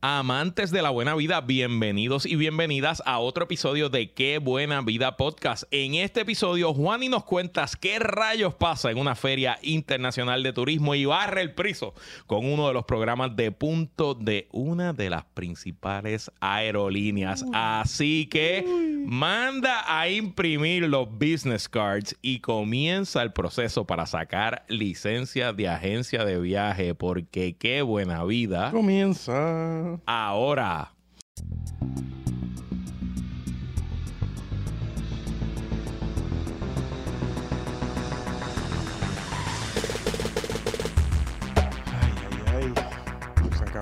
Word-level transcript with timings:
Amantes 0.00 0.70
de 0.70 0.80
la 0.80 0.90
buena 0.90 1.16
vida, 1.16 1.40
bienvenidos 1.40 2.24
y 2.24 2.36
bienvenidas 2.36 3.02
a 3.04 3.18
otro 3.18 3.46
episodio 3.46 3.88
de 3.88 4.12
Qué 4.12 4.38
Buena 4.38 4.80
Vida 4.80 5.16
Podcast. 5.16 5.64
En 5.72 5.96
este 5.96 6.20
episodio, 6.20 6.72
Juan 6.72 7.02
y 7.02 7.08
nos 7.08 7.24
cuentas 7.24 7.74
qué 7.74 7.98
rayos 7.98 8.54
pasa 8.54 8.92
en 8.92 8.98
una 8.98 9.16
feria 9.16 9.58
internacional 9.60 10.44
de 10.44 10.52
turismo 10.52 10.94
y 10.94 11.04
barre 11.04 11.40
el 11.40 11.52
priso 11.52 11.94
con 12.28 12.46
uno 12.46 12.68
de 12.68 12.74
los 12.74 12.84
programas 12.84 13.34
de 13.34 13.50
punto 13.50 14.14
de 14.14 14.46
una 14.52 14.92
de 14.92 15.10
las 15.10 15.24
principales 15.24 16.30
aerolíneas. 16.38 17.44
Así 17.52 18.28
que 18.30 18.64
manda 19.04 19.82
a 19.98 20.08
imprimir 20.08 20.88
los 20.88 21.08
business 21.10 21.68
cards 21.68 22.14
y 22.22 22.38
comienza 22.38 23.20
el 23.20 23.32
proceso 23.32 23.84
para 23.84 24.06
sacar 24.06 24.64
licencia 24.68 25.52
de 25.52 25.66
agencia 25.66 26.24
de 26.24 26.38
viaje 26.38 26.94
porque 26.94 27.56
qué 27.56 27.82
buena 27.82 28.22
vida 28.22 28.70
Comienza. 28.70 29.87
Ahora. 30.06 30.92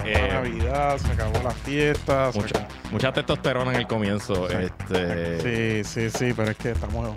Eh, 0.05 0.28
la 0.28 0.34
Navidad, 0.34 0.98
se 0.98 1.12
acabó 1.12 1.42
la 1.42 1.50
fiesta. 1.50 2.30
Mucha, 2.34 2.47
acabó- 2.59 2.69
mucha 2.92 3.12
testosterona 3.12 3.73
en 3.73 3.77
el 3.80 3.86
comienzo. 3.86 4.48
Este, 4.48 5.83
Sí, 5.84 6.11
sí, 6.11 6.11
sí, 6.11 6.33
pero 6.36 6.50
es 6.50 6.56
que 6.56 6.70
estamos. 6.73 7.11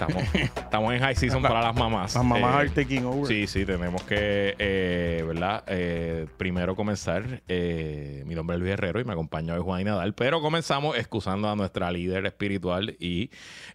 Estamos, 0.00 0.34
estamos 0.34 0.92
en 0.94 1.00
high 1.00 1.14
season 1.16 1.42
para 1.42 1.60
las 1.62 1.74
mamás. 1.74 2.14
Las 2.14 2.24
mamás 2.24 2.54
Eh, 2.54 2.58
are 2.58 2.70
taking 2.70 3.04
over. 3.04 3.26
Sí, 3.26 3.46
sí, 3.46 3.64
tenemos 3.64 4.02
que, 4.04 4.54
eh, 4.58 5.24
¿verdad? 5.26 5.64
Eh, 5.66 6.26
primero 6.36 6.74
comenzar. 6.76 7.42
eh, 7.48 8.22
mi 8.26 8.34
nombre 8.34 8.56
es 8.56 8.60
Luis 8.60 8.72
Herrero 8.72 9.00
y 9.00 9.04
me 9.04 9.12
acompaña 9.12 9.54
hoy 9.54 9.60
Juan 9.60 9.80
y 9.80 9.84
Nadal. 9.84 10.14
Pero 10.14 10.40
comenzamos 10.40 10.96
excusando 10.96 11.48
a 11.50 11.56
nuestra 11.56 11.90
líder 11.90 12.26
espiritual 12.26 12.96
y 13.00 13.30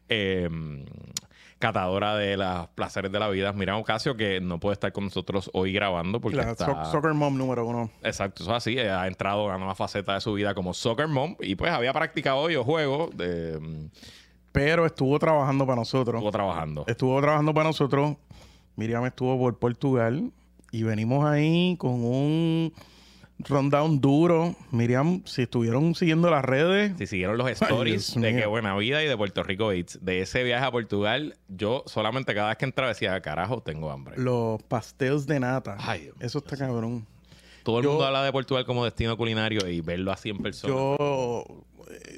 eh, 0.09 0.49
catadora 1.59 2.16
de 2.17 2.35
los 2.35 2.67
placeres 2.69 3.11
de 3.11 3.19
la 3.19 3.29
vida, 3.29 3.53
Miriam 3.53 3.77
Ocasio, 3.77 4.17
que 4.17 4.41
no 4.41 4.59
puede 4.59 4.73
estar 4.73 4.91
con 4.91 5.05
nosotros 5.05 5.49
hoy 5.53 5.71
grabando 5.71 6.19
porque 6.19 6.38
La 6.38 6.51
está... 6.51 6.66
so- 6.66 6.91
soccer 6.91 7.13
mom 7.13 7.38
número 7.38 7.66
uno. 7.66 7.89
Exacto, 8.03 8.44
eso 8.44 8.51
es 8.51 8.57
así. 8.57 8.77
Ha 8.79 9.07
entrado 9.07 9.41
a 9.44 9.45
una 9.45 9.57
nueva 9.59 9.75
faceta 9.75 10.13
de 10.16 10.21
su 10.21 10.33
vida 10.33 10.53
como 10.53 10.73
soccer 10.73 11.07
mom 11.07 11.35
y 11.39 11.55
pues 11.55 11.71
había 11.71 11.94
practicado 11.94 12.45
videojuegos. 12.47 13.16
De, 13.16 13.57
mm, 13.59 13.89
Pero 14.53 14.85
estuvo 14.85 15.19
trabajando 15.19 15.65
para 15.65 15.75
nosotros. 15.77 16.15
estuvo 16.15 16.31
trabajando. 16.31 16.85
Estuvo 16.87 17.19
trabajando 17.21 17.53
para 17.53 17.67
nosotros. 17.69 18.15
Miriam 18.77 19.05
estuvo 19.05 19.37
por 19.37 19.59
Portugal. 19.59 20.31
Y 20.71 20.83
venimos 20.83 21.25
ahí 21.25 21.75
con 21.77 22.03
un 22.03 22.73
rundown 23.39 23.99
duro. 23.99 24.55
Miriam, 24.71 25.21
si 25.25 25.43
estuvieron 25.43 25.93
siguiendo 25.95 26.29
las 26.29 26.43
redes, 26.45 26.93
Si 26.97 27.05
siguieron 27.07 27.37
los 27.37 27.49
stories 27.49 28.15
de. 28.15 28.35
Qué 28.35 28.45
Buena 28.45 28.75
Vida 28.77 29.03
y 29.03 29.07
de 29.07 29.17
Puerto 29.17 29.43
Rico 29.43 29.67
Beats, 29.67 29.99
de 30.03 30.21
ese 30.21 30.43
viaje 30.43 30.65
a 30.65 30.71
Portugal, 30.71 31.35
yo 31.47 31.83
solamente 31.88 32.33
cada 32.33 32.49
vez 32.49 32.57
que 32.57 32.65
entraba 32.65 32.89
decía, 32.89 33.19
carajo, 33.21 33.61
tengo 33.61 33.91
hambre. 33.91 34.15
los 34.17 34.61
pasteles 34.63 35.27
de 35.27 35.39
nata. 35.39 35.75
Ay, 35.79 36.09
Eso 36.19 36.39
está 36.39 36.57
cabrón. 36.57 37.05
Todo 37.63 37.79
el 37.79 37.85
yo- 37.85 37.91
mundo 37.91 38.05
habla 38.05 38.23
de 38.23 38.31
Portugal 38.31 38.65
como 38.65 38.83
destino 38.83 39.15
culinario 39.15 39.67
y 39.69 39.79
verlo 39.81 40.11
así 40.11 40.29
en 40.29 40.39
persona. 40.39 40.73
Yo, 40.73 41.45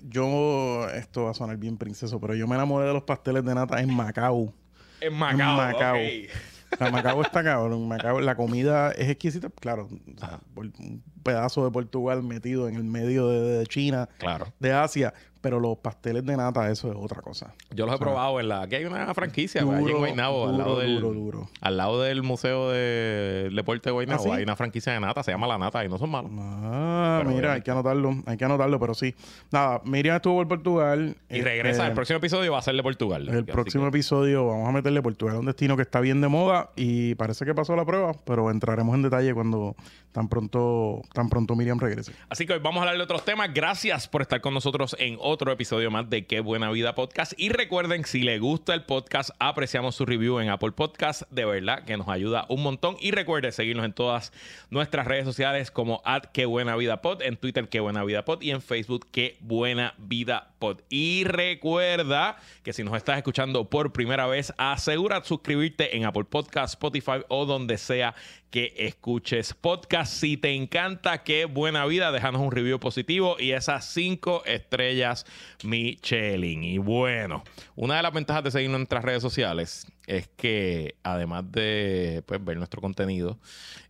yo, 0.04 0.88
esto 0.90 1.24
va 1.26 1.32
a 1.32 1.34
sonar 1.34 1.58
bien 1.58 1.78
princeso, 1.78 2.20
pero 2.20 2.36
yo 2.36 2.48
me 2.48 2.56
enamoré 2.56 2.88
de 2.88 2.94
los 2.94 3.04
pasteles 3.04 3.44
de 3.46 3.56
nata 3.56 3.80
en 3.82 3.94
Macao. 3.94 4.54
en 5.02 5.14
Macao. 5.14 5.58
Macao. 5.58 5.96
ok. 5.96 6.32
La 6.80 6.92
Macao 6.92 7.22
está 7.22 7.44
cabrón. 7.44 7.88
Macao, 7.88 8.20
la 8.20 8.36
comida 8.36 8.92
es 8.92 9.08
exquisita. 9.10 9.50
Claro, 9.62 9.88
o 9.88 10.20
sea, 10.20 10.40
un 10.56 11.02
pedazo 11.24 11.64
de 11.64 11.72
Portugal 11.72 12.22
metido 12.24 12.68
en 12.68 12.76
el 12.76 12.84
medio 12.84 13.30
de, 13.30 13.60
de 13.60 13.68
China, 13.68 14.10
Claro. 14.18 14.52
de 14.60 14.74
Asia. 14.74 15.14
Pero 15.46 15.60
los 15.60 15.78
pasteles 15.78 16.26
de 16.26 16.36
nata, 16.36 16.72
eso 16.72 16.90
es 16.90 16.98
otra 17.00 17.22
cosa. 17.22 17.54
Yo 17.70 17.86
los 17.86 17.94
he 17.94 17.98
probado 18.00 18.40
en 18.40 18.50
la... 18.50 18.64
Aquí 18.64 18.74
hay 18.74 18.86
una 18.86 19.14
franquicia, 19.14 19.62
pues, 19.64 19.76
allí 19.78 19.84
en 19.84 19.88
Duro, 19.90 20.00
Guaynabo, 20.00 20.46
al 20.48 20.52
duro, 20.54 20.64
lado 20.66 20.80
del... 20.80 20.96
duro, 21.00 21.14
duro. 21.14 21.50
Al 21.62 21.78
lado 21.78 22.02
del 22.02 22.24
Museo 22.24 22.72
de 22.72 23.52
Deporte 23.54 23.90
de 23.90 23.92
Guaynabo 23.94 24.22
¿Ah, 24.24 24.24
sí? 24.24 24.32
hay 24.32 24.42
una 24.42 24.56
franquicia 24.56 24.94
de 24.94 25.00
nata, 25.00 25.22
se 25.22 25.30
llama 25.30 25.46
La 25.46 25.60
Nata 25.60 25.86
y 25.86 25.88
no 25.90 26.00
son 26.00 26.10
malos. 26.10 26.32
Ah, 26.36 27.20
Pero 27.22 27.36
mira, 27.36 27.54
hay 27.54 27.62
que 27.62 27.70
anotarlo, 27.70 28.16
hay 28.26 28.38
que 28.38 28.46
anotarlo, 28.46 28.80
pero 28.80 28.96
sí. 28.96 29.14
Nada, 29.52 29.82
Miriam 29.86 30.16
estuvo 30.16 30.38
por 30.38 30.48
Portugal. 30.48 31.16
Y 31.30 31.42
regresa, 31.42 31.70
este, 31.82 31.88
el 31.90 31.94
próximo 31.94 32.18
episodio 32.18 32.52
va 32.52 32.58
a 32.58 32.62
ser 32.64 32.76
de 32.76 32.82
Portugal. 32.82 33.30
El 33.30 33.46
próximo 33.46 33.84
que- 33.84 33.90
episodio 33.90 34.48
vamos 34.48 34.68
a 34.68 34.72
meterle 34.72 35.04
Portugal 35.04 35.36
a 35.36 35.40
un 35.42 35.46
destino 35.46 35.76
que 35.76 35.84
está 35.84 36.00
bien 36.00 36.22
de 36.22 36.28
moda 36.28 36.72
y 36.76 37.14
parece 37.14 37.46
que 37.46 37.54
pasó 37.54 37.76
la 37.76 37.86
prueba, 37.86 38.14
pero 38.26 38.50
entraremos 38.50 38.96
en 38.96 39.04
detalle 39.04 39.32
cuando 39.36 39.76
tan 40.12 40.28
pronto, 40.30 41.02
tan 41.14 41.30
pronto 41.30 41.56
Miriam 41.56 41.78
regrese. 41.78 42.14
Así 42.30 42.46
que 42.48 42.54
hoy 42.54 42.60
vamos 42.60 42.80
a 42.80 42.84
hablar 42.84 42.96
de 42.98 43.04
otros 43.04 43.24
temas. 43.26 43.54
Gracias 43.54 44.08
por 44.08 44.22
estar 44.22 44.40
con 44.40 44.54
nosotros 44.54 44.96
en 44.98 45.18
otro 45.20 45.35
episodio 45.44 45.92
más 45.92 46.10
de 46.10 46.26
Qué 46.26 46.40
Buena 46.40 46.72
Vida 46.72 46.96
Podcast. 46.96 47.34
Y 47.38 47.50
recuerden, 47.50 48.06
si 48.06 48.22
les 48.22 48.40
gusta 48.40 48.74
el 48.74 48.84
podcast, 48.84 49.32
apreciamos 49.38 49.96
su 49.96 50.06
review 50.06 50.40
en 50.40 50.50
Apple 50.50 50.72
Podcast. 50.72 51.24
De 51.30 51.46
verdad 51.46 51.84
que 51.84 51.98
nos 51.98 52.08
ayuda 52.08 52.46
un 52.50 52.64
montón. 52.64 52.96
Y 53.02 53.12
recuerden 53.12 53.52
seguirnos 53.52 53.86
en 53.86 53.94
todas 53.94 54.32
nuestras 54.70 55.06
redes 55.06 55.26
sociales 55.26 55.70
como 55.70 56.02
at 56.06 56.24
Qué 56.34 56.46
Buena 56.46 56.76
Vida 56.76 57.02
Pod, 57.02 57.22
en 57.22 57.38
Twitter 57.38 57.68
Qué 57.68 57.82
Buena 57.82 58.04
Vida 58.04 58.26
Pod 58.26 58.42
y 58.42 58.52
en 58.52 58.62
Facebook 58.62 59.08
Qué 59.12 59.38
Buena 59.42 59.94
Vida 59.98 60.54
Pod. 60.55 60.55
Y 60.90 61.24
recuerda 61.24 62.38
que 62.64 62.74
si 62.74 62.84
nos 62.84 62.96
estás 62.96 63.18
escuchando 63.18 63.70
por 63.70 63.94
primera 63.94 64.28
vez, 64.28 64.54
asegura 64.58 65.24
suscribirte 65.24 65.96
en 65.96 66.06
Apple 66.06 66.26
Podcast, 66.26 66.74
Spotify 66.74 67.24
o 67.30 67.46
donde 67.46 67.78
sea 67.78 68.16
que 68.50 68.74
escuches 68.78 69.54
podcast. 69.54 70.14
Si 70.14 70.38
te 70.38 70.54
encanta, 70.54 71.24
qué 71.24 71.46
buena 71.46 71.86
vida, 71.86 72.12
déjanos 72.12 72.42
un 72.42 72.52
review 72.52 72.80
positivo 72.80 73.36
y 73.38 73.52
esas 73.52 73.86
cinco 73.86 74.44
estrellas 74.46 75.26
Michelin. 75.64 76.64
Y 76.64 76.78
bueno, 76.78 77.44
una 77.76 77.98
de 77.98 78.04
las 78.04 78.14
ventajas 78.14 78.44
de 78.44 78.52
seguirnos 78.52 78.78
en 78.78 78.82
nuestras 78.82 79.04
redes 79.04 79.22
sociales 79.22 79.88
es 80.08 80.28
que 80.28 80.96
además 81.04 81.52
de 81.52 82.24
pues, 82.26 82.44
ver 82.44 82.58
nuestro 82.58 82.82
contenido 82.82 83.38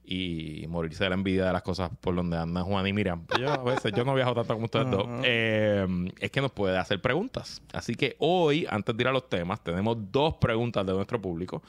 y 0.04 0.66
morirse 0.68 1.04
de 1.04 1.10
la 1.10 1.16
envidia 1.16 1.46
de 1.46 1.54
las 1.54 1.64
cosas 1.64 1.90
por 2.00 2.16
donde 2.16 2.38
andan 2.38 2.64
Juan 2.64 2.88
y 2.88 2.94
Miriam, 2.94 3.26
yo 3.40 3.52
a 3.52 3.64
veces 3.64 3.92
yo 3.96 4.06
no 4.06 4.14
viajo 4.14 4.34
tanto 4.34 4.54
como 4.54 4.66
ustedes 4.66 4.90
dos, 4.90 5.08
eh, 5.24 5.88
es 6.20 6.32
que 6.32 6.42
nos 6.42 6.52
puede 6.52 6.78
hacer 6.78 7.02
preguntas. 7.02 7.62
Así 7.74 7.96
que 7.96 8.16
hoy, 8.20 8.66
antes 8.70 8.96
de 8.96 9.04
ir 9.04 9.08
a 9.08 9.12
los 9.12 9.30
temas, 9.30 9.64
tenemos 9.64 9.98
dos 10.12 10.36
preguntas 10.36 10.86
de 10.86 10.94
nuestro 10.94 11.22
público. 11.22 11.62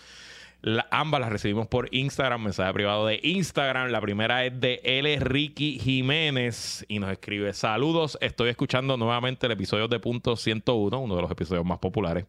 Ambas 0.90 1.20
las 1.20 1.30
recibimos 1.30 1.68
por 1.68 1.88
Instagram, 1.92 2.42
mensaje 2.42 2.72
privado 2.72 3.06
de 3.06 3.20
Instagram. 3.22 3.90
La 3.90 4.00
primera 4.00 4.44
es 4.44 4.58
de 4.60 4.80
L. 4.82 5.18
Ricky 5.20 5.78
Jiménez 5.78 6.84
y 6.88 6.98
nos 6.98 7.12
escribe: 7.12 7.52
Saludos, 7.52 8.18
estoy 8.20 8.48
escuchando 8.48 8.96
nuevamente 8.96 9.46
el 9.46 9.52
episodio 9.52 9.86
de 9.86 10.00
Punto 10.00 10.34
101, 10.34 10.98
uno 10.98 11.14
de 11.14 11.22
los 11.22 11.30
episodios 11.30 11.64
más 11.64 11.78
populares. 11.78 12.24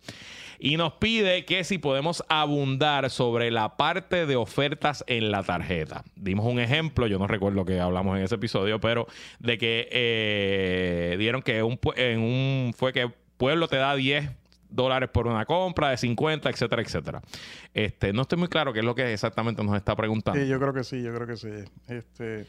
Y 0.59 0.77
nos 0.77 0.93
pide 0.93 1.45
que 1.45 1.63
si 1.63 1.77
podemos 1.77 2.23
abundar 2.29 3.09
sobre 3.09 3.49
la 3.49 3.77
parte 3.77 4.25
de 4.25 4.35
ofertas 4.35 5.03
en 5.07 5.31
la 5.31 5.43
tarjeta. 5.43 6.03
Dimos 6.15 6.45
un 6.45 6.59
ejemplo, 6.59 7.07
yo 7.07 7.19
no 7.19 7.27
recuerdo 7.27 7.65
que 7.65 7.79
hablamos 7.79 8.17
en 8.17 8.23
ese 8.23 8.35
episodio, 8.35 8.79
pero 8.79 9.07
de 9.39 9.57
que 9.57 9.87
eh, 9.91 11.15
dieron 11.17 11.41
que 11.41 11.57
en 11.57 12.19
un 12.19 12.73
fue 12.75 12.93
que 12.93 13.11
Pueblo 13.37 13.67
te 13.67 13.77
da 13.77 13.95
10 13.95 14.31
dólares 14.69 15.09
por 15.11 15.27
una 15.27 15.45
compra 15.45 15.89
de 15.89 15.97
50, 15.97 16.49
etcétera, 16.49 16.81
etcétera. 16.81 17.21
Este, 17.73 18.13
no 18.13 18.23
estoy 18.23 18.37
muy 18.37 18.47
claro 18.47 18.73
qué 18.73 18.79
es 18.79 18.85
lo 18.85 18.95
que 18.95 19.13
exactamente 19.13 19.63
nos 19.63 19.75
está 19.75 19.95
preguntando. 19.95 20.39
Sí, 20.39 20.47
yo 20.47 20.59
creo 20.59 20.73
que 20.73 20.83
sí, 20.83 21.01
yo 21.01 21.13
creo 21.13 21.27
que 21.27 21.37
sí. 21.37 21.49
Este, 21.87 22.45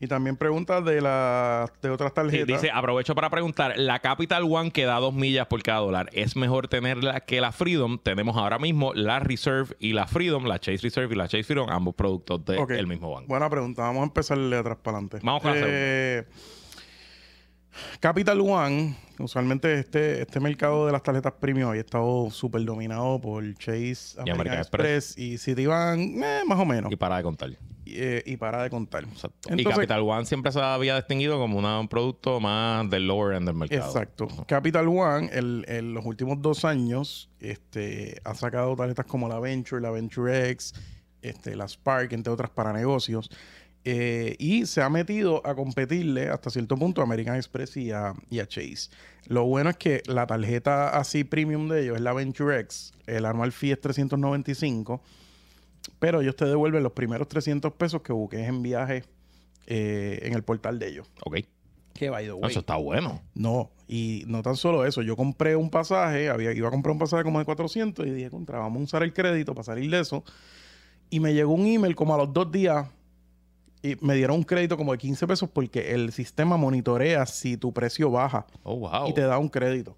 y 0.00 0.06
también 0.06 0.36
preguntas 0.36 0.84
de 0.84 1.00
las 1.00 1.70
de 1.82 1.90
otras 1.90 2.10
Sí, 2.10 2.14
tarjetas. 2.14 2.46
dice, 2.46 2.70
aprovecho 2.72 3.16
para 3.16 3.30
preguntar, 3.30 3.74
la 3.76 3.98
Capital 3.98 4.44
One 4.44 4.70
que 4.70 4.84
da 4.84 5.00
dos 5.00 5.12
millas 5.12 5.48
por 5.48 5.60
cada 5.64 5.80
dólar, 5.80 6.08
¿es 6.12 6.36
mejor 6.36 6.68
tenerla 6.68 7.18
que 7.20 7.40
la 7.40 7.50
Freedom? 7.50 7.98
Tenemos 7.98 8.36
ahora 8.36 8.60
mismo 8.60 8.94
la 8.94 9.18
Reserve 9.18 9.74
y 9.80 9.94
la 9.94 10.06
Freedom, 10.06 10.44
la 10.44 10.60
Chase 10.60 10.78
Reserve 10.82 11.12
y 11.14 11.18
la 11.18 11.26
Chase 11.26 11.42
Freedom, 11.42 11.68
ambos 11.68 11.96
productos 11.96 12.44
del 12.44 12.58
Ok. 12.60 12.70
mismo 12.86 13.10
banco. 13.12 13.26
Buena 13.26 13.50
pregunta. 13.50 13.82
Vamos 13.82 14.02
a 14.02 14.04
empezarle 14.04 14.54
de 14.54 14.60
atrás 14.60 14.78
para 14.80 14.98
adelante. 14.98 15.18
Vamos 15.20 15.42
con 15.42 15.50
la 15.52 15.66
Eh, 15.66 16.24
Capital 18.00 18.40
One, 18.40 18.96
usualmente 19.18 19.78
este, 19.78 20.22
este 20.22 20.40
mercado 20.40 20.86
de 20.86 20.92
las 20.92 21.02
tarjetas 21.02 21.32
premium 21.40 21.68
había 21.70 21.80
estado 21.82 22.30
súper 22.30 22.64
dominado 22.64 23.20
por 23.20 23.42
Chase, 23.56 24.14
American, 24.20 24.34
American 24.34 24.58
Express, 24.58 25.18
y 25.18 25.38
Citibank, 25.38 26.00
eh, 26.22 26.40
más 26.46 26.58
o 26.58 26.64
menos. 26.64 26.92
Y 26.92 26.96
para 26.96 27.16
de 27.16 27.22
contar. 27.22 27.50
Y, 27.50 27.56
eh, 27.96 28.22
y 28.26 28.36
para 28.36 28.62
de 28.62 28.70
contar. 28.70 29.04
Exacto. 29.04 29.48
y 29.56 29.64
Capital 29.64 30.00
One 30.02 30.26
siempre 30.26 30.52
se 30.52 30.60
había 30.60 30.96
distinguido 30.96 31.38
como 31.38 31.58
una- 31.58 31.80
un 31.80 31.88
producto 31.88 32.38
más 32.38 32.88
del 32.90 33.06
lower 33.06 33.34
end 33.36 33.46
del 33.46 33.56
mercado. 33.56 33.86
Exacto. 33.86 34.28
Capital 34.46 34.86
One, 34.88 35.30
en 35.32 35.94
los 35.94 36.04
últimos 36.04 36.40
dos 36.42 36.64
años, 36.66 37.30
este, 37.40 38.20
ha 38.24 38.34
sacado 38.34 38.76
tarjetas 38.76 39.06
como 39.06 39.28
la 39.28 39.40
Venture, 39.40 39.80
la 39.80 39.90
Venture 39.90 40.50
X, 40.50 40.74
este, 41.22 41.56
la 41.56 41.66
Spark, 41.66 42.12
entre 42.12 42.32
otras 42.32 42.50
para 42.50 42.72
negocios. 42.72 43.30
Eh, 43.90 44.36
y 44.38 44.66
se 44.66 44.82
ha 44.82 44.90
metido 44.90 45.40
a 45.46 45.54
competirle 45.54 46.28
hasta 46.28 46.50
cierto 46.50 46.76
punto 46.76 47.00
a 47.00 47.04
American 47.04 47.36
Express 47.36 47.74
y 47.78 47.90
a, 47.90 48.12
y 48.28 48.40
a 48.40 48.46
Chase. 48.46 48.90
Lo 49.28 49.46
bueno 49.46 49.70
es 49.70 49.78
que 49.78 50.02
la 50.04 50.26
tarjeta 50.26 50.90
así 50.90 51.24
premium 51.24 51.70
de 51.70 51.84
ellos 51.84 51.96
es 51.96 52.02
la 52.02 52.12
Venture 52.12 52.60
X. 52.60 52.92
El 53.06 53.24
anual 53.24 53.50
fee 53.50 53.72
es 53.72 53.80
395. 53.80 55.00
Pero 56.00 56.20
ellos 56.20 56.36
te 56.36 56.44
devuelven 56.44 56.82
los 56.82 56.92
primeros 56.92 57.28
300 57.28 57.72
pesos 57.72 58.02
que 58.02 58.12
buques 58.12 58.46
en 58.46 58.62
viaje 58.62 59.04
eh, 59.66 60.18
en 60.20 60.34
el 60.34 60.42
portal 60.42 60.78
de 60.78 60.88
ellos. 60.88 61.10
Ok. 61.24 61.38
Que 61.94 62.10
by 62.10 62.26
the 62.26 62.32
way, 62.34 62.50
eso 62.50 62.60
está 62.60 62.76
bueno. 62.76 63.22
No, 63.32 63.70
y 63.88 64.24
no 64.26 64.42
tan 64.42 64.56
solo 64.56 64.84
eso. 64.84 65.00
Yo 65.00 65.16
compré 65.16 65.56
un 65.56 65.70
pasaje, 65.70 66.28
había, 66.28 66.52
iba 66.52 66.68
a 66.68 66.70
comprar 66.70 66.92
un 66.92 66.98
pasaje 66.98 67.24
como 67.24 67.38
de 67.38 67.46
400 67.46 68.06
y 68.06 68.10
dije, 68.10 68.28
contra, 68.28 68.58
vamos 68.58 68.82
a 68.82 68.84
usar 68.84 69.02
el 69.02 69.14
crédito 69.14 69.54
para 69.54 69.64
salir 69.64 69.90
de 69.90 70.00
eso. 70.00 70.24
Y 71.08 71.20
me 71.20 71.32
llegó 71.32 71.54
un 71.54 71.64
email 71.64 71.96
como 71.96 72.14
a 72.14 72.18
los 72.18 72.34
dos 72.34 72.52
días 72.52 72.86
y 73.82 73.96
me 74.00 74.14
dieron 74.14 74.36
un 74.36 74.42
crédito 74.44 74.76
como 74.76 74.92
de 74.92 74.98
15 74.98 75.26
pesos 75.26 75.48
porque 75.52 75.92
el 75.94 76.12
sistema 76.12 76.56
monitorea 76.56 77.26
si 77.26 77.56
tu 77.56 77.72
precio 77.72 78.10
baja 78.10 78.46
Oh, 78.62 78.76
wow. 78.76 79.08
y 79.08 79.14
te 79.14 79.22
da 79.22 79.38
un 79.38 79.48
crédito. 79.48 79.96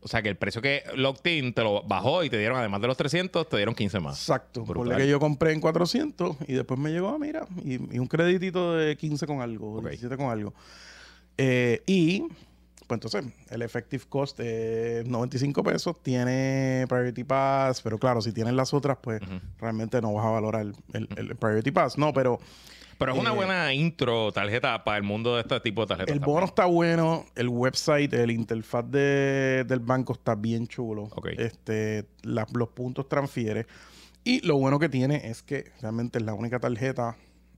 O 0.00 0.08
sea, 0.08 0.20
que 0.20 0.28
el 0.28 0.36
precio 0.36 0.60
que 0.60 0.82
locked 0.96 1.30
in 1.32 1.54
te 1.54 1.62
lo 1.62 1.82
bajó 1.82 2.24
y 2.24 2.28
te 2.28 2.36
dieron, 2.38 2.58
además 2.58 2.82
de 2.82 2.88
los 2.88 2.96
300, 2.98 3.48
te 3.48 3.56
dieron 3.56 3.74
15 3.74 4.00
más. 4.00 4.18
Exacto. 4.20 4.62
Por 4.64 4.94
que 4.96 5.08
yo 5.08 5.18
compré 5.18 5.52
en 5.52 5.60
400 5.60 6.36
y 6.46 6.52
después 6.52 6.78
me 6.78 6.90
llegó, 6.90 7.08
ah, 7.08 7.18
mira, 7.18 7.46
y, 7.64 7.74
y 7.94 7.98
un 7.98 8.06
crédito 8.06 8.74
de 8.74 8.96
15 8.98 9.26
con 9.26 9.40
algo, 9.40 9.76
Ok. 9.76 9.84
17 9.88 10.16
con 10.18 10.26
algo. 10.26 10.52
Eh, 11.38 11.82
y, 11.86 12.20
pues 12.86 12.96
entonces, 12.98 13.24
el 13.48 13.62
effective 13.62 14.04
cost 14.06 14.38
es 14.40 15.06
95 15.08 15.62
pesos, 15.62 15.96
tiene 16.02 16.84
Priority 16.86 17.24
Pass, 17.24 17.80
pero 17.80 17.98
claro, 17.98 18.20
si 18.20 18.30
tienes 18.32 18.52
las 18.52 18.74
otras, 18.74 18.98
pues 19.00 19.22
realmente 19.58 20.02
no 20.02 20.12
vas 20.12 20.26
a 20.26 20.30
valorar 20.30 20.66
el, 20.92 21.08
el 21.16 21.34
Priority 21.36 21.70
Pass. 21.70 21.96
No, 21.96 22.12
pero 22.12 22.38
Pero 22.98 23.12
es 23.14 23.18
una 23.18 23.32
Eh, 23.32 23.34
buena 23.36 23.72
intro 23.74 24.30
tarjeta 24.32 24.84
para 24.84 24.96
el 24.98 25.02
mundo 25.02 25.34
de 25.34 25.40
este 25.42 25.58
tipo 25.60 25.82
de 25.82 25.86
tarjetas. 25.88 26.12
el 26.14 26.20
también. 26.20 26.34
bono 26.34 26.46
está 26.46 26.66
bueno, 26.66 27.24
el 27.34 27.48
website, 27.48 28.12
el 28.14 28.30
interfaz 28.30 28.84
de- 28.90 29.64
del 29.66 29.80
banco 29.80 30.12
está 30.12 30.34
bien 30.34 30.66
chulo. 30.66 31.04
Ok. 31.14 31.26
Este, 31.38 32.06
la- 32.22 32.46
los 32.52 32.68
puntos 32.68 33.08
transfiere. 33.08 33.66
Y 34.22 34.40
lo 34.46 34.56
bueno 34.56 34.78
que 34.78 34.88
tiene 34.88 35.28
es 35.28 35.42
que 35.42 35.70
realmente 35.82 36.18
es 36.18 36.24
la 36.24 36.34
única 36.34 36.58
tarjeta 36.60 37.16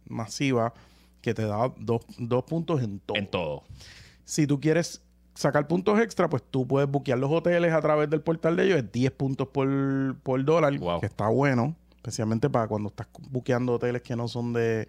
masiva 0.09 0.73
que 1.21 1.35
te 1.35 1.43
da 1.47 1.73
dos, 1.79 2.03
dos 2.19 2.45
puntos 2.45 2.83
en 2.83 3.01
todo. 3.01 3.17
En 3.19 3.27
todo. 3.31 3.63
Si 4.25 4.47
tú 4.47 4.61
quieres 4.61 5.03
sacar 5.35 5.67
puntos 5.69 6.01
extra, 6.01 6.29
pues 6.29 6.43
tú 6.51 6.67
puedes 6.67 6.89
buquear 6.91 7.19
los 7.19 7.31
hoteles 7.31 7.73
a 7.73 7.81
través 7.81 8.09
del 8.09 8.21
portal 8.23 8.57
de 8.57 8.65
ellos. 8.65 8.79
Es 8.79 8.91
10 8.93 9.13
puntos 9.13 9.49
por, 9.49 10.17
por 10.23 10.45
dólar, 10.45 10.77
Wow. 10.79 11.01
que 11.01 11.07
está 11.07 11.29
bueno. 11.29 11.77
Especialmente 11.97 12.49
para 12.49 12.69
cuando 12.69 12.89
estás 12.89 13.09
buqueando 13.31 13.75
hoteles 13.75 14.01
que 14.03 14.15
no 14.17 14.29
son 14.29 14.53
de, 14.53 14.87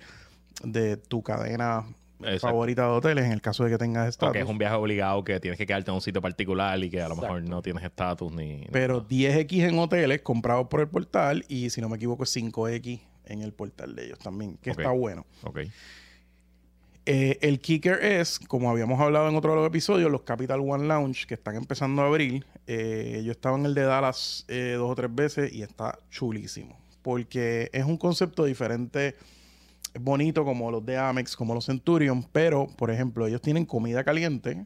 de 0.64 0.98
tu 0.98 1.24
cadena 1.24 1.86
Exacto. 2.20 2.48
favorita 2.48 2.84
de 2.84 2.90
hoteles, 2.90 3.26
en 3.26 3.32
el 3.32 3.42
caso 3.42 3.64
de 3.64 3.72
que 3.72 3.78
tengas 3.78 4.10
estatus. 4.10 4.30
Porque 4.30 4.40
es 4.40 4.50
un 4.50 4.58
viaje 4.58 4.76
obligado 4.76 5.24
que 5.24 5.40
tienes 5.40 5.58
que 5.58 5.66
quedarte 5.66 5.92
en 5.92 5.96
un 5.96 6.02
sitio 6.02 6.22
particular 6.22 6.84
y 6.84 6.90
que 6.90 7.02
a 7.02 7.10
lo 7.10 7.16
mejor 7.16 7.44
no 7.44 7.62
tienes 7.62 7.84
estatus 7.84 8.32
ni. 8.32 8.68
Pero 8.72 9.08
10X 9.08 9.70
en 9.70 9.80
hoteles 9.80 10.22
comprados 10.22 10.68
por 10.68 10.82
el 10.82 10.88
portal 10.88 11.46
y 11.48 11.70
si 11.70 11.82
no 11.82 11.90
me 11.90 11.98
equivoco 11.98 12.24
es 12.24 12.36
5X 12.36 13.00
en 13.26 13.42
el 13.42 13.54
portal 13.54 13.96
de 13.96 14.06
ellos 14.06 14.20
también, 14.20 14.58
que 14.58 14.72
está 14.72 14.92
bueno. 14.92 15.26
Ok. 15.44 15.60
Eh, 17.10 17.38
el 17.42 17.62
kicker 17.62 18.04
es, 18.04 18.38
como 18.38 18.70
habíamos 18.70 19.00
hablado 19.00 19.30
en 19.30 19.36
otro 19.38 19.52
de 19.52 19.58
los 19.58 19.68
episodios, 19.68 20.12
los 20.12 20.24
Capital 20.24 20.60
One 20.60 20.88
Lounge 20.88 21.26
que 21.26 21.36
están 21.36 21.56
empezando 21.56 22.02
a 22.02 22.08
abrir. 22.08 22.46
Eh, 22.68 23.22
yo 23.24 23.32
estaba 23.32 23.58
en 23.58 23.66
el 23.66 23.74
de 23.74 23.84
Dallas 23.84 24.44
eh, 24.50 24.76
dos 24.78 24.92
o 24.92 24.96
tres 24.96 25.16
veces 25.16 25.54
y 25.54 25.62
está 25.62 25.98
chulísimo. 26.10 26.78
Porque 27.02 27.70
es 27.72 27.86
un 27.86 27.96
concepto 27.96 28.44
diferente, 28.44 29.16
bonito 30.00 30.44
como 30.46 30.72
los 30.72 30.86
de 30.86 30.98
Amex, 30.98 31.36
como 31.36 31.54
los 31.54 31.66
Centurion, 31.66 32.24
pero, 32.32 32.68
por 32.78 32.92
ejemplo, 32.92 33.28
ellos 33.28 33.42
tienen 33.42 33.66
comida 33.66 34.04
caliente, 34.04 34.66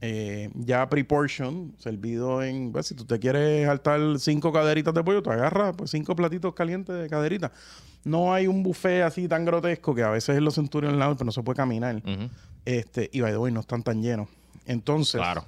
eh, 0.00 0.50
ya 0.54 0.88
pre-portion, 0.88 1.74
servido 1.78 2.42
en... 2.42 2.72
pues, 2.72 2.86
si 2.88 2.94
tú 2.94 3.04
te 3.06 3.18
quieres 3.18 3.66
saltar 3.66 4.00
cinco 4.18 4.52
caderitas 4.52 4.92
de 4.92 5.02
pollo, 5.02 5.22
te 5.22 5.30
agarras 5.30 5.74
pues, 5.76 5.90
cinco 5.90 6.14
platitos 6.14 6.52
calientes 6.54 6.94
de 6.94 7.08
caderitas. 7.08 7.50
No 8.04 8.34
hay 8.34 8.46
un 8.46 8.62
buffet 8.62 9.02
así 9.02 9.28
tan 9.28 9.46
grotesco 9.46 9.94
que 9.94 10.02
a 10.02 10.10
veces 10.10 10.36
en 10.36 10.44
los 10.44 10.56
Centurion 10.56 10.98
Lounge 10.98 11.16
pero 11.16 11.26
no 11.26 11.32
se 11.32 11.42
puede 11.42 11.56
caminar. 11.56 12.02
Este, 12.66 13.08
y 13.12 13.20
by 13.22 13.32
the 13.32 13.38
way, 13.38 13.50
no 13.52 13.60
están 13.60 13.82
tan 13.82 14.02
llenos. 14.02 14.28
Entonces, 14.66 15.20
Claro. 15.20 15.44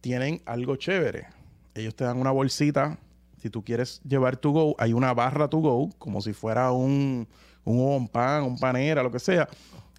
tienen 0.00 0.40
algo 0.46 0.76
chévere. 0.76 1.26
Ellos 1.74 1.94
te 1.94 2.04
dan 2.04 2.18
una 2.18 2.30
bolsita. 2.30 2.98
Si 3.42 3.50
tú 3.50 3.62
quieres 3.62 4.00
llevar 4.08 4.36
tu 4.38 4.52
go, 4.52 4.74
hay 4.78 4.92
una 4.94 5.12
barra 5.12 5.48
to 5.48 5.58
go, 5.58 5.90
como 5.98 6.20
si 6.22 6.32
fuera 6.32 6.70
un, 6.72 7.26
un 7.64 7.80
on 7.96 8.08
pan, 8.08 8.42
un 8.44 8.58
panera, 8.58 9.02
lo 9.02 9.10
que 9.10 9.18
sea. 9.18 9.48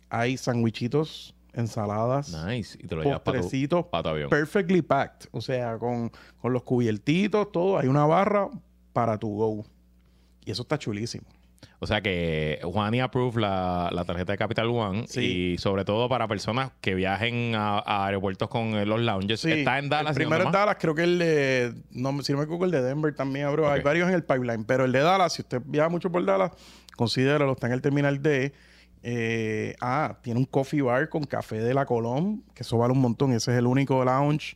Hay 0.09 0.37
sandwichitos, 0.37 1.33
ensaladas, 1.53 2.33
Nice. 2.45 2.77
Y 2.81 2.87
te 2.87 2.95
lo 2.95 3.03
para 3.03 3.17
tu, 3.19 3.23
postrecitos, 3.23 3.85
pa' 3.85 4.03
tu 4.03 4.09
avión. 4.09 4.29
perfectly 4.29 4.81
packed. 4.81 5.27
O 5.31 5.41
sea, 5.41 5.77
con, 5.77 6.11
con 6.41 6.53
los 6.53 6.63
cubiertitos, 6.63 7.51
todo. 7.51 7.77
Hay 7.79 7.87
una 7.87 8.05
barra 8.05 8.47
para 8.91 9.17
tu 9.17 9.29
go. 9.35 9.65
Y 10.45 10.51
eso 10.51 10.63
está 10.63 10.77
chulísimo. 10.77 11.25
O 11.79 11.87
sea 11.87 12.01
que 12.01 12.59
Juani 12.63 13.01
approve 13.01 13.41
la, 13.41 13.89
la 13.91 14.05
tarjeta 14.05 14.31
de 14.31 14.37
Capital 14.37 14.67
One 14.69 15.05
Sí. 15.07 15.53
y 15.53 15.57
sobre 15.57 15.83
todo 15.83 16.07
para 16.07 16.27
personas 16.29 16.71
que 16.79 16.95
viajen 16.95 17.55
a, 17.55 17.79
a 17.79 18.05
aeropuertos 18.05 18.47
con 18.49 18.87
los 18.87 19.01
lounges. 19.01 19.41
Sí, 19.41 19.51
Está 19.51 19.79
en 19.79 19.89
Dallas. 19.89 20.15
El 20.15 20.21
¿y 20.21 20.25
primero 20.25 20.45
es? 20.45 20.51
Dallas, 20.51 20.77
creo 20.79 20.95
que 20.95 21.03
el 21.03 21.19
de. 21.19 21.73
No, 21.91 22.21
si 22.21 22.31
no 22.31 22.37
me 22.37 22.43
equivoco, 22.45 22.63
el 22.65 22.71
de 22.71 22.81
Denver 22.81 23.13
también 23.13 23.47
abrió. 23.47 23.69
Hay 23.69 23.81
varios 23.81 24.07
en 24.07 24.15
el 24.15 24.23
pipeline, 24.23 24.63
pero 24.63 24.85
el 24.85 24.91
de 24.93 24.99
Dallas, 24.99 25.33
si 25.33 25.41
usted 25.41 25.61
viaja 25.65 25.89
mucho 25.89 26.09
por 26.09 26.23
Dallas, 26.23 26.51
considéralo, 26.95 27.53
está 27.53 27.67
en 27.67 27.73
el 27.73 27.81
terminal 27.81 28.21
D. 28.21 28.53
Eh, 29.03 29.75
ah, 29.81 30.17
tiene 30.21 30.39
un 30.39 30.45
coffee 30.45 30.81
bar 30.81 31.09
con 31.09 31.25
café 31.25 31.57
de 31.59 31.73
la 31.73 31.85
Colón, 31.85 32.43
que 32.53 32.63
eso 32.63 32.77
vale 32.77 32.93
un 32.93 33.01
montón. 33.01 33.33
Ese 33.33 33.51
es 33.51 33.57
el 33.57 33.67
único 33.67 34.03
lounge 34.05 34.55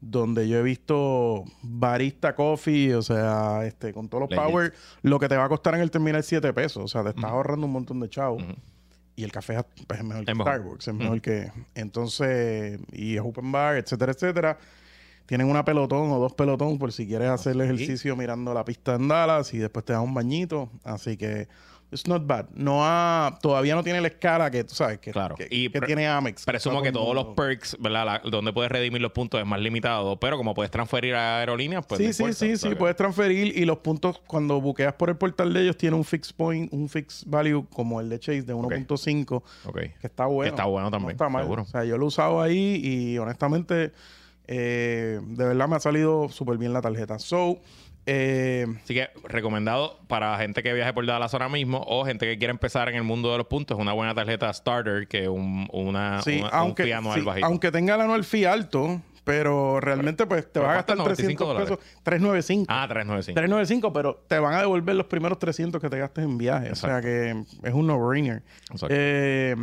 donde 0.00 0.48
yo 0.48 0.58
he 0.58 0.62
visto 0.62 1.44
barista 1.62 2.34
coffee, 2.34 2.94
o 2.94 3.02
sea, 3.02 3.64
este, 3.64 3.92
con 3.92 4.08
todos 4.08 4.22
los 4.22 4.30
Legit. 4.30 4.44
power, 4.44 4.74
lo 5.02 5.18
que 5.18 5.28
te 5.28 5.36
va 5.36 5.44
a 5.44 5.48
costar 5.48 5.74
en 5.74 5.80
el 5.80 5.90
terminal 5.90 6.22
7 6.22 6.52
pesos. 6.52 6.84
O 6.84 6.88
sea, 6.88 7.02
te 7.02 7.10
estás 7.10 7.24
ahorrando 7.24 7.66
un 7.66 7.72
montón 7.72 7.98
de 8.00 8.08
chavos. 8.08 8.42
Ujú. 8.42 8.52
Y 9.16 9.24
el 9.24 9.32
café 9.32 9.56
es, 9.56 9.64
pues, 9.88 9.98
es 9.98 10.06
mejor 10.06 10.24
que 10.24 10.34
mejor. 10.34 10.52
Starbucks, 10.52 10.88
es 10.88 10.94
mejor 10.94 11.20
que... 11.20 11.50
Entonces, 11.74 12.78
y 12.92 13.16
es 13.16 13.20
open 13.20 13.50
bar, 13.50 13.76
etcétera, 13.76 14.12
etcétera. 14.12 14.58
Tienen 15.28 15.50
una 15.50 15.62
pelotón 15.62 16.10
o 16.10 16.18
dos 16.18 16.32
pelotón 16.32 16.78
por 16.78 16.90
si 16.90 17.06
quieres 17.06 17.28
hacer 17.28 17.52
el 17.54 17.60
ejercicio 17.60 18.16
mirando 18.16 18.54
la 18.54 18.64
pista 18.64 18.94
en 18.94 19.08
Dallas 19.08 19.52
y 19.52 19.58
después 19.58 19.84
te 19.84 19.92
das 19.92 20.00
un 20.02 20.14
bañito. 20.14 20.70
Así 20.84 21.18
que, 21.18 21.48
it's 21.92 22.06
not 22.06 22.26
bad. 22.26 22.46
No 22.54 22.80
ha, 22.82 23.38
todavía 23.42 23.74
no 23.74 23.82
tiene 23.84 24.00
la 24.00 24.08
escala 24.08 24.50
que, 24.50 24.64
tú 24.64 24.74
sabes, 24.74 25.00
que, 25.00 25.10
Claro. 25.10 25.34
que, 25.36 25.46
Y 25.50 25.68
que 25.68 25.82
tiene 25.82 26.08
Amex. 26.08 26.46
Presumo 26.46 26.80
que 26.80 26.92
todos 26.92 27.14
los 27.14 27.26
perks, 27.36 27.76
¿verdad? 27.78 28.06
La- 28.06 28.30
donde 28.30 28.54
puedes 28.54 28.72
redimir 28.72 29.02
los 29.02 29.12
puntos 29.12 29.38
es 29.38 29.46
más 29.46 29.60
limitado, 29.60 30.18
pero 30.18 30.38
como 30.38 30.54
puedes 30.54 30.70
transferir 30.70 31.14
a 31.14 31.40
aerolíneas, 31.40 31.84
pues. 31.86 31.98
sí, 31.98 32.12
sí, 32.14 32.22
importa, 32.22 32.38
sí, 32.38 32.56
sí, 32.56 32.68
que- 32.70 32.76
puedes 32.76 32.96
transferir 32.96 33.54
y 33.54 33.66
los 33.66 33.78
puntos 33.80 34.22
cuando 34.26 34.58
buqueas 34.62 34.94
por 34.94 35.10
el 35.10 35.16
portal 35.18 35.52
de 35.52 35.60
ellos 35.60 35.76
tiene 35.76 35.94
un 35.96 36.04
fixed 36.04 36.34
point, 36.36 36.72
un 36.72 36.88
fixed 36.88 37.26
value 37.28 37.66
como 37.70 38.00
el 38.00 38.08
de 38.08 38.18
Chase 38.18 38.42
de 38.44 38.54
1.5 38.54 39.42
Ok. 39.66 39.76
que 39.78 40.06
está 40.06 40.24
bueno. 40.24 40.48
está 40.54 40.64
bueno 40.64 40.90
también, 40.90 41.08
No 41.08 41.12
está 41.12 41.28
mal. 41.28 41.42
seguro. 41.42 41.62
O 41.62 41.66
sea, 41.66 41.84
yo 41.84 41.98
lo 41.98 42.04
he 42.04 42.08
usado 42.08 42.40
ahí 42.40 42.80
y 42.82 43.18
honestamente, 43.18 43.92
eh, 44.48 45.20
de 45.22 45.44
verdad 45.44 45.68
me 45.68 45.76
ha 45.76 45.80
salido 45.80 46.28
súper 46.30 46.58
bien 46.58 46.72
la 46.72 46.80
tarjeta. 46.80 47.18
So, 47.18 47.58
eh, 48.06 48.66
Así 48.82 48.94
que 48.94 49.10
recomendado 49.24 50.00
para 50.08 50.36
gente 50.38 50.62
que 50.62 50.72
viaje 50.72 50.92
por 50.94 51.04
Dallas 51.06 51.34
ahora 51.34 51.48
mismo 51.50 51.84
o 51.86 52.04
gente 52.06 52.24
que 52.26 52.38
quiere 52.38 52.50
empezar 52.50 52.88
en 52.88 52.94
el 52.96 53.02
mundo 53.04 53.30
de 53.30 53.38
los 53.38 53.46
puntos. 53.46 53.78
Una 53.78 53.92
buena 53.92 54.14
tarjeta 54.14 54.50
starter 54.52 55.06
que 55.06 55.28
un, 55.28 55.68
una, 55.72 56.22
sí, 56.22 56.38
una- 56.40 56.48
aunque, 56.48 56.84
un 56.84 56.86
fee 56.88 56.92
anual 56.94 57.20
sí, 57.20 57.26
bajito. 57.26 57.46
aunque 57.46 57.70
tenga 57.70 57.94
el 57.96 58.00
anual 58.00 58.24
fee 58.24 58.46
alto, 58.46 59.02
pero 59.24 59.78
realmente 59.78 60.24
pues 60.24 60.50
te 60.50 60.58
vas 60.58 60.70
a 60.70 60.74
gastar 60.76 60.96
¿cuánto? 60.96 61.12
300 61.14 61.46
$95 61.48 61.60
pesos, 61.60 61.78
395. 62.02 62.64
Ah, 62.70 62.86
395. 62.88 63.34
395, 63.38 63.92
pero 63.92 64.24
te 64.26 64.38
van 64.38 64.54
a 64.54 64.60
devolver 64.60 64.94
los 64.96 65.04
primeros 65.06 65.38
300 65.38 65.78
que 65.82 65.90
te 65.90 65.98
gastes 65.98 66.24
en 66.24 66.38
viaje. 66.38 66.70
O 66.72 66.74
sea 66.76 67.02
que 67.02 67.44
es 67.62 67.74
un 67.74 67.86
no-brainer. 67.86 68.42
Eh, 68.88 69.54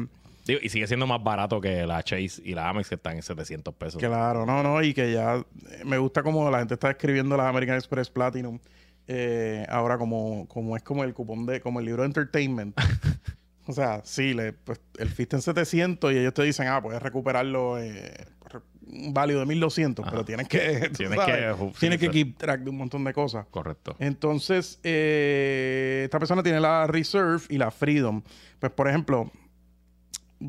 Digo, 0.46 0.60
y 0.62 0.70
sigue 0.70 0.86
siendo 0.88 1.08
más 1.08 1.24
barato 1.24 1.60
que 1.60 1.86
la 1.88 2.04
Chase 2.04 2.42
y 2.44 2.54
la 2.54 2.70
Amex 2.70 2.90
que 2.90 2.96
están 2.96 3.16
en 3.16 3.24
700 3.24 3.74
pesos. 3.76 4.00
Claro, 4.00 4.46
no, 4.46 4.62
no, 4.62 4.82
y 4.84 4.94
que 4.94 5.12
ya 5.12 5.38
eh, 5.38 5.82
me 5.86 5.98
gusta 5.98 6.22
como 6.22 6.50
la 6.52 6.60
gente 6.60 6.76
está 6.76 6.92
escribiendo 6.92 7.36
las 7.36 7.48
American 7.48 7.76
Express 7.76 8.10
Platinum. 8.10 8.60
eh, 9.08 9.66
ahora 9.70 9.98
como, 9.98 10.48
como 10.48 10.76
es 10.78 10.84
como 10.84 11.04
el 11.04 11.14
cupón 11.14 11.46
de, 11.46 11.62
como 11.62 11.80
el 11.80 11.86
libro 11.86 12.04
de 12.04 12.08
entertainment. 12.08 12.76
o 13.68 13.74
sea, 13.74 14.02
sí, 14.04 14.34
le, 14.34 14.54
pues, 14.54 14.80
el 15.00 15.08
está 15.08 15.38
en 15.38 15.42
700 15.42 16.14
y 16.14 16.18
ellos 16.18 16.34
te 16.34 16.44
dicen, 16.44 16.68
ah, 16.68 16.82
puedes 16.82 17.02
recuperarlo 17.02 17.80
eh, 17.80 18.14
por 18.40 18.64
un 18.88 19.14
válido 19.14 19.40
de 19.40 19.48
1200, 19.48 20.06
pero 20.08 20.24
tienes 20.24 20.48
que, 20.48 20.90
tú 20.90 20.98
Tienes 20.98 21.18
sabes, 21.18 21.56
que, 21.56 21.64
uh, 21.64 21.72
tienes 21.80 22.00
que 22.00 22.10
keep 22.10 22.38
track 22.38 22.62
de 22.62 22.70
un 22.70 22.78
montón 22.78 23.04
de 23.04 23.14
cosas. 23.14 23.48
Correcto. 23.50 23.96
Entonces, 23.98 24.80
eh, 24.84 26.02
esta 26.06 26.20
persona 26.20 26.44
tiene 26.44 26.60
la 26.60 26.86
Reserve 26.86 27.42
y 27.50 27.58
la 27.58 27.72
Freedom. 27.72 28.22
Pues, 28.60 28.72
por 28.72 28.88
ejemplo, 28.88 29.32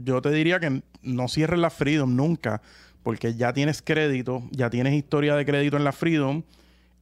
yo 0.05 0.21
te 0.23 0.31
diría 0.31 0.59
que 0.61 0.83
no 1.03 1.29
cierres 1.29 1.59
la 1.61 1.71
Freedom 1.71 2.15
nunca, 2.17 2.63
porque 3.03 3.35
ya 3.35 3.53
tienes 3.53 3.83
crédito, 3.83 4.43
ya 4.51 4.69
tienes 4.71 4.95
historia 4.95 5.35
de 5.37 5.45
crédito 5.47 5.77
en 5.77 5.85
la 5.85 5.93
Freedom. 5.93 6.43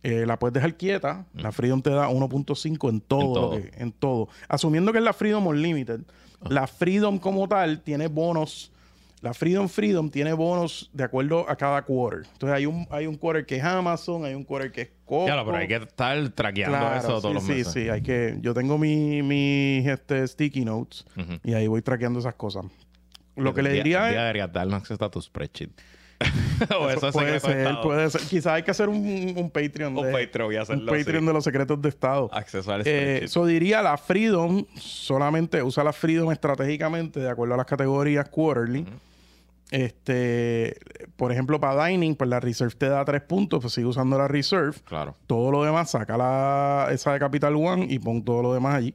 eh, 0.07 0.27
la 0.27 0.39
puedes 0.39 0.53
dejar 0.53 0.77
quieta. 0.77 1.25
La 1.33 1.51
Freedom 1.51 1.81
te 1.81 1.89
da 1.89 2.11
1.5 2.11 2.91
en 2.91 3.01
todo. 3.01 3.23
En 3.23 3.33
todo. 3.33 3.51
que- 3.53 3.83
en 3.83 3.93
todo. 3.93 4.29
Asumiendo 4.49 4.93
que 4.93 4.99
es 4.99 5.05
la 5.05 5.15
Freedom 5.15 5.47
Unlimited. 5.47 6.01
La 6.47 6.67
Freedom 6.67 7.19
como 7.19 7.49
tal 7.49 7.81
tiene 7.81 8.09
bonos 8.09 8.71
La 9.25 9.33
Freedom 9.33 9.71
Freedom 9.71 10.11
tiene 10.11 10.35
bonos 10.35 10.91
de 10.93 11.03
acuerdo 11.03 11.49
a 11.49 11.57
cada 11.57 11.81
quarter. 11.81 12.27
Entonces 12.31 12.55
hay 12.59 12.67
un, 12.67 12.87
hay 12.91 13.07
un 13.07 13.17
quarter 13.17 13.47
que 13.47 13.57
es 13.57 13.65
Amazon, 13.65 14.27
hay 14.27 14.35
un 14.35 14.45
quarter 14.45 14.71
que 14.71 14.83
es 14.83 14.89
Costco. 15.07 15.27
Ya, 15.27 15.43
pero 15.43 15.57
hay 15.57 15.67
que 15.67 15.77
estar 15.77 16.29
traqueando 16.29 16.77
Claro, 16.79 16.97
eso 16.99 17.07
todos 17.21 17.23
sí, 17.23 17.33
los 17.33 17.43
sí, 17.45 17.53
meses. 17.53 17.73
sí, 17.73 17.89
hay 17.89 18.03
que... 18.03 18.37
Yo 18.43 18.53
tengo 18.53 18.77
mi, 18.77 19.23
mis 19.23 19.87
este, 19.87 20.29
sticky 20.29 20.67
notes 20.67 21.07
y 21.43 21.55
ahí 21.55 21.67
voy 21.67 21.81
traqueando 21.81 22.19
esas 22.19 22.35
cosas. 22.35 22.67
Lo 23.35 23.55
que 23.55 23.63
le 23.63 23.71
Un 23.71 23.75
día- 23.77 23.83
diría 23.83 23.99
un 24.01 24.05
es... 24.09 24.11
día 24.13 24.21
deberías 24.25 24.53
darnos 24.53 24.83
acceso 24.83 25.03
a 25.03 25.11
tu 25.11 25.23
spreadsheet. 25.23 25.71
o 26.79 26.91
eso 26.91 27.09
es 27.09 27.13
puede 27.15 27.41
ser, 27.41 27.59
Estado. 27.59 27.83
puede 27.83 28.11
ser. 28.11 28.21
Quizás 28.21 28.47
hay 28.53 28.63
que 28.63 28.71
hacer 28.71 28.89
un, 28.91 29.35
un 29.37 29.51
Patreon 29.51 29.97
Un 29.97 30.07
de, 30.07 30.13
Patreon 30.13 30.53
y 30.53 30.57
hacerlo 30.57 30.93
un 30.93 30.99
Patreon 30.99 31.25
de 31.27 31.33
los 31.33 31.45
secretos 31.45 31.81
de 31.81 31.89
Estado. 31.89 32.29
Acceso 32.31 32.71
al 32.73 32.83
Eh. 32.87 33.21
Eso 33.25 33.47
diría 33.47 33.81
la 33.83 33.97
Freedom, 33.97 34.65
solamente 34.77 35.63
usa 35.63 35.83
la 35.83 35.93
Freedom 35.95 36.31
estratégicamente 36.31 37.21
de 37.21 37.29
acuerdo 37.31 37.55
a 37.55 37.57
las 37.57 37.67
categorías 37.67 38.29
quarterly. 38.29 38.87
Este, 39.71 40.77
por 41.17 41.33
ejemplo, 41.33 41.59
para 41.59 41.87
Dining, 41.87 42.15
pues 42.15 42.31
la 42.31 42.39
Reserve 42.41 42.75
te 42.77 42.89
da 42.89 43.05
tres 43.05 43.23
puntos, 43.23 43.61
pues 43.61 43.73
sigue 43.73 43.87
usando 43.87 44.17
la 44.19 44.29
Reserve. 44.29 44.75
Claro. 44.85 45.17
Todo 45.27 45.51
lo 45.51 45.65
demás, 45.65 45.91
saca 45.91 46.17
la, 46.17 46.89
esa 46.91 47.13
de 47.13 47.19
Capital 47.19 47.57
One 47.57 47.87
y 47.89 47.99
pon 47.99 48.25
todo 48.25 48.43
lo 48.43 48.55
demás 48.55 48.75
allí. 48.77 48.95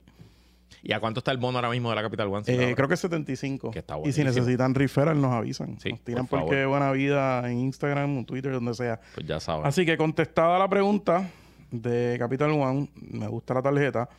¿Y 0.81 0.93
a 0.93 0.99
cuánto 0.99 1.19
está 1.19 1.31
el 1.31 1.38
bono 1.38 1.57
ahora 1.57 1.69
mismo 1.69 1.89
de 1.89 1.95
la 1.95 2.01
Capital 2.01 2.27
One? 2.27 2.43
Eh, 2.47 2.73
creo 2.75 2.88
que 2.88 2.93
es 2.93 2.99
75. 3.01 3.71
Que 3.71 3.79
está 3.79 3.97
y 4.03 4.13
si 4.13 4.23
necesitan 4.23 4.73
referral, 4.73 5.19
nos 5.19 5.33
avisan. 5.33 5.77
Sí, 5.79 5.89
nos 5.89 6.01
tiran 6.01 6.27
por 6.27 6.41
porque 6.41 6.65
buena 6.65 6.91
vida 6.91 7.49
en 7.49 7.59
Instagram, 7.59 8.19
en 8.19 8.25
Twitter, 8.25 8.53
donde 8.53 8.73
sea. 8.73 8.99
Pues 9.15 9.27
ya 9.27 9.39
saben. 9.39 9.65
Así 9.65 9.85
que 9.85 9.97
contestada 9.97 10.57
la 10.57 10.69
pregunta 10.69 11.29
de 11.71 12.15
Capital 12.17 12.51
One, 12.51 12.89
me 12.95 13.27
gusta 13.27 13.55
la 13.55 13.61
tarjeta. 13.61 14.09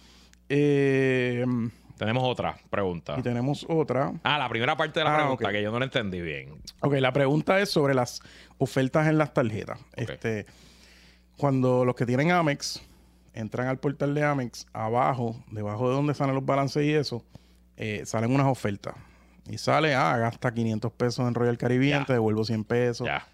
Eh, 0.49 1.47
Tenemos 2.01 2.25
otra 2.25 2.57
pregunta. 2.71 3.15
y 3.19 3.23
tenemos 3.23 3.67
otra. 3.69 4.11
Ah, 4.23 4.39
la 4.39 4.49
primera 4.49 4.75
parte 4.75 5.01
de 5.01 5.05
la 5.05 5.13
Ah, 5.15 5.19
pregunta 5.19 5.53
que 5.53 5.63
yo 5.63 5.71
no 5.71 5.79
la 5.79 5.85
entendí 5.85 6.23
bien. 6.23 6.55
Ok, 6.81 6.95
la 6.95 7.13
pregunta 7.13 7.61
es 7.61 7.69
sobre 7.71 7.93
las 7.93 8.23
ofertas 8.57 9.07
en 9.07 9.19
las 9.19 9.35
tarjetas. 9.35 9.79
Este, 9.97 10.47
cuando 11.37 11.85
los 11.85 11.95
que 11.95 12.07
tienen 12.07 12.31
Amex 12.31 12.81
entran 13.35 13.67
al 13.69 13.79
portal 13.79 14.15
de 14.15 14.25
Amex, 14.25 14.67
abajo, 14.73 15.37
debajo 15.51 15.91
de 15.91 15.95
donde 15.95 16.15
salen 16.15 16.35
los 16.35 16.47
balances 16.47 16.85
y 16.87 16.93
eso, 16.95 17.23
eh, 17.77 18.03
salen 18.07 18.33
unas 18.35 18.47
ofertas. 18.47 18.95
Y 19.47 19.59
sale, 19.59 19.95
ah, 19.95 20.17
gasta 20.17 20.55
500 20.55 20.93
pesos 20.93 21.29
en 21.29 21.35
Royal 21.35 21.59
Caribbean, 21.59 22.07
te 22.07 22.15
devuelvo 22.15 22.45
100 22.45 22.65
pesos. 22.65 23.07
Ya. 23.07 23.27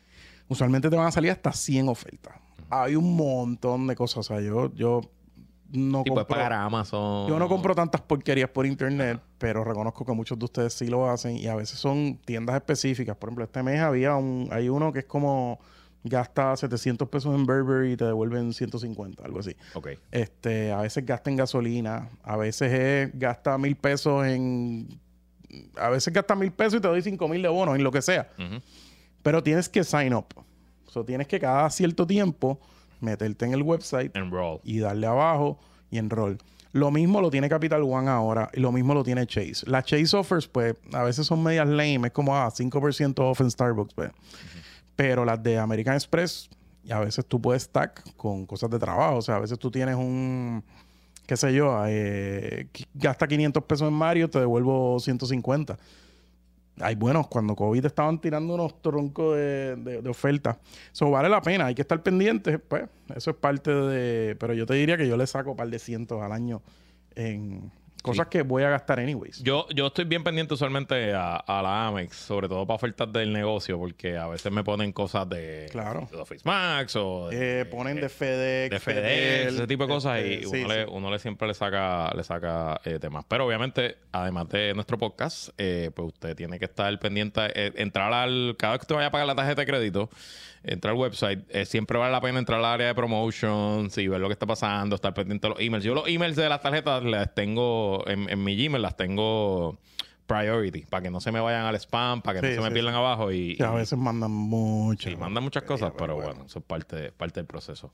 Usualmente 0.49 0.91
te 0.91 0.97
van 0.97 1.07
a 1.07 1.13
salir 1.13 1.31
hasta 1.31 1.53
100 1.53 1.89
ofertas. 1.89 2.35
Hay 2.69 2.97
un 2.97 3.15
montón 3.17 3.87
de 3.87 3.95
cosas. 3.95 4.19
O 4.19 4.23
sea, 4.25 4.41
yo, 4.41 4.75
yo 4.75 5.03
no 5.71 6.05
compro... 6.05 6.27
pagar 6.27 6.53
a 6.53 6.65
Amazon. 6.65 7.29
Yo 7.29 7.39
no 7.39 7.49
compro 7.49 7.75
tantas 7.75 8.01
porquerías 8.01 8.51
por 8.51 8.67
internet, 8.67 9.21
pero 9.39 9.65
reconozco 9.65 10.05
que 10.05 10.13
muchos 10.13 10.39
de 10.39 10.45
ustedes 10.45 10.75
sí 10.75 10.87
lo 10.87 11.09
hacen 11.11 11.37
y 11.37 11.47
a 11.47 11.55
veces 11.55 11.79
son 11.79 12.19
tiendas 12.25 12.57
específicas. 12.57 13.17
Por 13.17 13.29
ejemplo, 13.29 13.45
este 13.45 13.63
mes 13.63 13.81
había 13.81 14.17
un, 14.17 14.49
hay 14.53 14.69
uno 14.69 14.93
que 14.93 15.01
es 15.01 15.05
como 15.07 15.59
gasta 16.05 16.57
700 16.57 17.09
pesos 17.09 17.35
en 17.35 17.47
Burberry 17.47 17.93
y 17.93 17.97
te 17.97 18.05
devuelven 18.05 18.53
150, 18.53 19.25
algo 19.25 19.41
así. 19.41 19.57
Ok. 19.75 19.89
Este, 20.11 20.73
a 20.73 20.81
veces 20.83 21.05
gasta 21.05 21.31
en 21.31 21.37
gasolina, 21.37 22.11
a 22.23 22.37
veces 22.37 22.73
es, 22.73 23.19
gasta 23.19 23.59
mil 23.59 23.77
pesos 23.77 24.25
en, 24.27 25.01
a 25.77 25.91
veces 25.91 26.13
gasta 26.13 26.35
mil 26.35 26.53
pesos 26.53 26.79
y 26.79 26.81
te 26.81 26.89
doy 26.89 27.03
cinco 27.03 27.29
mil 27.29 27.43
de 27.43 27.49
bonos 27.49 27.77
en 27.77 27.83
lo 27.83 27.91
que 27.91 28.03
sea. 28.03 28.31
Pero 29.23 29.43
tienes 29.43 29.69
que 29.69 29.83
sign 29.83 30.15
up. 30.15 30.27
O 30.87 30.91
sea, 30.91 31.05
tienes 31.05 31.27
que 31.27 31.41
cada 31.41 31.69
cierto 31.71 32.07
tiempo 32.07 32.61
meterte 33.01 33.45
en 33.45 33.53
el 33.53 33.63
website 33.63 34.15
Enroll. 34.17 34.61
y 34.65 34.79
darle 34.79 35.07
abajo 35.07 35.59
y 35.91 35.99
enroll. 35.99 36.39
Lo 36.73 36.91
mismo 36.91 37.21
lo 37.21 37.31
tiene 37.31 37.49
Capital 37.49 37.83
One 37.83 38.11
ahora 38.11 38.51
y 38.53 38.61
lo 38.61 38.71
mismo 38.71 38.93
lo 38.93 39.03
tiene 39.03 39.27
Chase. 39.27 39.65
Las 39.67 39.85
Chase 39.87 40.15
offers, 40.17 40.47
pues, 40.47 40.75
a 40.93 41.03
veces 41.05 41.27
son 41.27 41.43
medias 41.43 41.67
lame. 41.67 42.09
Es 42.09 42.13
como, 42.13 42.37
ah, 42.37 42.51
5% 42.51 43.19
off 43.21 43.41
en 43.41 43.51
Starbucks, 43.51 43.95
pues. 43.95 44.11
Pero 44.95 45.25
las 45.25 45.43
de 45.43 45.59
American 45.59 45.95
Express, 45.95 46.51
y 46.85 46.93
a 46.93 47.01
veces 47.01 47.25
tú 47.27 47.41
puedes 47.41 47.63
stack 47.65 48.15
con 48.17 48.45
cosas 48.47 48.69
de 48.71 48.79
trabajo. 48.79 49.17
O 49.17 49.23
sea, 49.23 49.37
a 49.37 49.39
veces 49.39 49.59
tú 49.59 49.71
tienes 49.71 49.97
un, 49.97 50.63
qué 51.27 51.37
sé 51.37 51.55
yo, 51.55 51.83
eh, 51.87 52.69
gasta 52.95 53.27
500 53.27 53.65
pesos 53.65 53.89
en 53.89 53.95
Mario, 53.95 54.29
te 54.29 54.39
devuelvo 54.39 55.01
150. 55.01 55.79
Hay 56.81 56.95
buenos, 56.95 57.29
cuando 57.29 57.57
COVID 57.57 57.85
estaban 57.87 58.21
tirando 58.21 58.55
unos 58.55 58.83
troncos 58.83 59.37
de, 59.37 59.77
de, 59.77 60.03
de 60.03 60.09
ofertas. 60.09 60.59
Eso 60.93 61.11
vale 61.11 61.29
la 61.29 61.41
pena, 61.41 61.67
hay 61.67 61.75
que 61.75 61.83
estar 61.83 62.03
pendientes, 62.03 62.61
pues. 62.69 62.85
Eso 63.15 63.31
es 63.31 63.37
parte 63.37 63.71
de. 63.71 64.37
Pero 64.37 64.53
yo 64.53 64.67
te 64.67 64.75
diría 64.75 64.97
que 64.97 65.09
yo 65.09 65.17
le 65.17 65.27
saco 65.27 65.53
un 65.53 65.57
par 65.57 65.69
de 65.69 65.79
cientos 65.79 66.23
al 66.23 66.33
año 66.33 66.63
en 67.15 67.73
cosas 68.07 68.27
que 68.29 68.43
voy 68.43 68.63
a 68.63 68.71
gastar 68.71 68.99
anyways. 69.01 69.43
Yo, 69.43 69.67
yo 69.75 69.89
estoy 69.89 70.05
bien 70.05 70.25
pendiente 70.25 70.55
usualmente 70.55 71.13
a, 71.15 71.37
a 71.37 71.63
la 71.63 71.87
Amex, 71.89 72.17
sobre 72.17 72.49
todo 72.49 72.67
para 72.67 72.77
ofertas 72.77 73.13
del 73.13 73.33
negocio, 73.33 73.79
porque 73.79 74.17
a 74.17 74.27
veces 74.29 74.51
me 74.53 74.65
ponen 74.65 74.93
cosas 74.93 75.29
de, 75.29 75.67
Claro. 75.71 76.09
de 76.11 76.17
Office 76.19 76.43
Max 76.45 76.97
o 76.97 77.29
de, 77.29 77.61
Eh, 77.61 77.65
ponen 77.67 78.01
de 78.01 78.09
FedEx. 78.09 78.71
de 78.71 78.81
FedEx, 78.81 79.55
ese 79.55 79.67
tipo 79.67 79.85
de 79.85 79.89
cosas, 79.93 80.21
y 80.21 80.33
este, 80.35 80.47
uno, 80.47 80.57
sí, 80.57 80.65
le, 80.65 80.85
sí. 80.85 80.91
uno 80.93 81.11
le 81.11 81.19
siempre 81.19 81.49
le 81.49 81.55
saca, 81.55 82.13
le 82.15 82.25
saca 82.25 82.81
eh, 82.85 82.99
temas. 82.99 83.25
Pero 83.29 83.47
obviamente, 83.47 83.97
además 84.13 84.49
de 84.49 84.73
nuestro 84.75 84.99
podcast, 84.99 85.51
eh, 85.59 85.91
pues 85.95 86.09
usted 86.09 86.35
tiene 86.37 86.59
que 86.59 86.65
estar 86.67 86.99
pendiente, 86.99 87.41
eh, 87.55 87.73
entrar 87.77 88.13
al, 88.13 88.57
cada 88.59 88.73
vez 88.75 88.81
que 88.81 88.85
usted 88.85 88.95
vaya 88.95 89.09
a 89.09 89.11
pagar 89.11 89.27
la 89.27 89.35
tarjeta 89.35 89.63
de 89.63 89.67
crédito, 89.67 90.11
entrar 90.63 90.95
al 90.95 90.99
website, 91.01 91.45
eh, 91.51 91.65
siempre 91.65 91.97
vale 91.97 92.11
la 92.11 92.21
pena 92.21 92.39
entrar 92.41 92.59
al 92.59 92.65
área 92.65 92.89
de 92.89 92.95
promotions 92.95 93.97
y 93.99 94.09
ver 94.09 94.21
lo 94.21 94.27
que 94.29 94.33
está 94.33 94.47
pasando, 94.47 94.97
estar 94.97 95.15
pendiente 95.15 95.47
de 95.47 95.55
los 95.55 95.61
emails. 95.63 95.85
Yo 95.85 95.95
los 95.95 96.09
emails 96.09 96.35
de 96.37 96.49
las 96.49 96.61
tarjetas 96.61 97.05
las 97.05 97.33
tengo 97.35 97.96
en, 98.07 98.29
en 98.29 98.43
mi 98.43 98.57
Gmail, 98.57 98.83
las 98.83 98.97
tengo 98.97 99.79
priority, 100.27 100.83
para 100.83 101.03
que 101.03 101.11
no 101.11 101.21
se 101.21 101.33
me 101.33 101.41
vayan 101.41 101.65
al 101.67 101.77
spam, 101.77 102.21
para 102.21 102.41
que 102.41 102.47
Sí, 102.47 102.57
no 102.57 102.63
se 102.63 102.69
me 102.69 102.69
sí, 102.69 102.75
pierdan 102.75 102.95
abajo 102.95 103.33
y, 103.33 103.57
a 103.63 103.71
veces 103.71 103.99
mandan 103.99 104.31
mucho. 104.31 105.09
Sí, 105.09 105.17
mandan 105.17 105.45
muchas 105.45 105.63
cosas, 105.63 105.93
pero 105.93 106.07
pero 106.07 106.15
bueno. 106.17 106.31
bueno, 106.31 106.47
eso 106.47 106.59
es 106.59 106.65
parte, 106.65 107.13
parte 107.13 107.41
del 107.41 107.47
proceso. 107.47 107.93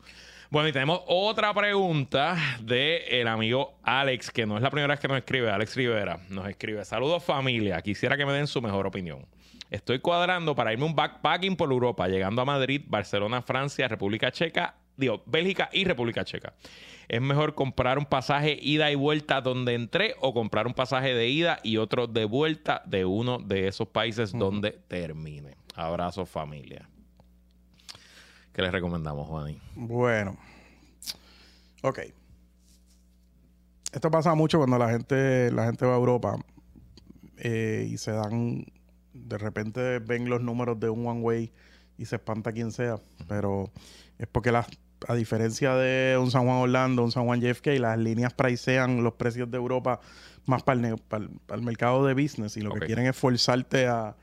Bueno, 0.51 0.69
y 0.69 0.73
tenemos 0.73 1.01
otra 1.07 1.55
pregunta 1.55 2.37
de 2.61 3.21
el 3.21 3.29
amigo 3.29 3.79
Alex, 3.83 4.31
que 4.31 4.47
no 4.47 4.57
es 4.57 4.63
la 4.63 4.71
primera 4.71 4.93
vez 4.93 5.01
que 5.01 5.09
nos 5.09 5.17
escribe, 5.17 5.51
Alex 5.51 5.77
Rivera. 5.77 6.21
Nos 6.29 6.49
escribe, 6.49 6.85
saludos 6.85 7.23
familia, 7.25 7.81
quisiera 7.81 8.17
que 8.17 8.27
me 8.27 8.33
den 8.33 8.47
su 8.47 8.61
mejor 8.61 8.87
opinión. 8.87 9.27
Estoy 9.71 10.01
cuadrando 10.01 10.55
para 10.55 10.73
irme 10.73 10.85
un 10.85 10.95
backpacking 10.95 11.57
por 11.57 11.71
Europa, 11.71 12.07
llegando 12.07 12.43
a 12.43 12.45
Madrid, 12.45 12.83
Barcelona, 12.87 13.41
Francia, 13.41 13.89
República 13.89 14.31
Checa, 14.31 14.75
digo, 14.97 15.23
Bélgica 15.27 15.69
y 15.73 15.85
República 15.85 16.25
Checa. 16.25 16.55
¿Es 17.09 17.21
mejor 17.21 17.55
comprar 17.55 17.99
un 17.99 18.07
pasaje 18.07 18.59
ida 18.61 18.91
y 18.91 18.95
vuelta 18.95 19.41
donde 19.41 19.75
entré 19.75 20.15
o 20.21 20.33
comprar 20.33 20.67
un 20.67 20.75
pasaje 20.75 21.15
de 21.15 21.29
ida 21.29 21.59
y 21.63 21.77
otro 21.77 22.07
de 22.07 22.25
vuelta 22.25 22.83
de 22.87 23.05
uno 23.05 23.39
de 23.39 23.69
esos 23.69 23.89
países 23.89 24.33
donde 24.33 24.71
termine? 24.89 25.57
Abrazo 25.75 26.25
familia. 26.25 26.89
¿Qué 28.53 28.63
les 28.63 28.73
recomendamos, 28.73 29.29
Juaní? 29.29 29.59
Bueno. 29.75 30.37
Ok. 31.83 32.01
Esto 33.93 34.11
pasa 34.11 34.35
mucho 34.35 34.59
cuando 34.59 34.79
la 34.79 34.91
gente, 34.91 35.51
la 35.53 35.67
gente 35.67 35.85
va 35.85 35.93
a 35.95 35.99
Europa 35.99 36.37
eh, 37.39 37.89
y 37.91 37.99
se 37.99 38.13
dan, 38.13 38.65
de 39.13 39.39
repente 39.39 39.99
ven 39.99 40.31
los 40.31 40.41
números 40.41 40.81
de 40.81 40.89
un 40.89 41.07
one 41.07 41.21
way 41.21 41.53
y 41.99 42.07
se 42.07 42.17
espanta 42.17 42.53
quien 42.53 42.73
sea. 42.73 42.97
Pero 43.29 43.71
es 44.19 44.27
porque 44.29 44.53
las, 44.53 44.67
a 45.09 45.15
diferencia 45.15 45.75
de 45.75 46.17
un 46.19 46.31
San 46.31 46.45
Juan 46.45 46.57
Orlando, 46.59 47.03
un 47.05 47.13
San 47.13 47.25
Juan 47.25 47.41
JFK, 47.41 47.79
las 47.79 47.99
líneas 47.99 48.33
pricean 48.35 49.03
los 49.03 49.15
precios 49.15 49.51
de 49.51 49.57
Europa 49.57 50.01
más 50.47 50.63
para 50.63 50.77
el, 50.77 50.83
ne- 50.83 50.97
para 50.97 51.25
el- 51.25 51.31
para 51.47 51.59
el 51.59 51.65
mercado 51.65 52.05
de 52.05 52.15
business 52.15 52.57
y 52.57 52.61
lo 52.61 52.71
que 52.71 52.81
quieren 52.87 53.07
es 53.07 53.17
forzarte 53.17 53.87
a, 53.87 54.17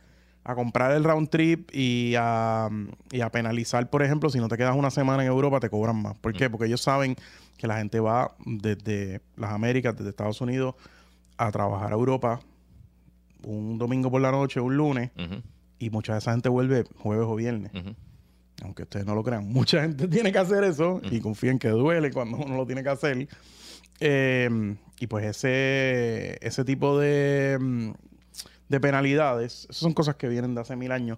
a 0.44 0.56
comprar 0.56 0.92
el 0.92 1.04
round 1.04 1.30
trip 1.30 1.70
y 1.74 2.16
a, 2.18 2.70
y 3.12 3.22
a 3.22 3.30
penalizar, 3.32 3.90
por 3.90 4.04
ejemplo, 4.04 4.30
si 4.30 4.40
no 4.40 4.48
te 4.48 4.58
quedas 4.58 4.76
una 4.76 4.90
semana 4.92 5.24
en 5.24 5.30
Europa, 5.30 5.60
te 5.60 5.70
cobran 5.70 6.02
más. 6.02 6.18
¿Por 6.18 6.34
qué? 6.34 6.50
Porque 6.50 6.66
ellos 6.68 6.82
saben 6.82 7.16
que 7.58 7.68
la 7.68 7.78
gente 7.78 8.00
va 8.00 8.36
desde 8.46 9.22
las 9.36 9.52
Américas, 9.52 9.96
desde 9.96 10.10
Estados 10.10 10.40
Unidos, 10.42 10.76
a 11.38 11.52
trabajar 11.52 11.92
a 11.92 11.96
Europa 11.96 12.40
un 13.44 13.78
domingo 13.78 14.12
por 14.12 14.22
la 14.22 14.32
noche, 14.32 14.60
un 14.60 14.76
lunes, 14.76 15.12
y 15.80 15.90
mucha 15.90 16.14
de 16.14 16.20
esa 16.20 16.32
gente 16.32 16.50
vuelve 16.50 16.84
jueves 16.98 17.26
o 17.28 17.36
viernes. 17.36 17.72
Aunque 18.63 18.84
ustedes 18.84 19.06
no 19.06 19.16
lo 19.16 19.24
crean, 19.24 19.48
mucha 19.51 19.82
gente 19.82 20.08
tiene 20.08 20.32
que 20.32 20.39
hacer 20.39 20.63
eso 20.63 21.01
y 21.10 21.20
confíen 21.20 21.60
que 21.60 21.70
duele 21.70 22.12
cuando 22.12 22.38
uno 22.38 22.56
lo 22.56 22.66
tiene 22.66 22.84
que 22.84 22.89
hacer. 22.89 23.28
Eh, 24.00 24.75
y 25.00 25.08
pues 25.08 25.25
ese, 25.25 26.38
ese 26.42 26.63
tipo 26.63 26.98
de, 27.00 27.58
mm, 27.60 27.92
de 28.70 28.80
penalidades, 28.80 29.66
esas 29.66 29.78
son 29.78 29.94
cosas 29.94 30.16
que 30.16 30.28
vienen 30.28 30.56
de 30.56 30.62
hace 30.62 30.75
mil 30.75 30.92
años, 30.92 31.18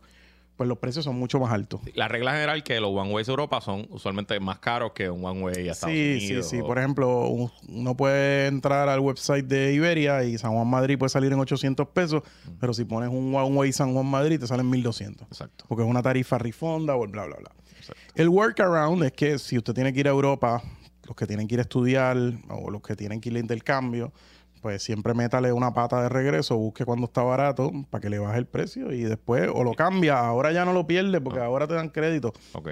pues 0.58 0.68
los 0.68 0.78
precios 0.78 1.04
son 1.06 1.16
mucho 1.18 1.40
más 1.40 1.52
altos. 1.52 1.82
La 1.96 2.08
regla 2.08 2.34
general 2.34 2.58
es 2.58 2.64
que 2.64 2.80
los 2.80 2.92
one 2.92 3.12
ways 3.12 3.28
a 3.28 3.32
Europa 3.32 3.62
son 3.62 3.88
usualmente 3.90 4.40
más 4.40 4.60
caros 4.60 4.92
que 4.94 5.10
un 5.10 5.26
one 5.26 5.42
way 5.42 5.68
a 5.70 5.72
Estados 5.72 5.96
Sí, 5.96 6.18
Unidos. 6.26 6.46
sí, 6.50 6.58
sí. 6.58 6.62
o- 6.62 6.68
Por 6.68 6.78
ejemplo, 6.78 7.28
un- 7.30 7.52
uno 7.70 7.96
puede 7.98 8.48
entrar 8.48 8.88
al 8.88 9.00
website 9.00 9.46
de 9.46 9.74
Iberia 9.74 10.24
y 10.24 10.38
San 10.38 10.52
Juan 10.54 10.68
Madrid 10.68 10.98
puede 11.00 11.10
salir 11.10 11.32
en 11.34 11.40
800 11.40 11.88
pesos, 11.90 12.22
pero 12.60 12.74
si 12.74 12.86
pones 12.86 13.10
un 13.10 13.34
One 13.34 13.56
Way 13.58 13.74
San 13.74 13.94
Juan 13.94 14.06
Madrid 14.06 14.40
te 14.40 14.46
salen 14.46 14.70
1200. 14.70 15.28
Exacto. 15.28 15.66
Porque 15.68 15.84
es 15.84 15.90
una 15.90 16.04
tarifa 16.04 16.38
rifonda 16.38 16.96
o 16.96 17.06
el 17.06 17.12
bla, 17.12 17.26
bla, 17.26 17.38
bla. 17.38 17.52
exacto. 17.80 18.02
El 18.16 18.30
workaround 18.30 19.04
es 19.04 19.14
que 19.14 19.40
si 19.40 19.58
usted 19.58 19.74
tiene 19.74 19.92
que 19.94 20.02
ir 20.02 20.08
a 20.08 20.12
Europa, 20.12 20.62
los 21.08 21.16
que 21.16 21.26
tienen 21.26 21.48
que 21.48 21.56
ir 21.56 21.60
a 21.60 21.64
estudiar 21.64 22.16
o 22.50 22.70
los 22.70 22.82
que 22.82 22.96
tienen 22.96 23.20
que 23.20 23.30
ir 23.30 23.36
a 23.36 23.40
intercambio, 23.40 24.14
pues 24.62 24.84
siempre 24.84 25.14
métale 25.14 25.52
una 25.52 25.74
pata 25.74 26.02
de 26.04 26.10
regreso, 26.10 26.56
busque 26.58 26.86
cuando 26.86 27.06
está 27.06 27.24
barato 27.24 27.72
para 27.90 28.02
que 28.02 28.10
le 28.10 28.20
baje 28.20 28.38
el 28.38 28.46
precio 28.46 28.94
y 28.94 29.04
después 29.04 29.50
o 29.54 29.64
lo 29.64 29.74
cambia, 29.74 30.20
ahora 30.20 30.52
ya 30.52 30.66
no 30.66 30.74
lo 30.74 30.86
pierde 30.86 31.20
porque 31.20 31.40
ahora 31.40 31.68
te 31.68 31.74
dan 31.74 31.90
crédito. 31.90 32.32
Ok. 32.54 32.70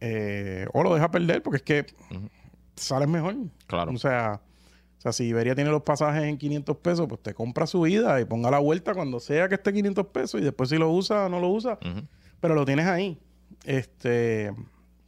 Eh, 0.00 0.66
o 0.72 0.82
lo 0.82 0.94
deja 0.94 1.10
perder 1.10 1.42
porque 1.42 1.56
es 1.56 1.62
que 1.62 1.86
sales 2.74 3.08
mejor. 3.08 3.36
Claro. 3.66 3.92
O 3.92 3.98
sea, 3.98 4.40
o 4.98 5.00
sea, 5.00 5.12
si 5.12 5.24
Iberia 5.24 5.54
tiene 5.54 5.70
los 5.70 5.82
pasajes 5.82 6.24
en 6.24 6.38
500 6.38 6.76
pesos, 6.78 7.06
pues 7.06 7.22
te 7.22 7.34
compra 7.34 7.66
su 7.66 7.82
vida 7.82 8.18
y 8.20 8.24
ponga 8.24 8.50
la 8.50 8.58
vuelta 8.58 8.94
cuando 8.94 9.20
sea 9.20 9.48
que 9.48 9.56
esté 9.56 9.72
500 9.72 10.06
pesos 10.06 10.40
y 10.40 10.44
después 10.44 10.70
si 10.70 10.78
lo 10.78 10.90
usa 10.90 11.26
o 11.26 11.28
no 11.28 11.38
lo 11.38 11.48
usa, 11.48 11.78
pero 12.40 12.54
lo 12.54 12.64
tienes 12.64 12.86
ahí. 12.86 13.18
Este, 13.64 14.52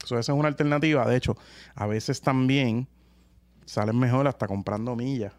so, 0.04 0.18
esa 0.18 0.32
es 0.32 0.38
una 0.38 0.48
alternativa. 0.48 1.06
De 1.08 1.16
hecho, 1.16 1.36
a 1.74 1.86
veces 1.86 2.20
también 2.20 2.86
sales 3.64 3.94
mejor 3.94 4.28
hasta 4.28 4.46
comprando 4.46 4.94
millas. 4.94 5.32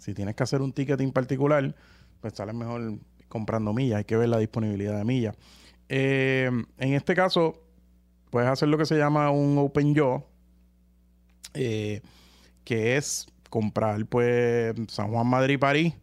Si 0.00 0.14
tienes 0.14 0.34
que 0.34 0.42
hacer 0.42 0.60
un 0.60 0.72
ticketing 0.72 1.12
particular, 1.12 1.74
pues 2.20 2.34
sales 2.34 2.54
mejor 2.54 2.98
comprando 3.28 3.72
millas. 3.72 3.98
Hay 3.98 4.04
que 4.04 4.16
ver 4.16 4.28
la 4.28 4.38
disponibilidad 4.38 4.96
de 4.96 5.04
millas. 5.04 5.36
Eh, 5.88 6.50
en 6.78 6.94
este 6.94 7.14
caso, 7.14 7.62
puedes 8.30 8.48
hacer 8.48 8.68
lo 8.68 8.78
que 8.78 8.86
se 8.86 8.96
llama 8.96 9.30
un 9.30 9.58
Open 9.58 9.94
Yaw, 9.94 10.24
eh, 11.54 12.00
que 12.64 12.96
es 12.96 13.26
comprar 13.48 14.06
pues 14.06 14.74
San 14.88 15.10
Juan, 15.10 15.26
Madrid, 15.26 15.58
París 15.58 15.94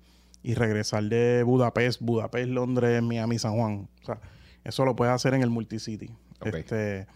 y 0.44 0.54
regresar 0.54 1.04
de 1.04 1.44
Budapest, 1.44 2.02
Budapest, 2.02 2.50
Londres, 2.50 3.02
Miami, 3.02 3.40
San 3.40 3.56
Juan. 3.56 3.90
O 4.04 4.06
sea, 4.06 4.20
eso 4.64 4.86
lo 4.86 4.96
puedes 4.96 5.14
hacer 5.14 5.34
en 5.34 5.42
el 5.42 5.50
Multicity. 5.50 6.10
Ok. 6.40 6.56
Este, 6.56 7.08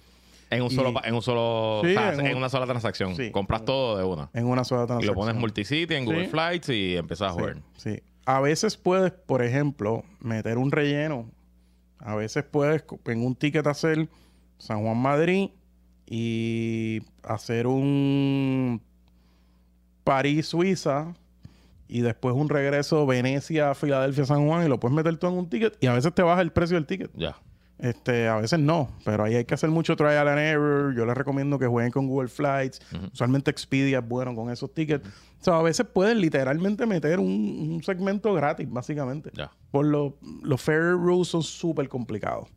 En 0.52 0.62
un 0.62 0.72
Y- 0.72 0.76
solo, 0.76 0.94
en 1.04 1.16
un 1.16 1.22
solo, 1.24 1.82
Sí, 1.84 1.96
en 1.98 2.20
en, 2.26 2.32
un- 2.34 2.38
una 2.38 2.50
sola 2.50 2.66
transacción. 2.68 3.16
Sí. 3.16 3.32
Compras 3.32 3.66
todo 3.66 3.98
de 3.98 4.04
una. 4.04 4.30
en 4.34 4.46
una 4.46 4.64
sola 4.64 4.84
Y 4.84 4.88
transacción. 4.88 5.16
lo 5.16 5.20
pones 5.22 5.36
multicity 5.36 5.94
en 5.96 6.06
Google 6.06 6.26
Sí. 6.26 6.30
Flights 6.32 6.70
y 6.70 6.96
empiezas 6.98 7.30
a 7.30 7.34
jugar. 7.34 7.58
sí. 7.78 8.00
A 8.26 8.40
veces 8.40 8.78
puedes, 8.78 9.12
por 9.12 9.42
ejemplo, 9.44 10.04
meter 10.20 10.60
un 10.60 10.72
relleno. 10.72 11.26
A 11.98 12.14
veces 12.16 12.44
puedes 12.44 12.84
en 13.06 13.26
un 13.26 13.34
ticket 13.36 13.66
hacer 13.66 14.08
San 14.60 14.84
Juan 14.84 14.98
Madrid 14.98 15.50
y 16.06 17.02
hacer 17.24 17.66
un 17.66 18.80
París 20.04 20.48
Suiza 20.48 21.14
y 21.88 22.02
después 22.02 22.36
un 22.36 22.48
regreso 22.50 23.06
Venecia, 23.06 23.74
Filadelfia, 23.74 24.26
San 24.26 24.48
Juan 24.48 24.66
y 24.66 24.70
lo 24.70 24.80
puedes 24.80 24.96
meter 24.96 25.18
todo 25.18 25.32
en 25.32 25.38
un 25.40 25.50
ticket 25.50 25.76
y 25.82 25.88
a 25.88 25.94
veces 25.94 26.14
te 26.14 26.22
baja 26.22 26.42
el 26.42 26.52
precio 26.52 26.76
del 26.76 26.86
ticket. 26.86 27.12
Ya. 27.16 27.38
Este, 27.82 28.28
a 28.28 28.36
veces 28.36 28.60
no, 28.60 28.92
pero 29.04 29.24
ahí 29.24 29.34
hay 29.34 29.46
que 29.46 29.56
hacer 29.56 29.72
mucho 29.72 29.96
trial 29.96 30.28
and 30.28 30.40
error. 30.40 30.96
Yo 30.96 31.04
les 31.04 31.18
recomiendo 31.18 31.58
que 31.58 31.66
jueguen 31.66 31.92
con 31.92 32.08
Google 32.08 32.30
Flights. 32.30 32.80
Usualmente 33.12 33.50
Expedia 33.50 34.00
es 34.00 34.08
bueno 34.08 34.36
con 34.36 34.52
esos 34.52 34.72
tickets. 34.72 35.08
O 35.08 35.44
sea, 35.44 35.58
a 35.58 35.64
veces 35.64 35.88
puedes 35.92 36.16
literalmente 36.16 36.86
meter 36.86 37.20
un, 37.20 37.72
un 37.74 37.84
segmento 37.84 38.34
gratis, 38.36 38.70
básicamente. 38.70 39.32
Ya. 39.34 39.52
Por 39.72 39.88
lo, 39.88 40.20
los 40.44 40.62
fair 40.62 40.92
rules 40.92 41.30
son 41.30 41.42
súper 41.42 41.90
complicados. 41.90 42.50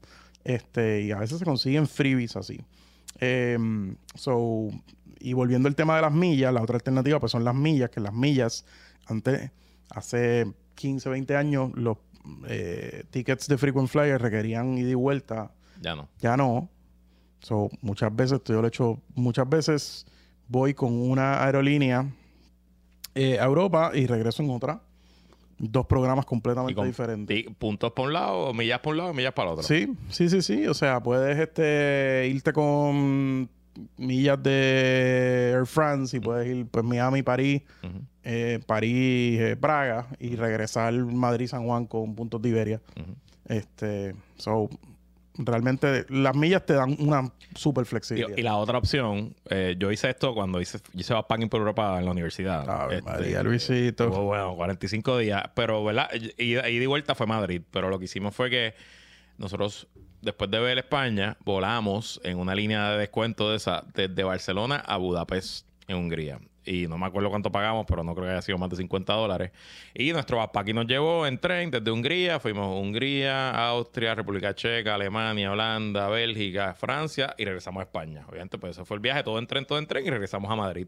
Este, 0.45 1.01
y 1.01 1.11
a 1.11 1.19
veces 1.19 1.39
se 1.39 1.45
consiguen 1.47 1.87
freebies 1.87 2.37
así. 2.37 2.61
Em, 3.19 3.97
so, 4.15 4.69
y 5.19 5.33
volviendo 5.33 5.69
al 5.69 5.75
tema 5.75 5.97
de 5.97 6.03
las 6.03 6.13
millas, 6.13 6.53
la 6.53 6.61
otra 6.61 6.77
alternativa 6.77 7.19
pues 7.19 7.33
son 7.33 7.45
las 7.45 7.55
millas, 7.55 7.89
que 7.89 8.01
las 8.01 8.13
millas, 8.13 8.67
antes, 9.07 9.51
hace 9.89 10.53
15, 10.75 11.09
20 11.09 11.37
años, 11.37 11.71
los 11.75 11.97
eh, 12.49 13.05
tickets 13.11 13.49
de 13.49 13.59
frequent 13.59 13.89
flyer 13.89 14.21
requerían 14.21 14.79
ida 14.79 14.91
y 14.91 14.95
vuelta. 14.95 15.53
Ya 15.81 15.95
no. 15.95 16.09
Ya 16.21 16.37
no. 16.37 16.69
So, 17.41 17.69
muchas 17.83 18.15
veces, 18.15 18.41
yo 18.47 18.61
lo 18.61 18.67
he 18.67 18.69
hecho, 18.69 19.01
muchas 19.15 19.49
veces 19.49 20.07
voy 20.49 20.73
con 20.73 20.93
una 20.93 21.45
aerolínea 21.45 22.07
eh, 23.15 23.39
a 23.39 23.45
Europa 23.45 23.93
y 23.95 24.07
regreso 24.07 24.43
en 24.43 24.51
otra. 24.51 24.81
Dos 25.59 25.87
programas 25.87 26.25
completamente 26.27 26.75
con 26.75 26.87
diferentes. 26.87 27.45
puntos 27.59 27.93
por 27.93 28.07
un 28.07 28.15
lado, 28.15 28.53
millas 28.53 28.81
por 28.81 28.93
un 28.93 28.99
lado 28.99 29.13
y 29.13 29.15
millas 29.15 29.35
para 29.35 29.51
el 29.51 29.53
otro. 29.55 29.63
Sí, 29.63 29.95
sí, 30.09 30.29
sí, 30.29 30.43
sí. 30.43 30.67
O 30.67 30.75
sea, 30.75 31.01
puedes 31.01 31.39
este, 31.39 32.29
irte 32.29 32.53
con 32.53 33.49
millas 33.97 34.43
de 34.43 35.53
Air 35.55 35.67
France 35.67 36.17
y 36.17 36.21
puedes 36.21 36.49
ir 36.49 36.67
pues 36.67 36.85
Miami, 36.85 37.23
París, 37.23 37.63
eh, 38.25 38.59
París, 38.67 39.41
eh, 39.41 39.57
Praga 39.57 40.09
y 40.19 40.37
regresar 40.37 40.95
Madrid, 40.95 41.47
San 41.47 41.65
Juan 41.65 41.87
con 41.87 42.15
puntos 42.15 42.41
de 42.41 42.49
Iberia. 42.49 42.81
Este, 43.47 44.15
so, 44.37 44.71
realmente 45.37 46.07
las 46.09 46.35
millas 46.35 46.65
te 46.65 46.75
dan 46.75 46.97
una 46.99 47.31
super 47.55 47.85
flexibilidad. 47.85 48.37
Y, 48.37 48.41
y 48.41 48.43
la 48.43 48.57
otra 48.57 48.79
opción, 48.79 49.35
eh, 49.51 49.75
yo 49.79 49.93
hice 49.93 50.09
esto 50.09 50.35
cuando 50.35 50.61
hice, 50.61 50.79
yo 50.93 51.01
hice 51.01 51.13
backpacking 51.13 51.49
por 51.49 51.61
Europa 51.61 51.99
en 51.99 52.07
la 52.07 52.13
universidad. 52.13 52.69
Ave 52.69 52.97
Este, 52.97 53.11
María, 53.11 53.43
Luisito. 53.43 54.09
Bueno, 54.09 54.55
45 54.57 55.19
días. 55.19 55.43
Pero, 55.55 55.85
¿verdad? 55.85 56.09
Ida 56.39 56.69
y 56.69 56.79
de 56.79 56.87
vuelta 56.87 57.15
fue 57.15 57.27
Madrid. 57.27 57.63
Pero 57.71 57.91
lo 57.91 57.99
que 57.99 58.07
hicimos 58.07 58.35
fue 58.35 58.49
que 58.49 58.75
nosotros, 59.37 59.89
después 60.23 60.51
de 60.51 60.61
ver 60.61 60.79
España, 60.79 61.37
volamos 61.45 62.21
en 62.25 62.39
una 62.39 62.55
línea 62.55 62.91
de 62.93 62.99
descuento 62.99 63.51
de 63.51 63.57
esa 63.57 63.85
desde 63.95 64.25
Barcelona 64.25 64.77
a 64.77 64.97
Budapest, 64.97 65.67
en 65.89 65.97
Hungría. 65.97 66.41
Y 66.65 66.87
no 66.87 66.97
me 66.97 67.07
acuerdo 67.07 67.31
cuánto 67.31 67.53
pagamos, 67.53 67.85
pero 67.87 68.03
no 68.03 68.15
creo 68.15 68.27
que 68.27 68.33
haya 68.33 68.43
sido 68.43 68.59
más 68.59 68.71
de 68.71 68.77
50 68.77 69.13
dólares. 69.13 69.53
Y 69.95 70.13
nuestro 70.13 70.39
backpacking 70.39 70.75
nos 70.75 70.87
llevó 70.87 71.27
en 71.27 71.39
tren 71.39 71.71
desde 71.71 71.91
Hungría. 71.91 72.41
Fuimos 72.41 72.67
a 72.67 72.81
Hungría, 72.81 73.51
Austria, 73.69 74.15
República 74.15 74.55
Checa, 74.55 74.95
Alemania, 74.95 75.53
Holanda, 75.53 76.09
Bélgica, 76.09 76.75
Francia 76.75 77.35
y 77.37 77.45
regresamos 77.45 77.81
a 77.81 77.85
España. 77.85 78.25
Obviamente, 78.29 78.59
pues 78.59 78.77
ese 78.77 78.85
fue 78.85 78.97
el 78.97 79.01
viaje, 79.01 79.23
todo 79.23 79.39
en 79.39 79.47
tren, 79.47 79.67
todo 79.67 79.79
en 79.79 79.87
tren 79.87 80.07
y 80.07 80.11
regresamos 80.11 80.51
a 80.51 80.57
Madrid. 80.57 80.87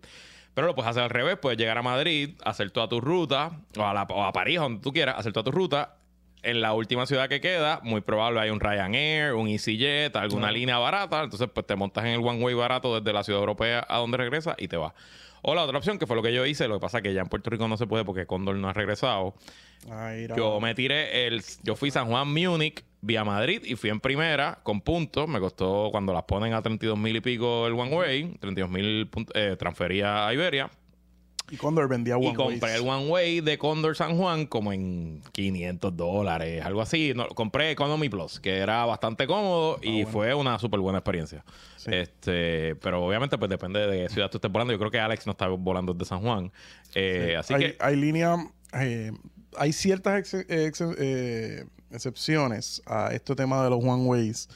Pero 0.54 0.68
lo 0.68 0.74
puedes 0.74 0.90
hacer 0.90 1.02
al 1.02 1.10
revés, 1.10 1.36
puedes 1.36 1.58
llegar 1.58 1.76
a 1.76 1.82
Madrid, 1.82 2.30
hacer 2.42 2.70
toda 2.70 2.88
tu 2.88 2.98
ruta, 2.98 3.60
o 3.76 3.82
a, 3.82 4.02
o 4.04 4.24
a 4.24 4.32
París, 4.32 4.58
donde 4.58 4.80
tú 4.80 4.90
quieras, 4.90 5.16
hacer 5.18 5.32
toda 5.32 5.44
tu 5.44 5.50
ruta. 5.50 5.96
En 6.46 6.60
la 6.60 6.74
última 6.74 7.06
ciudad 7.06 7.28
que 7.28 7.40
queda, 7.40 7.80
muy 7.82 8.00
probable 8.00 8.38
hay 8.38 8.50
un 8.50 8.60
Ryanair, 8.60 9.34
un 9.34 9.48
EasyJet, 9.48 10.14
alguna 10.14 10.52
línea 10.52 10.78
barata. 10.78 11.24
Entonces, 11.24 11.48
pues 11.52 11.66
te 11.66 11.74
montas 11.74 12.04
en 12.04 12.12
el 12.12 12.20
One 12.20 12.40
Way 12.42 12.54
barato 12.54 13.00
desde 13.00 13.12
la 13.12 13.24
ciudad 13.24 13.40
europea 13.40 13.84
a 13.88 13.98
donde 13.98 14.16
regresas 14.16 14.54
y 14.58 14.68
te 14.68 14.76
vas. 14.76 14.92
O 15.42 15.54
la 15.54 15.64
otra 15.64 15.78
opción, 15.78 15.98
que 15.98 16.06
fue 16.06 16.16
lo 16.16 16.22
que 16.22 16.32
yo 16.32 16.46
hice, 16.46 16.68
lo 16.68 16.76
que 16.76 16.80
pasa 16.80 16.98
es 16.98 17.02
que 17.02 17.12
ya 17.12 17.20
en 17.20 17.28
Puerto 17.28 17.50
Rico 17.50 17.66
no 17.68 17.76
se 17.76 17.86
puede 17.86 18.04
porque 18.04 18.26
Condor 18.26 18.56
no 18.56 18.68
ha 18.68 18.72
regresado. 18.72 19.34
Ay, 19.90 20.28
Yo 20.36 20.60
me 20.60 20.74
tiré 20.74 21.26
el. 21.26 21.42
Yo 21.62 21.76
fui 21.76 21.90
San 21.90 22.06
Juan, 22.08 22.32
Múnich, 22.32 22.84
vía 23.00 23.24
Madrid 23.24 23.62
y 23.64 23.74
fui 23.76 23.90
en 23.90 24.00
primera 24.00 24.58
con 24.62 24.80
puntos. 24.80 25.28
Me 25.28 25.40
costó 25.40 25.88
cuando 25.90 26.12
las 26.12 26.24
ponen 26.24 26.52
a 26.54 26.62
32 26.62 26.98
mil 26.98 27.16
y 27.16 27.20
pico 27.20 27.66
el 27.66 27.74
One 27.74 27.94
Way, 27.94 28.36
32 28.40 28.70
mil 28.70 29.10
eh, 29.34 29.56
transfería 29.58 30.26
a 30.26 30.34
Iberia. 30.34 30.70
Y 31.50 31.56
Condor 31.56 31.88
vendía 31.88 32.16
One 32.16 32.28
y 32.30 32.34
compré 32.34 32.58
Ways. 32.60 32.74
el 32.74 32.88
One 32.88 33.06
Way 33.08 33.40
de 33.40 33.56
Condor 33.58 33.96
San 33.96 34.16
Juan 34.18 34.46
como 34.46 34.72
en 34.72 35.22
500 35.32 35.96
dólares, 35.96 36.64
algo 36.64 36.80
así. 36.82 37.12
No, 37.14 37.28
compré 37.28 37.70
Economy 37.70 38.08
Plus, 38.08 38.40
que 38.40 38.56
era 38.58 38.84
bastante 38.84 39.26
cómodo 39.28 39.78
y 39.82 40.02
bueno. 40.02 40.08
fue 40.10 40.34
una 40.34 40.58
súper 40.58 40.80
buena 40.80 40.98
experiencia. 40.98 41.44
Sí. 41.76 41.90
Este, 41.94 42.74
pero 42.76 43.04
obviamente, 43.04 43.38
pues 43.38 43.48
depende 43.48 43.86
de 43.86 44.02
qué 44.04 44.08
ciudad 44.12 44.28
tú 44.30 44.38
estés 44.38 44.50
volando. 44.50 44.72
Yo 44.72 44.78
creo 44.80 44.90
que 44.90 44.98
Alex 44.98 45.24
no 45.26 45.32
está 45.32 45.46
volando 45.46 45.94
desde 45.94 46.08
San 46.08 46.20
Juan. 46.20 46.50
Eh, 46.94 47.36
Así 47.38 47.54
hay, 47.54 47.60
que. 47.60 47.76
hay 47.78 47.94
línea, 47.96 48.36
eh, 48.80 49.12
hay 49.56 49.72
ciertas 49.72 50.18
ex- 50.18 50.50
ex- 50.50 50.84
eh, 50.98 51.64
excepciones 51.92 52.82
a 52.86 53.10
este 53.12 53.34
tema 53.36 53.62
de 53.62 53.70
los 53.70 53.84
One 53.84 54.04
Ways. 54.04 54.48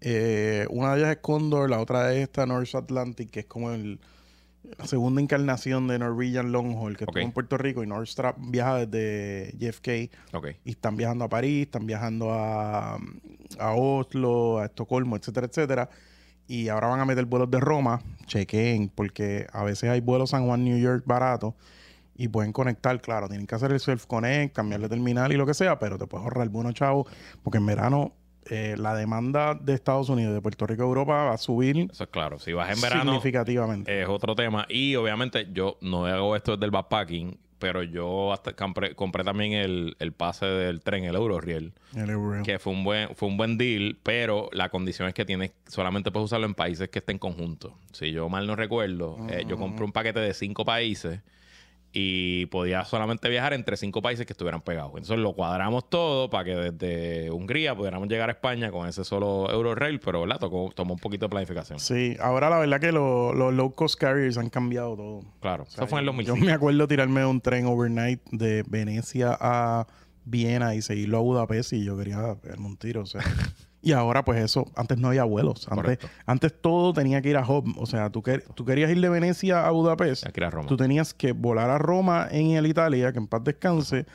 Eh, 0.00 0.66
una 0.70 0.94
de 0.94 1.00
ellas 1.00 1.10
es 1.16 1.18
Condor, 1.18 1.68
la 1.68 1.80
otra 1.80 2.12
es 2.14 2.20
esta 2.20 2.46
North 2.46 2.72
Atlantic, 2.74 3.30
que 3.30 3.40
es 3.40 3.46
como 3.46 3.72
el, 3.72 3.98
la 4.78 4.86
segunda 4.86 5.20
encarnación 5.20 5.88
de 5.88 5.98
Norwegian 5.98 6.52
Long 6.52 6.72
Haul, 6.76 6.96
que 6.96 7.04
Ok. 7.04 7.10
estuvo 7.10 7.24
en 7.24 7.32
Puerto 7.32 7.56
Rico 7.58 7.82
y 7.82 7.86
Northstrap 7.86 8.36
viaja 8.38 8.84
desde 8.86 9.54
JFK 9.58 10.10
Ok. 10.34 10.48
y 10.64 10.70
están 10.70 10.96
viajando 10.96 11.24
a 11.24 11.28
París, 11.28 11.62
están 11.66 11.86
viajando 11.86 12.32
a, 12.32 12.98
a 13.58 13.72
Oslo, 13.74 14.58
a 14.58 14.66
Estocolmo, 14.66 15.16
etcétera, 15.16 15.46
etcétera. 15.46 15.90
Y 16.46 16.68
ahora 16.68 16.88
van 16.88 17.00
a 17.00 17.04
meter 17.04 17.24
vuelos 17.26 17.50
de 17.50 17.60
Roma, 17.60 18.00
chequen, 18.26 18.88
porque 18.94 19.46
a 19.52 19.64
veces 19.64 19.90
hay 19.90 20.00
vuelos 20.00 20.30
San 20.30 20.46
Juan, 20.46 20.64
New 20.64 20.78
York 20.78 21.02
baratos 21.06 21.54
y 22.16 22.28
pueden 22.28 22.52
conectar, 22.52 23.00
claro, 23.00 23.28
tienen 23.28 23.46
que 23.46 23.54
hacer 23.54 23.70
el 23.70 23.78
self-connect, 23.80 24.52
cambiarle 24.52 24.88
terminal 24.88 25.32
y 25.32 25.36
lo 25.36 25.46
que 25.46 25.54
sea, 25.54 25.78
pero 25.78 25.98
te 25.98 26.06
puedes 26.06 26.24
ahorrar 26.24 26.48
buenos 26.48 26.74
chavos, 26.74 27.06
porque 27.42 27.58
en 27.58 27.66
verano 27.66 28.12
eh, 28.50 28.74
la 28.78 28.94
demanda 28.94 29.54
de 29.54 29.74
Estados 29.74 30.08
Unidos, 30.08 30.34
de 30.34 30.40
Puerto 30.40 30.66
Rico 30.66 30.82
a 30.82 30.86
Europa 30.86 31.24
va 31.24 31.32
a 31.34 31.38
subir 31.38 31.88
Eso 31.90 32.04
es 32.04 32.10
claro. 32.10 32.38
Si 32.38 32.52
vas 32.52 32.74
en 32.74 32.80
verano, 32.80 33.12
significativamente. 33.12 34.02
es 34.02 34.08
otro 34.08 34.34
tema. 34.34 34.66
Y 34.68 34.94
obviamente 34.96 35.48
yo 35.52 35.76
no 35.80 36.06
hago 36.06 36.34
esto 36.36 36.52
desde 36.56 36.64
el 36.66 36.70
backpacking, 36.70 37.38
pero 37.58 37.82
yo 37.82 38.32
hasta 38.32 38.52
compré, 38.54 38.94
compré 38.94 39.24
también 39.24 39.52
el, 39.52 39.96
el 39.98 40.12
pase 40.12 40.46
del 40.46 40.80
tren, 40.80 41.04
el 41.04 41.16
Eurorail, 41.16 41.72
El 41.96 42.08
euro. 42.10 42.42
que 42.44 42.58
fue 42.60 42.72
un 42.72 42.84
buen 42.84 43.14
fue 43.16 43.28
un 43.28 43.36
buen 43.36 43.58
deal, 43.58 43.98
pero 44.02 44.48
la 44.52 44.68
condición 44.68 45.08
es 45.08 45.14
que 45.14 45.24
tienes 45.24 45.50
solamente 45.66 46.10
puedes 46.12 46.26
usarlo 46.26 46.46
en 46.46 46.54
países 46.54 46.88
que 46.88 47.00
estén 47.00 47.18
conjuntos. 47.18 47.72
Si 47.92 48.12
yo 48.12 48.28
mal 48.28 48.46
no 48.46 48.54
recuerdo, 48.54 49.16
eh, 49.28 49.44
yo 49.48 49.56
compré 49.58 49.84
un 49.84 49.92
paquete 49.92 50.20
de 50.20 50.34
cinco 50.34 50.64
países 50.64 51.20
y 51.92 52.46
podía 52.46 52.84
solamente 52.84 53.28
viajar 53.30 53.54
entre 53.54 53.76
cinco 53.78 54.02
países 54.02 54.26
que 54.26 54.32
estuvieran 54.34 54.60
pegados. 54.60 54.90
Entonces 54.90 55.18
lo 55.18 55.32
cuadramos 55.32 55.88
todo 55.88 56.28
para 56.28 56.44
que 56.44 56.54
desde 56.54 57.30
Hungría 57.30 57.74
pudiéramos 57.74 58.08
llegar 58.08 58.28
a 58.28 58.32
España 58.32 58.70
con 58.70 58.86
ese 58.86 59.04
solo 59.04 59.50
Eurorail, 59.50 59.98
pero 59.98 60.20
¿verdad? 60.20 60.38
Tocó, 60.38 60.70
tomó 60.74 60.94
un 60.94 61.00
poquito 61.00 61.24
de 61.26 61.30
planificación. 61.30 61.80
Sí, 61.80 62.16
ahora 62.20 62.50
la 62.50 62.58
verdad 62.58 62.78
que 62.80 62.92
los 62.92 63.54
low 63.54 63.72
cost 63.74 63.98
carriers 63.98 64.36
han 64.36 64.50
cambiado 64.50 64.96
todo. 64.96 65.20
Claro, 65.40 65.62
O 65.64 65.66
sea, 65.66 65.84
eso 65.84 65.86
fue 65.90 66.00
en 66.00 66.04
yo- 66.06 66.12
2005. 66.12 66.38
Yo 66.38 66.44
me 66.44 66.52
acuerdo 66.52 66.86
tirarme 66.86 67.24
un 67.24 67.40
tren 67.40 67.64
overnight 67.66 68.20
de 68.32 68.64
Venecia 68.68 69.36
a 69.40 69.86
Viena 70.26 70.74
y 70.74 70.82
seguirlo 70.82 71.18
a 71.18 71.20
Budapest 71.22 71.72
y 71.72 71.84
yo 71.84 71.96
quería 71.96 72.34
pegarme 72.34 72.66
un 72.66 72.76
tiro. 72.76 73.00
O 73.02 73.06
sea. 73.06 73.22
y 73.88 73.92
ahora, 73.92 74.24
pues 74.24 74.42
eso, 74.42 74.66
antes 74.76 74.98
no 74.98 75.08
había 75.08 75.24
vuelos. 75.24 75.66
Antes, 76.26 76.60
todo 76.60 76.92
tenía 76.92 77.22
que 77.22 77.30
ir 77.30 77.36
a 77.36 77.46
hub. 77.48 77.74
O 77.78 77.86
sea, 77.86 78.10
tú, 78.10 78.22
quer- 78.22 78.42
tú 78.54 78.64
querías 78.64 78.90
ir 78.90 79.00
de 79.00 79.08
Venecia 79.08 79.66
a 79.66 79.70
Budapest. 79.70 80.26
Que 80.28 80.44
a 80.44 80.50
Roma. 80.50 80.68
Tú 80.68 80.76
tenías 80.76 81.14
que 81.14 81.32
volar 81.32 81.70
a 81.70 81.78
Roma 81.78 82.28
en 82.30 82.50
el 82.52 82.66
Italia, 82.66 83.12
que 83.12 83.18
en 83.18 83.26
paz 83.26 83.42
descanse, 83.44 84.06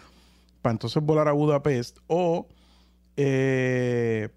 para 0.62 0.74
entonces 0.74 1.02
volar 1.04 1.28
a 1.28 1.32
Budapest. 1.32 1.98
O, 2.08 2.48
eh, 3.18 4.30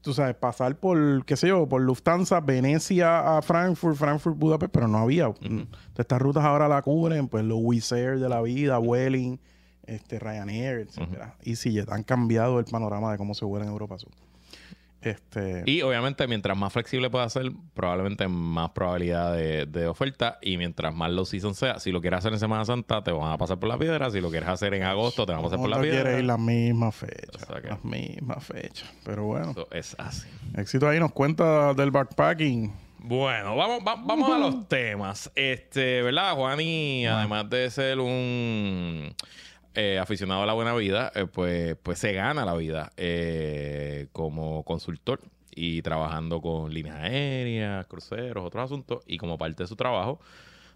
tú 0.00 0.12
sabes, 0.12 0.34
pasar 0.36 0.76
por, 0.78 1.24
qué 1.24 1.36
sé 1.36 1.48
yo, 1.48 1.66
por 1.68 1.80
Lufthansa, 1.82 2.40
Venecia 2.40 3.36
a 3.36 3.42
Frankfurt, 3.42 3.96
Frankfurt, 3.96 4.36
Budapest, 4.38 4.72
pero 4.72 4.86
no 4.88 4.98
había. 4.98 5.26
Entonces, 5.40 5.66
Estas 5.98 6.20
rutas 6.20 6.44
ahora 6.44 6.68
la 6.68 6.82
cubren, 6.82 7.28
pues 7.28 7.44
los 7.44 7.58
Wizz 7.60 7.92
Air 7.92 8.18
de 8.18 8.28
la 8.28 8.42
vida, 8.42 8.78
Welling, 8.78 9.38
este, 9.86 10.18
Ryanair, 10.18 10.78
etcétera. 10.88 11.34
EasyJet 11.42 11.90
han 11.90 12.02
cambiado 12.02 12.58
el 12.58 12.64
panorama 12.66 13.12
de 13.12 13.18
cómo 13.18 13.34
se 13.34 13.44
vuela 13.44 13.64
en 13.66 13.70
Europa 13.72 13.98
Sur. 13.98 14.10
Este, 15.00 15.64
Y 15.66 15.82
obviamente, 15.82 16.26
mientras 16.26 16.56
más 16.56 16.72
flexible 16.72 17.10
pueda 17.10 17.28
ser, 17.28 17.52
probablemente 17.74 18.26
más 18.26 18.70
probabilidad 18.70 19.34
de, 19.36 19.66
de 19.66 19.86
oferta. 19.86 20.38
Y 20.40 20.56
mientras 20.56 20.94
más 20.94 21.10
low 21.10 21.26
season 21.26 21.54
sea, 21.54 21.78
si 21.78 21.92
lo 21.92 22.00
quieres 22.00 22.20
hacer 22.20 22.32
en 22.32 22.38
Semana 22.38 22.64
Santa, 22.64 23.04
te 23.04 23.12
van 23.12 23.30
a 23.30 23.36
pasar 23.36 23.58
por 23.58 23.68
la 23.68 23.76
piedra. 23.76 24.10
Si 24.10 24.22
lo 24.22 24.30
quieres 24.30 24.48
hacer 24.48 24.72
en 24.72 24.82
agosto, 24.84 25.26
te 25.26 25.32
van 25.32 25.40
a 25.40 25.44
pasar 25.44 25.58
por 25.58 25.68
la 25.68 25.78
piedra. 25.78 26.04
quiere 26.04 26.18
ir 26.20 26.24
la 26.24 26.38
misma 26.38 26.90
fecha. 26.90 27.28
O 27.34 27.38
sea 27.46 27.60
que- 27.60 27.68
Las 27.68 27.84
mismas 27.84 28.44
fechas. 28.46 28.90
Pero 29.04 29.24
bueno. 29.24 29.50
Eso 29.50 29.66
es 29.72 29.94
así. 29.98 30.26
Éxito 30.56 30.88
ahí 30.88 30.98
nos 30.98 31.12
cuenta 31.12 31.74
del 31.74 31.90
backpacking. 31.90 32.72
Bueno, 33.00 33.54
vamos, 33.56 33.80
va- 33.86 34.02
vamos 34.02 34.30
a 34.32 34.38
los 34.38 34.66
temas. 34.68 35.30
Este, 35.34 36.00
¿verdad? 36.00 36.32
Juani, 36.34 37.04
además 37.06 37.50
de 37.50 37.68
ser 37.70 37.98
un 38.00 39.14
eh, 39.74 39.98
aficionado 39.98 40.42
a 40.42 40.46
la 40.46 40.52
buena 40.52 40.74
vida, 40.74 41.10
eh, 41.14 41.26
pues, 41.26 41.76
pues 41.82 41.98
se 41.98 42.12
gana 42.12 42.44
la 42.44 42.54
vida 42.54 42.92
eh, 42.96 44.08
como 44.12 44.62
consultor 44.64 45.20
y 45.54 45.82
trabajando 45.82 46.40
con 46.40 46.72
líneas 46.72 46.96
aéreas, 46.96 47.86
cruceros, 47.86 48.44
otros 48.44 48.64
asuntos. 48.64 49.02
Y 49.06 49.18
como 49.18 49.38
parte 49.38 49.62
de 49.64 49.66
su 49.66 49.76
trabajo, 49.76 50.20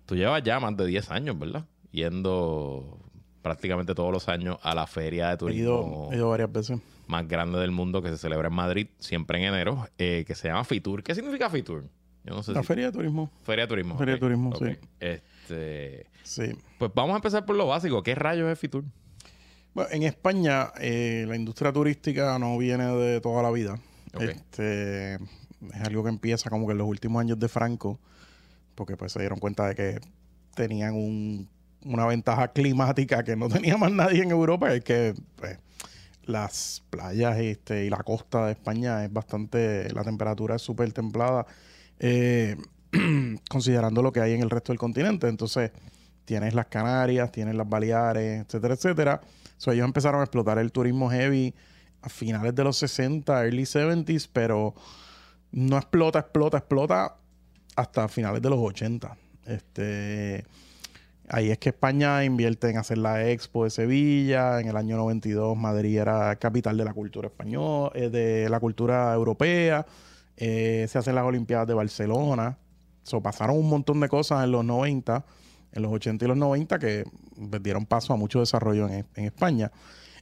tú 0.06 0.14
llevas 0.16 0.42
ya 0.42 0.60
más 0.60 0.76
de 0.76 0.86
10 0.86 1.10
años, 1.10 1.38
¿verdad? 1.38 1.64
Yendo 1.92 2.98
prácticamente 3.42 3.94
todos 3.94 4.12
los 4.12 4.28
años 4.28 4.58
a 4.62 4.74
la 4.74 4.86
feria 4.86 5.28
de 5.28 5.34
He 5.34 5.36
turismo 5.38 5.62
ido, 5.62 6.08
he 6.12 6.16
ido 6.16 6.28
varias 6.30 6.52
veces. 6.52 6.80
más 7.06 7.26
grande 7.26 7.58
del 7.58 7.70
mundo 7.70 8.02
que 8.02 8.08
se 8.10 8.18
celebra 8.18 8.48
en 8.48 8.54
Madrid, 8.54 8.88
siempre 8.98 9.38
en 9.38 9.44
enero, 9.44 9.88
eh, 9.98 10.24
que 10.26 10.34
se 10.34 10.48
llama 10.48 10.64
Fitur. 10.64 11.02
¿Qué 11.02 11.14
significa 11.14 11.48
Fitur? 11.48 11.84
Yo 12.24 12.34
no 12.34 12.42
sé 12.42 12.52
La 12.52 12.60
si- 12.60 12.66
feria 12.66 12.86
de 12.86 12.92
turismo. 12.92 13.30
Feria 13.42 13.64
de 13.64 13.68
Turismo. 13.68 13.96
Feria 13.96 14.14
de 14.14 14.20
Turismo, 14.20 14.50
ok. 14.50 14.66
sí. 15.00 15.06
Este, 15.50 16.06
Sí. 16.22 16.52
pues 16.78 16.90
vamos 16.94 17.14
a 17.14 17.16
empezar 17.16 17.44
por 17.46 17.56
lo 17.56 17.66
básico. 17.66 18.02
¿Qué 18.02 18.14
rayos 18.14 18.50
es 18.50 18.58
Fitur? 18.58 18.84
Bueno, 19.74 19.90
en 19.92 20.02
España, 20.02 20.72
eh, 20.80 21.24
la 21.28 21.36
industria 21.36 21.72
turística 21.72 22.38
no 22.38 22.56
viene 22.58 22.86
de 22.96 23.20
toda 23.20 23.42
la 23.42 23.50
vida. 23.50 23.78
Este, 24.20 25.14
es 25.14 25.80
algo 25.84 26.02
que 26.02 26.08
empieza 26.10 26.50
como 26.50 26.66
que 26.66 26.72
en 26.72 26.78
los 26.78 26.88
últimos 26.88 27.20
años 27.20 27.38
de 27.38 27.48
Franco, 27.48 27.98
porque 28.74 28.96
pues 28.96 29.12
se 29.12 29.20
dieron 29.20 29.38
cuenta 29.38 29.68
de 29.68 29.74
que 29.74 30.00
tenían 30.54 30.94
un- 30.94 31.48
una 31.84 32.06
ventaja 32.06 32.48
climática 32.48 33.22
que 33.22 33.36
no 33.36 33.48
tenía 33.74 33.76
más 33.76 33.92
nadie 33.92 34.22
en 34.22 34.30
Europa, 34.30 34.72
es 34.74 34.82
que 34.82 35.14
pues, 35.36 35.58
las 36.24 36.82
playas 36.90 37.38
este, 37.38 37.84
y 37.86 37.90
la 37.90 37.98
costa 37.98 38.46
de 38.46 38.52
España 38.52 39.04
es 39.04 39.12
bastante, 39.12 39.90
la 39.94 40.02
temperatura 40.04 40.56
es 40.56 40.62
súper 40.62 40.92
templada, 40.92 41.46
eh, 42.00 42.56
considerando 43.50 44.02
lo 44.02 44.12
que 44.12 44.20
hay 44.20 44.32
en 44.32 44.42
el 44.42 44.50
resto 44.50 44.72
del 44.72 44.78
continente. 44.78 45.28
Entonces, 45.28 45.70
tienes 46.24 46.54
las 46.54 46.66
Canarias, 46.66 47.32
tienes 47.32 47.54
las 47.54 47.68
Baleares, 47.68 48.44
etcétera, 48.44 48.74
etcétera. 48.74 49.20
So, 49.56 49.72
ellos 49.72 49.84
empezaron 49.84 50.20
a 50.20 50.24
explotar 50.24 50.58
el 50.58 50.72
turismo 50.72 51.10
heavy 51.10 51.54
a 52.02 52.08
finales 52.08 52.54
de 52.54 52.64
los 52.64 52.76
60, 52.78 53.44
early 53.44 53.62
70s, 53.62 54.28
pero 54.32 54.74
no 55.50 55.76
explota, 55.76 56.20
explota, 56.20 56.58
explota 56.58 57.16
hasta 57.76 58.08
finales 58.08 58.42
de 58.42 58.50
los 58.50 58.58
80. 58.58 59.16
Este, 59.46 60.44
ahí 61.28 61.50
es 61.50 61.58
que 61.58 61.70
España 61.70 62.24
invierte 62.24 62.68
en 62.68 62.76
hacer 62.76 62.98
la 62.98 63.28
Expo 63.28 63.64
de 63.64 63.70
Sevilla. 63.70 64.60
En 64.60 64.68
el 64.68 64.76
año 64.76 64.96
92 64.96 65.56
Madrid 65.56 65.98
era 65.98 66.36
capital 66.36 66.76
de 66.76 66.84
la 66.84 66.92
cultura 66.92 67.28
española, 67.28 67.90
eh, 67.94 68.10
de 68.10 68.48
la 68.48 68.60
cultura 68.60 69.14
europea. 69.14 69.86
Eh, 70.36 70.86
se 70.88 70.98
hacen 70.98 71.14
las 71.14 71.24
Olimpiadas 71.24 71.66
de 71.66 71.74
Barcelona. 71.74 72.58
So, 73.08 73.20
pasaron 73.22 73.56
un 73.58 73.68
montón 73.68 74.00
de 74.00 74.08
cosas 74.08 74.44
en 74.44 74.52
los 74.52 74.64
90, 74.64 75.24
en 75.72 75.82
los 75.82 75.92
80 75.92 76.24
y 76.24 76.28
los 76.28 76.36
90 76.36 76.78
que 76.78 77.04
pues, 77.50 77.62
dieron 77.62 77.86
paso 77.86 78.12
a 78.12 78.16
mucho 78.16 78.40
desarrollo 78.40 78.88
en, 78.88 79.06
en 79.16 79.24
España. 79.24 79.72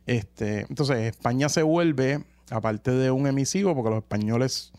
Este, 0.07 0.61
entonces, 0.68 0.96
España 0.99 1.49
se 1.49 1.62
vuelve, 1.62 2.25
aparte 2.51 2.92
de 2.92 3.11
un 3.11 3.27
emisivo, 3.27 3.75
porque 3.75 3.90
los 3.90 3.99
españoles, 3.99 4.72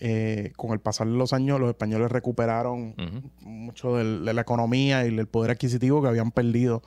eh, 0.00 0.52
con 0.56 0.72
el 0.72 0.80
pasar 0.80 1.06
de 1.06 1.14
los 1.14 1.32
años, 1.32 1.58
los 1.58 1.70
españoles 1.70 2.10
recuperaron 2.12 2.94
mucho 3.40 3.96
del- 3.96 4.24
de 4.24 4.34
la 4.34 4.42
economía 4.42 5.06
y 5.06 5.14
del 5.16 5.26
poder 5.26 5.50
adquisitivo 5.52 6.02
que 6.02 6.08
habían 6.08 6.30
perdido 6.32 6.82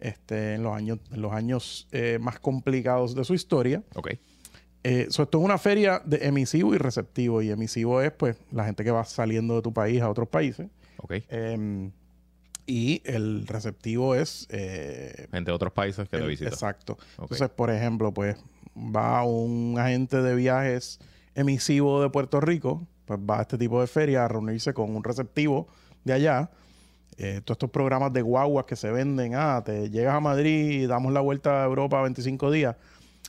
este, 0.00 0.54
en 0.54 0.62
los 0.62 0.74
años, 0.74 0.98
en 1.12 1.22
los 1.22 1.32
años 1.32 1.88
eh, 1.92 2.18
más 2.20 2.38
complicados 2.40 3.14
de 3.14 3.24
su 3.24 3.34
historia. 3.34 3.82
Ok. 3.94 4.12
Eh, 4.88 5.06
so, 5.10 5.24
esto 5.24 5.38
es 5.38 5.44
una 5.44 5.58
feria 5.58 6.00
de 6.04 6.18
emisivo 6.28 6.74
y 6.74 6.78
receptivo. 6.78 7.42
Y 7.42 7.50
emisivo 7.50 8.00
es, 8.00 8.12
pues, 8.12 8.36
la 8.52 8.64
gente 8.64 8.84
que 8.84 8.92
va 8.92 9.04
saliendo 9.04 9.56
de 9.56 9.62
tu 9.62 9.72
país 9.72 10.00
a 10.00 10.08
otros 10.08 10.28
países. 10.28 10.68
Ok. 10.98 11.14
Em, 11.28 11.90
y 12.66 13.02
el 13.04 13.46
receptivo 13.48 14.14
es... 14.14 14.46
eh, 14.50 15.26
Gente 15.32 15.50
de 15.50 15.54
otros 15.54 15.72
países 15.72 16.08
que 16.08 16.18
te 16.18 16.26
visitan. 16.26 16.52
Exacto. 16.52 16.98
Entonces, 17.18 17.48
por 17.48 17.70
ejemplo, 17.70 18.12
pues 18.14 18.36
va 18.76 19.24
un 19.24 19.76
agente 19.78 20.22
de 20.22 20.34
viajes 20.36 21.00
emisivo 21.34 22.00
de 22.02 22.10
Puerto 22.10 22.40
Rico, 22.40 22.86
pues 23.06 23.18
va 23.18 23.38
a 23.38 23.42
este 23.42 23.58
tipo 23.58 23.80
de 23.80 23.86
feria 23.86 24.24
a 24.24 24.28
reunirse 24.28 24.72
con 24.72 24.94
un 24.94 25.02
receptivo 25.02 25.66
de 26.04 26.12
allá. 26.12 26.50
Eh, 27.18 27.40
todos 27.44 27.56
estos 27.56 27.70
programas 27.70 28.12
de 28.12 28.20
guaguas 28.22 28.66
que 28.66 28.76
se 28.76 28.90
venden, 28.90 29.34
ah, 29.34 29.62
te 29.64 29.88
llegas 29.90 30.14
a 30.14 30.20
Madrid 30.20 30.82
y 30.82 30.86
damos 30.86 31.12
la 31.12 31.20
vuelta 31.20 31.62
a 31.62 31.64
Europa 31.64 32.02
25 32.02 32.50
días, 32.50 32.76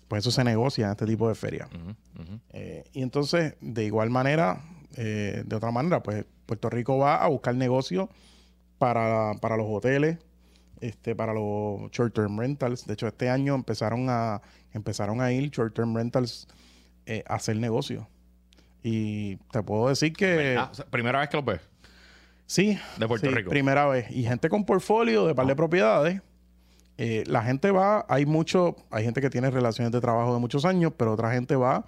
pues 0.07 0.23
eso 0.23 0.31
se 0.31 0.43
negocia 0.43 0.85
en 0.85 0.91
este 0.91 1.05
tipo 1.05 1.27
de 1.27 1.35
feria. 1.35 1.67
Ujú, 1.73 2.21
ujú. 2.23 2.39
Eh, 2.51 2.83
y 2.93 3.01
entonces, 3.01 3.55
de 3.61 3.83
igual 3.85 4.09
manera, 4.09 4.61
eh, 4.95 5.43
de 5.45 5.55
otra 5.55 5.71
manera, 5.71 6.01
pues 6.01 6.25
Puerto 6.45 6.69
Rico 6.69 6.97
va 6.97 7.17
a 7.23 7.27
buscar 7.27 7.53
negocios 7.55 8.07
para, 8.77 9.33
para 9.41 9.57
los 9.57 9.65
hoteles, 9.69 10.17
este, 10.79 11.15
para 11.15 11.33
los 11.33 11.91
short 11.91 12.13
term 12.13 12.39
rentals. 12.39 12.85
De 12.85 12.93
hecho, 12.93 13.07
este 13.07 13.29
año 13.29 13.55
empezaron 13.55 14.07
a, 14.09 14.41
empezaron 14.73 15.19
a 15.21 15.31
ir 15.31 15.49
short 15.49 15.73
term 15.75 15.95
rentals 15.95 16.47
eh, 17.05 17.23
a 17.27 17.35
hacer 17.35 17.57
negocios. 17.57 18.05
Y 18.83 19.35
te 19.51 19.61
puedo 19.63 19.89
decir 19.89 20.13
que 20.13 20.55
Ah, 20.57 20.69
o 20.71 20.73
sea, 20.75 20.85
primera 20.85 21.19
vez 21.19 21.29
que 21.29 21.37
lo 21.37 21.43
ves. 21.43 21.59
sí, 22.45 22.77
de 22.97 23.07
Puerto 23.07 23.27
sí, 23.27 23.33
Rico. 23.35 23.49
primera 23.49 23.87
vez. 23.87 24.09
Y 24.11 24.23
gente 24.23 24.47
con 24.49 24.63
portfolio 24.63 25.25
de 25.27 25.35
par 25.35 25.47
de 25.47 25.55
propiedades. 25.55 26.21
Eh, 26.97 27.23
la 27.27 27.43
gente 27.43 27.71
va, 27.71 28.05
hay 28.09 28.25
mucho, 28.25 28.75
hay 28.89 29.03
gente 29.03 29.21
que 29.21 29.29
tiene 29.29 29.51
relaciones 29.51 29.91
de 29.91 30.01
trabajo 30.01 30.33
de 30.33 30.39
muchos 30.39 30.65
años, 30.65 30.93
pero 30.97 31.13
otra 31.13 31.31
gente 31.31 31.55
va 31.55 31.85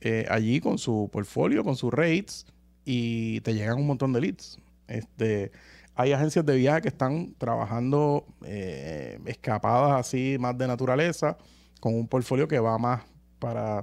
eh, 0.00 0.26
allí 0.28 0.60
con 0.60 0.78
su 0.78 1.08
portfolio, 1.10 1.64
con 1.64 1.76
sus 1.76 1.92
rates 1.92 2.46
y 2.84 3.40
te 3.40 3.54
llegan 3.54 3.78
un 3.78 3.86
montón 3.86 4.12
de 4.12 4.20
leads. 4.20 4.58
Este, 4.88 5.52
hay 5.94 6.12
agencias 6.12 6.44
de 6.44 6.56
viaje 6.56 6.82
que 6.82 6.88
están 6.88 7.34
trabajando 7.38 8.26
eh, 8.44 9.18
escapadas 9.24 10.00
así 10.00 10.36
más 10.38 10.56
de 10.58 10.66
naturaleza, 10.66 11.38
con 11.80 11.94
un 11.94 12.06
portfolio 12.06 12.46
que 12.46 12.58
va 12.58 12.76
más 12.78 13.02
para 13.38 13.82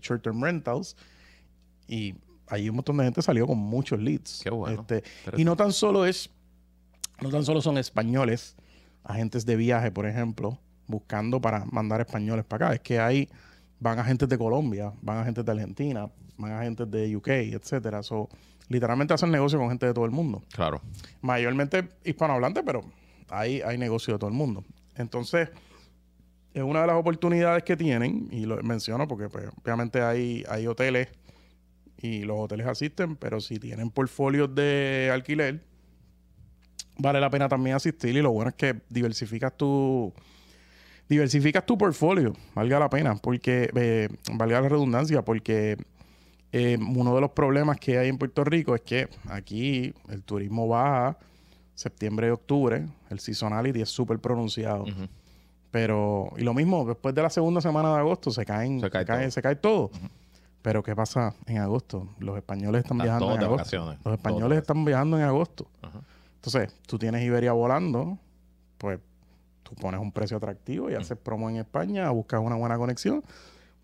short 0.00 0.22
term 0.22 0.42
rentals 0.42 0.96
y 1.88 2.14
ahí 2.48 2.68
un 2.68 2.76
montón 2.76 2.96
de 2.98 3.04
gente 3.04 3.22
salió 3.22 3.46
con 3.46 3.58
muchos 3.58 3.98
leads. 3.98 4.40
Qué 4.42 4.50
bueno. 4.50 4.80
Este, 4.82 5.02
y 5.36 5.44
no 5.44 5.56
tan 5.56 5.72
solo 5.72 6.04
es, 6.04 6.30
no 7.20 7.30
tan 7.30 7.44
solo 7.44 7.62
son 7.62 7.78
españoles, 7.78 8.56
agentes 9.04 9.46
de 9.46 9.56
viaje, 9.56 9.90
por 9.90 10.06
ejemplo, 10.06 10.58
buscando 10.86 11.40
para 11.40 11.64
mandar 11.66 12.00
españoles 12.00 12.44
para 12.44 12.66
acá. 12.66 12.74
Es 12.74 12.80
que 12.80 13.00
hay, 13.00 13.28
van 13.80 13.98
agentes 13.98 14.28
de 14.28 14.38
Colombia, 14.38 14.92
van 15.00 15.18
agentes 15.18 15.44
de 15.44 15.52
Argentina, 15.52 16.08
van 16.36 16.52
agentes 16.52 16.90
de 16.90 17.16
UK, 17.16 17.28
etcétera. 17.28 18.02
So, 18.02 18.28
literalmente 18.68 19.14
hacen 19.14 19.30
negocio 19.30 19.58
con 19.58 19.68
gente 19.68 19.86
de 19.86 19.94
todo 19.94 20.04
el 20.04 20.10
mundo. 20.10 20.42
Claro. 20.52 20.80
Mayormente 21.20 21.88
hispanohablante, 22.04 22.62
pero 22.62 22.82
hay, 23.28 23.60
hay 23.62 23.78
negocio 23.78 24.14
de 24.14 24.18
todo 24.18 24.30
el 24.30 24.36
mundo. 24.36 24.64
Entonces, 24.96 25.48
es 26.54 26.62
una 26.62 26.82
de 26.82 26.86
las 26.86 26.96
oportunidades 26.96 27.62
que 27.62 27.76
tienen, 27.76 28.28
y 28.30 28.44
lo 28.44 28.62
menciono 28.62 29.08
porque 29.08 29.28
pues, 29.28 29.48
obviamente 29.62 30.02
hay, 30.02 30.44
hay 30.48 30.66
hoteles 30.66 31.08
y 31.98 32.22
los 32.24 32.38
hoteles 32.40 32.66
asisten, 32.66 33.16
pero 33.16 33.40
si 33.40 33.58
tienen 33.58 33.90
portfolios 33.90 34.54
de 34.54 35.10
alquiler, 35.12 35.62
vale 36.98 37.20
la 37.20 37.30
pena 37.30 37.48
también 37.48 37.76
asistir. 37.76 38.16
Y 38.16 38.22
lo 38.22 38.30
bueno 38.30 38.50
es 38.50 38.54
que 38.54 38.80
diversificas 38.88 39.56
tu 39.56 40.12
diversificas 41.08 41.66
tu 41.66 41.76
portfolio, 41.76 42.32
valga 42.54 42.78
la 42.78 42.88
pena, 42.88 43.16
porque 43.16 43.70
eh, 43.74 44.08
valga 44.32 44.62
la 44.62 44.68
redundancia, 44.68 45.22
porque 45.22 45.76
eh, 46.52 46.78
uno 46.80 47.14
de 47.14 47.20
los 47.20 47.30
problemas 47.30 47.78
que 47.78 47.98
hay 47.98 48.08
en 48.08 48.16
Puerto 48.16 48.44
Rico 48.44 48.74
es 48.74 48.80
que 48.80 49.08
aquí 49.28 49.92
el 50.08 50.22
turismo 50.22 50.68
baja 50.68 51.18
septiembre 51.74 52.28
y 52.28 52.30
octubre, 52.30 52.86
el 53.10 53.20
seasonality 53.20 53.82
es 53.82 53.90
súper 53.90 54.18
pronunciado. 54.20 54.84
Pero, 55.70 56.30
y 56.36 56.42
lo 56.42 56.54
mismo, 56.54 56.84
después 56.84 57.14
de 57.14 57.22
la 57.22 57.30
segunda 57.30 57.60
semana 57.60 57.92
de 57.92 57.98
agosto 58.00 58.30
se 58.30 58.44
caen, 58.44 58.80
Se 58.80 58.86
se 58.86 58.90
cae 58.90 59.04
todo. 59.04 59.30
se 59.30 59.42
cae 59.42 59.56
todo. 59.56 59.90
Pero 60.60 60.82
¿qué 60.82 60.94
pasa 60.94 61.34
en 61.46 61.58
agosto? 61.58 62.08
Los 62.20 62.36
españoles 62.36 62.84
están 62.84 63.00
Están 63.00 63.18
viajando 63.18 63.34
en 63.34 63.42
agosto. 63.42 63.96
Los 64.04 64.14
españoles 64.14 64.58
están 64.58 64.84
viajando 64.84 65.18
en 65.18 65.24
agosto. 65.24 65.66
Entonces, 66.44 66.74
tú 66.88 66.98
tienes 66.98 67.22
Iberia 67.22 67.52
volando, 67.52 68.18
pues 68.76 68.98
tú 69.62 69.76
pones 69.76 70.00
un 70.00 70.10
precio 70.10 70.36
atractivo 70.38 70.90
y 70.90 70.94
haces 70.94 71.16
promo 71.16 71.48
en 71.48 71.56
España, 71.56 72.10
buscas 72.10 72.40
una 72.40 72.56
buena 72.56 72.76
conexión. 72.76 73.22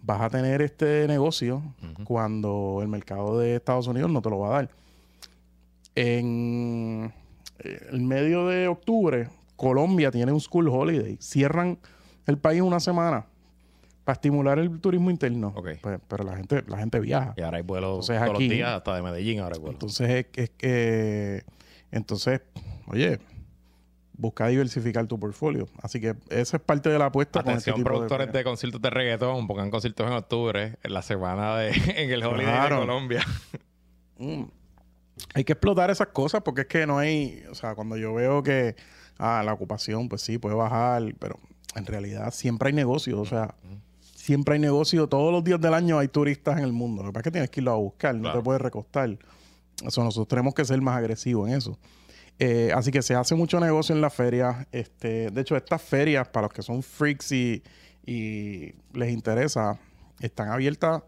Vas 0.02 0.20
a 0.20 0.28
tener 0.28 0.60
este 0.62 1.06
negocio 1.06 1.62
cuando 2.02 2.80
el 2.82 2.88
mercado 2.88 3.38
de 3.38 3.54
Estados 3.54 3.86
Unidos 3.86 4.10
no 4.10 4.20
te 4.20 4.28
lo 4.30 4.40
va 4.40 4.48
a 4.48 4.52
dar. 4.62 4.70
En 5.94 7.12
eh, 7.60 7.80
el 7.90 8.00
medio 8.00 8.46
de 8.48 8.66
octubre, 8.66 9.28
Colombia 9.54 10.10
tiene 10.10 10.32
un 10.32 10.40
school 10.40 10.68
holiday. 10.68 11.16
Cierran 11.20 11.78
el 12.26 12.38
país 12.38 12.60
una 12.60 12.80
semana 12.80 13.26
para 14.02 14.14
estimular 14.14 14.58
el 14.58 14.80
turismo 14.80 15.10
interno. 15.10 15.52
Ok. 15.54 15.68
Pues, 15.80 16.00
pero 16.08 16.24
la 16.24 16.36
gente, 16.36 16.64
la 16.66 16.78
gente 16.78 16.98
viaja. 16.98 17.34
Y 17.36 17.42
ahora 17.42 17.58
hay 17.58 17.62
vuelos 17.62 18.08
Entonces, 18.10 18.16
todos 18.18 18.34
aquí- 18.34 18.48
los 18.48 18.56
días, 18.56 18.70
hasta 18.70 18.96
de 18.96 19.02
Medellín 19.02 19.40
ahora 19.40 19.54
hay 19.54 19.60
vuelos. 19.60 19.74
Entonces, 19.74 20.10
es, 20.10 20.26
es 20.34 20.50
que. 20.50 21.44
Entonces, 21.90 22.40
oye, 22.86 23.18
busca 24.12 24.46
diversificar 24.48 25.06
tu 25.06 25.18
portfolio. 25.18 25.68
Así 25.82 26.00
que 26.00 26.14
esa 26.30 26.56
es 26.56 26.62
parte 26.62 26.88
de 26.90 26.98
la 26.98 27.06
apuesta 27.06 27.42
con 27.42 27.52
este 27.54 27.70
Atención, 27.70 27.76
tipo 27.76 27.88
productores 27.96 28.26
de. 28.32 28.38
de, 28.38 28.44
conciertos 28.44 28.80
de 28.82 28.90
reggaetón, 28.90 29.46
pongan 29.46 29.70
conciertos 29.70 30.06
en 30.06 30.12
octubre, 30.12 30.76
en 30.82 30.92
la 30.94 31.02
semana 31.02 31.56
de 31.56 31.70
en 31.96 32.10
el 32.10 32.22
Holiday 32.24 32.44
Claro. 32.52 32.74
de 32.76 32.80
Colombia. 32.86 33.24
Mm. 34.18 34.42
Hay 35.34 35.44
que 35.44 35.52
explotar 35.52 35.90
esas 35.90 36.08
cosas 36.08 36.42
porque 36.42 36.62
es 36.62 36.66
que 36.68 36.86
no 36.86 36.98
hay. 36.98 37.42
O 37.50 37.54
sea, 37.54 37.74
cuando 37.74 37.96
yo 37.96 38.14
veo 38.14 38.42
que. 38.42 38.76
Ah, 39.20 39.42
la 39.44 39.52
ocupación, 39.52 40.08
pues 40.08 40.22
sí, 40.22 40.38
puede 40.38 40.54
bajar, 40.54 41.02
pero 41.18 41.40
en 41.74 41.86
realidad 41.86 42.30
siempre 42.32 42.68
hay 42.68 42.72
negocio. 42.74 43.20
O 43.20 43.26
sea, 43.26 43.56
siempre 44.14 44.54
hay 44.54 44.60
negocio. 44.60 45.08
Todos 45.08 45.32
los 45.32 45.42
días 45.42 45.60
del 45.60 45.74
año 45.74 45.98
hay 45.98 46.06
turistas 46.06 46.56
en 46.58 46.62
el 46.64 46.72
mundo. 46.72 47.02
Lo 47.02 47.08
que 47.08 47.14
pasa 47.14 47.20
es 47.20 47.24
que 47.24 47.30
tienes 47.32 47.50
que 47.50 47.60
irlo 47.60 47.72
a 47.72 47.76
buscar, 47.76 48.14
no 48.14 48.22
Claro. 48.22 48.38
te 48.38 48.44
puedes 48.44 48.62
recostar. 48.62 49.18
Nosotros 49.84 50.26
tenemos 50.28 50.54
que 50.54 50.64
ser 50.64 50.80
más 50.80 50.96
agresivos 50.96 51.48
en 51.48 51.54
eso. 51.56 51.78
Eh, 52.40 52.70
así 52.74 52.90
que 52.90 53.02
se 53.02 53.14
hace 53.14 53.34
mucho 53.34 53.58
negocio 53.60 53.94
en 53.94 54.00
las 54.00 54.14
ferias. 54.14 54.66
Este, 54.72 55.30
de 55.30 55.40
hecho, 55.40 55.56
estas 55.56 55.82
ferias, 55.82 56.28
para 56.28 56.46
los 56.46 56.52
que 56.52 56.62
son 56.62 56.82
freaks 56.82 57.32
y, 57.32 57.62
y 58.06 58.72
les 58.92 59.12
interesa, 59.12 59.78
están 60.20 60.48
abiertas 60.50 61.02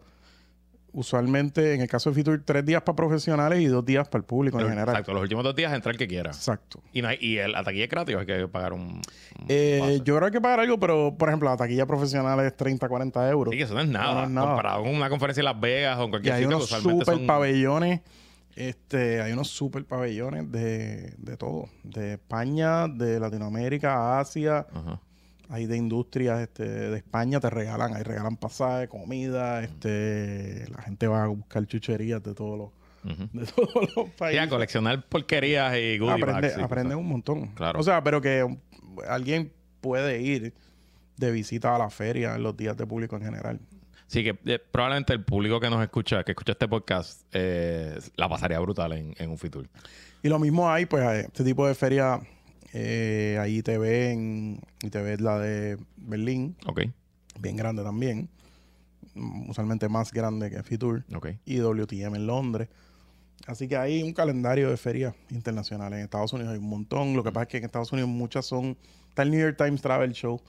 usualmente, 0.93 1.73
en 1.73 1.79
el 1.81 1.87
caso 1.87 2.09
de 2.09 2.15
Fitur, 2.17 2.41
tres 2.43 2.65
días 2.65 2.81
para 2.81 2.97
profesionales 2.97 3.61
y 3.61 3.67
dos 3.67 3.85
días 3.85 4.09
para 4.09 4.19
el 4.19 4.25
público 4.25 4.59
en 4.59 4.67
general. 4.67 4.89
Exacto, 4.89 5.13
los 5.13 5.21
últimos 5.23 5.43
dos 5.45 5.55
días 5.55 5.73
entra 5.73 5.89
el 5.91 5.97
que 5.97 6.05
quiera. 6.07 6.31
Exacto. 6.31 6.81
Y, 6.91 7.01
no 7.01 7.07
hay- 7.07 7.17
y 7.21 7.37
el, 7.37 7.53
la 7.53 7.63
taquilla 7.63 7.85
es 7.85 7.89
gratis, 7.89 8.15
hay 8.17 8.25
que 8.25 8.47
pagar 8.49 8.73
un. 8.73 8.81
un 8.81 9.01
Eh, 9.47 10.01
yo 10.03 10.17
creo 10.17 10.19
que 10.19 10.25
hay 10.25 10.31
que 10.33 10.41
pagar 10.41 10.59
algo, 10.59 10.79
pero 10.81 11.15
por 11.17 11.29
ejemplo, 11.29 11.49
la 11.49 11.55
taquilla 11.55 11.85
profesional 11.85 12.37
es 12.41 12.57
30, 12.57 12.89
40 12.89 13.29
euros. 13.29 13.51
Sí, 13.53 13.57
que 13.57 13.63
eso 13.63 13.73
no 13.73 13.79
es 13.81 13.87
nada. 13.87 14.13
No 14.15 14.23
es 14.23 14.29
nada. 14.31 14.47
Comparado 14.47 14.83
con 14.83 14.93
una 14.93 15.09
conferencia 15.09 15.39
en 15.41 15.45
Las 15.45 15.59
Vegas 15.61 15.97
o 15.97 16.01
en 16.01 16.07
Y 16.07 16.09
cualquier 16.11 16.33
hay 16.33 16.41
sitio, 16.43 16.57
unos 16.57 16.65
usualmente 16.71 17.05
super 17.05 17.15
son- 17.19 17.27
pabellones. 17.27 18.01
Este, 18.55 19.21
hay 19.21 19.33
unos 19.33 19.49
super 19.49 19.85
pabellones 19.85 20.51
de, 20.51 21.13
de 21.17 21.37
todo. 21.37 21.69
De 21.83 22.13
España, 22.13 22.87
de 22.87 23.19
Latinoamérica, 23.19 24.19
Asia. 24.19 24.67
Ajá. 24.73 24.99
Hay 25.51 25.65
de 25.65 25.75
industrias 25.75 26.39
este, 26.39 26.63
de 26.63 26.97
España, 26.97 27.41
te 27.41 27.49
regalan, 27.49 27.93
ahí 27.93 28.03
regalan 28.03 28.37
pasajes, 28.37 28.87
comida, 28.87 29.61
este, 29.61 30.65
la 30.69 30.81
gente 30.81 31.07
va 31.07 31.25
a 31.25 31.27
buscar 31.27 31.65
chucherías 31.67 32.23
de 32.23 32.33
todos 32.33 32.57
los, 32.57 32.69
de 33.33 33.45
todos 33.45 33.93
los 33.93 34.09
países. 34.11 34.41
a 34.41 34.47
coleccionar 34.47 35.05
porquerías 35.09 35.75
y 35.75 35.97
goodie 35.97 36.13
aprende, 36.13 36.41
bags 36.47 36.57
y 36.57 36.61
aprende 36.61 36.95
un 36.95 37.05
montón. 37.05 37.47
Claro. 37.47 37.81
O 37.81 37.83
sea, 37.83 38.01
pero 38.01 38.21
que 38.21 38.47
alguien 39.09 39.51
puede 39.81 40.21
ir 40.21 40.53
de 41.17 41.31
visita 41.31 41.75
a 41.75 41.79
la 41.79 41.89
feria 41.89 42.35
en 42.35 42.43
los 42.43 42.55
días 42.55 42.77
de 42.77 42.87
público 42.87 43.17
en 43.17 43.23
general. 43.23 43.59
Sí, 44.11 44.25
que 44.25 44.37
eh, 44.43 44.59
probablemente 44.59 45.13
el 45.13 45.23
público 45.23 45.61
que 45.61 45.69
nos 45.69 45.81
escucha, 45.81 46.25
que 46.25 46.33
escucha 46.33 46.51
este 46.51 46.67
podcast, 46.67 47.21
eh, 47.31 47.97
la 48.17 48.27
pasaría 48.27 48.59
brutal 48.59 48.91
en, 48.91 49.15
en 49.17 49.29
un 49.29 49.37
Fitur. 49.37 49.69
Y 50.21 50.27
lo 50.27 50.37
mismo 50.37 50.69
hay, 50.69 50.85
pues, 50.85 51.01
eh, 51.01 51.27
este 51.27 51.45
tipo 51.45 51.65
de 51.65 51.75
feria, 51.75 52.19
eh, 52.73 53.37
hay 53.39 53.59
ITV, 53.59 54.11
en, 54.11 54.59
ITV 54.83 55.13
es 55.13 55.21
la 55.21 55.39
de 55.39 55.77
Berlín, 55.95 56.57
Ok, 56.65 56.81
bien 57.39 57.55
grande 57.55 57.83
también, 57.83 58.27
usualmente 59.47 59.87
más 59.87 60.11
grande 60.11 60.49
que 60.49 60.61
Fitur, 60.61 61.05
ok. 61.15 61.29
y 61.45 61.59
WTM 61.59 62.15
en 62.15 62.27
Londres. 62.27 62.67
Así 63.47 63.69
que 63.69 63.77
hay 63.77 64.03
un 64.03 64.11
calendario 64.11 64.69
de 64.69 64.75
ferias 64.75 65.15
internacionales. 65.29 65.99
En 65.99 66.03
Estados 66.03 66.33
Unidos 66.33 66.51
hay 66.51 66.59
un 66.59 66.69
montón. 66.69 67.15
Lo 67.15 67.23
que 67.23 67.31
pasa 67.31 67.43
es 67.43 67.47
que 67.47 67.57
en 67.59 67.63
Estados 67.63 67.93
Unidos 67.93 68.09
muchas 68.09 68.45
son... 68.45 68.77
Está 69.07 69.23
el 69.23 69.31
New 69.31 69.39
York 69.39 69.55
Times 69.57 69.81
Travel 69.81 70.11
Show, 70.11 70.41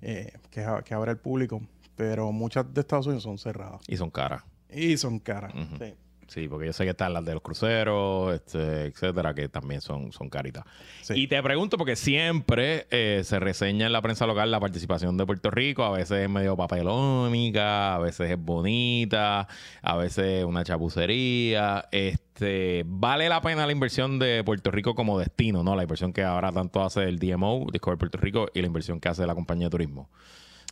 eh, 0.00 0.32
que, 0.50 0.66
que 0.86 0.94
abre 0.94 1.10
al 1.10 1.18
público, 1.18 1.60
pero 2.00 2.32
muchas 2.32 2.72
de 2.72 2.80
Estados 2.80 3.04
Unidos 3.04 3.24
son 3.24 3.36
cerradas. 3.36 3.82
Y 3.86 3.98
son 3.98 4.08
caras. 4.08 4.42
Y 4.70 4.96
son 4.96 5.18
caras. 5.18 5.52
Sí. 5.78 5.92
Sí, 6.28 6.48
porque 6.48 6.64
yo 6.64 6.72
sé 6.72 6.84
que 6.84 6.90
están 6.90 7.12
las 7.12 7.26
de 7.26 7.34
los 7.34 7.42
cruceros, 7.42 8.32
este, 8.32 8.84
etcétera, 8.84 9.34
que 9.34 9.50
también 9.50 9.82
son, 9.82 10.10
son 10.10 10.30
caritas. 10.30 10.64
Sí. 11.02 11.12
Y 11.14 11.26
te 11.26 11.42
pregunto, 11.42 11.76
porque 11.76 11.96
siempre 11.96 12.86
eh, 12.90 13.20
se 13.22 13.38
reseña 13.38 13.84
en 13.84 13.92
la 13.92 14.00
prensa 14.00 14.26
local 14.26 14.50
la 14.50 14.60
participación 14.60 15.18
de 15.18 15.26
Puerto 15.26 15.50
Rico. 15.50 15.84
A 15.84 15.90
veces 15.90 16.22
es 16.22 16.30
medio 16.30 16.56
papelónica, 16.56 17.96
a 17.96 17.98
veces 17.98 18.30
es 18.30 18.38
bonita, 18.38 19.46
a 19.82 19.96
veces 19.96 20.24
es 20.24 20.44
una 20.44 20.64
chapucería. 20.64 21.86
Este, 21.92 22.84
vale 22.86 23.28
la 23.28 23.42
pena 23.42 23.66
la 23.66 23.72
inversión 23.72 24.18
de 24.18 24.42
Puerto 24.42 24.70
Rico 24.70 24.94
como 24.94 25.18
destino, 25.18 25.62
¿no? 25.62 25.76
La 25.76 25.82
inversión 25.82 26.14
que 26.14 26.22
ahora 26.22 26.50
tanto 26.50 26.82
hace 26.82 27.02
el 27.02 27.18
DMO, 27.18 27.66
Discover 27.70 27.98
Puerto 27.98 28.16
Rico, 28.16 28.46
y 28.54 28.62
la 28.62 28.68
inversión 28.68 29.00
que 29.00 29.10
hace 29.10 29.26
la 29.26 29.34
compañía 29.34 29.66
de 29.66 29.70
turismo. 29.70 30.08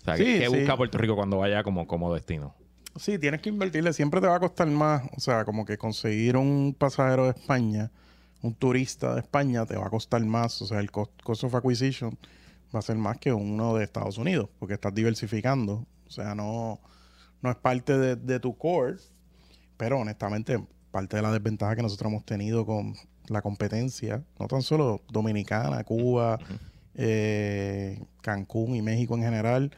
O 0.03 0.05
sea, 0.05 0.17
¿qué- 0.17 0.25
Sí, 0.25 0.39
¿qué 0.41 0.49
sí. 0.51 0.57
busca 0.61 0.77
Puerto 0.77 0.99
Rico 0.99 1.17
cuando 1.17 1.39
vaya 1.39 1.63
como, 1.63 1.87
como 1.87 2.13
destino? 2.15 2.55
Sí, 2.97 3.19
tienes 3.19 3.41
que 3.41 3.49
invertirle. 3.49 3.93
Siempre 3.93 4.21
te 4.21 4.27
va 4.27 4.37
a 4.37 4.41
costar 4.41 4.67
más. 4.69 5.03
O 5.17 5.21
sea, 5.21 5.45
como 5.45 5.65
que 5.65 5.79
conseguir 5.79 6.37
un 6.37 6.75
pasajero 6.77 7.25
de 7.25 7.31
España, 7.31 7.91
un 8.43 8.55
turista 8.55 9.15
de 9.15 9.21
España, 9.21 9.67
te 9.67 9.77
va 9.77 9.87
a 9.87 9.91
costar 9.91 10.25
más. 10.25 10.61
O 10.63 10.67
sea, 10.67 10.81
el 10.81 10.91
cost, 10.91 11.13
cost 11.23 11.45
of 11.45 11.55
acquisition 11.55 12.19
va 12.75 12.81
a 12.81 12.83
ser 12.83 12.97
más 12.97 13.19
que 13.19 13.33
uno 13.33 13.75
de 13.77 13.85
Estados 13.85 14.19
Unidos, 14.19 14.49
porque 14.59 14.75
estás 14.75 14.95
diversificando. 14.95 15.87
O 16.07 16.11
sea, 16.11 16.35
no, 16.35 16.81
no 17.43 17.51
es 17.51 17.57
parte 17.57 17.97
de, 17.97 18.17
de 18.17 18.41
tu 18.41 18.57
core, 18.57 18.97
pero 19.77 19.99
honestamente, 20.01 20.59
parte 20.91 21.17
de 21.17 21.23
la 21.23 21.31
desventaja 21.33 21.77
que 21.77 21.83
nosotros 21.83 22.11
hemos 22.11 22.25
tenido 22.25 22.67
con 22.67 22.95
la 23.29 23.43
competencia, 23.43 24.23
no 24.41 24.49
tan 24.49 24.63
solo 24.63 25.03
dominicana, 25.11 25.85
Cuba, 25.85 26.39
eh, 26.95 28.03
Cancún 28.23 28.75
y 28.75 28.83
México 28.83 29.15
en 29.15 29.23
general, 29.23 29.71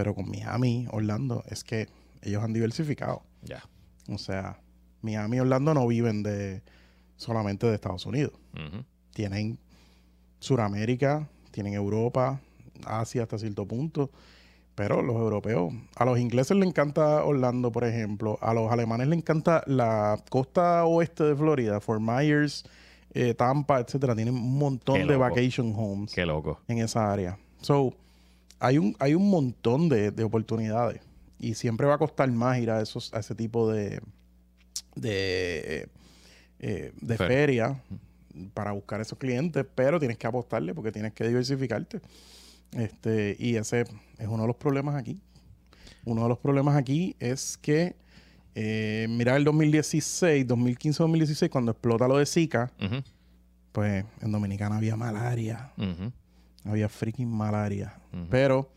pero 0.00 0.14
con 0.14 0.30
Miami, 0.30 0.86
Orlando, 0.92 1.44
es 1.46 1.62
que 1.62 1.86
ellos 2.22 2.42
han 2.42 2.54
diversificado. 2.54 3.20
Ya. 3.42 3.62
O 4.08 4.16
sea, 4.16 4.58
Miami 5.02 5.36
y 5.36 5.40
Orlando 5.40 5.74
no 5.74 5.86
viven 5.86 6.22
de 6.22 6.62
solamente 7.16 7.66
de 7.66 7.74
Estados 7.74 8.06
Unidos. 8.06 8.32
Tienen 9.12 9.58
Suramérica, 10.38 11.28
tienen 11.50 11.74
Europa, 11.74 12.40
Asia 12.86 13.24
hasta 13.24 13.36
cierto 13.36 13.66
punto. 13.66 14.10
Pero 14.74 15.02
los 15.02 15.16
europeos, 15.16 15.74
a 15.96 16.06
los 16.06 16.18
ingleses 16.18 16.56
les 16.56 16.66
encanta 16.66 17.22
Orlando, 17.22 17.70
por 17.70 17.84
ejemplo. 17.84 18.38
A 18.40 18.54
los 18.54 18.72
alemanes 18.72 19.06
les 19.06 19.18
encanta 19.18 19.62
la 19.66 20.18
costa 20.30 20.86
oeste 20.86 21.24
de 21.24 21.36
Florida, 21.36 21.78
Fort 21.78 22.00
Myers, 22.00 22.64
eh, 23.12 23.34
Tampa, 23.34 23.80
etcétera. 23.80 24.16
Tienen 24.16 24.32
un 24.32 24.56
montón 24.56 25.06
de 25.06 25.16
vacation 25.18 25.74
homes 25.76 26.14
Qué 26.14 26.24
loco. 26.24 26.58
en 26.68 26.78
esa 26.78 27.12
área. 27.12 27.38
So, 27.60 27.92
hay 28.60 28.78
un, 28.78 28.94
hay 29.00 29.14
un 29.14 29.28
montón 29.28 29.88
de, 29.88 30.10
de 30.12 30.22
oportunidades. 30.24 31.00
Y 31.38 31.54
siempre 31.54 31.86
va 31.86 31.94
a 31.94 31.98
costar 31.98 32.30
más 32.30 32.58
ir 32.58 32.70
a 32.70 32.80
esos, 32.80 33.12
a 33.14 33.20
ese 33.20 33.34
tipo 33.34 33.70
de, 33.70 34.00
de, 34.94 35.88
eh, 36.58 36.92
de 37.00 37.14
Fer- 37.18 37.26
feria 37.28 37.82
para 38.54 38.72
buscar 38.72 39.00
esos 39.00 39.18
clientes, 39.18 39.64
pero 39.74 39.98
tienes 39.98 40.16
que 40.18 40.26
apostarle 40.26 40.74
porque 40.74 40.92
tienes 40.92 41.12
que 41.12 41.26
diversificarte. 41.26 42.00
Este, 42.72 43.36
y 43.38 43.56
ese 43.56 43.80
es 44.18 44.28
uno 44.28 44.42
de 44.42 44.46
los 44.48 44.56
problemas 44.56 44.94
aquí. 44.94 45.20
Uno 46.04 46.22
de 46.22 46.28
los 46.28 46.38
problemas 46.38 46.76
aquí 46.76 47.16
es 47.18 47.58
que, 47.58 47.96
eh, 48.54 49.06
mira 49.10 49.36
el 49.36 49.44
2016, 49.44 50.46
2015-2016, 50.46 51.48
cuando 51.50 51.72
explota 51.72 52.06
lo 52.08 52.18
de 52.18 52.26
Zika, 52.26 52.70
pues 53.72 54.04
en 54.20 54.32
Dominicana 54.32 54.76
había 54.76 54.96
malaria. 54.96 55.72
ujú. 55.76 56.12
Había 56.64 56.88
freaking 56.88 57.30
malaria. 57.30 57.94
Pero, 58.30 58.70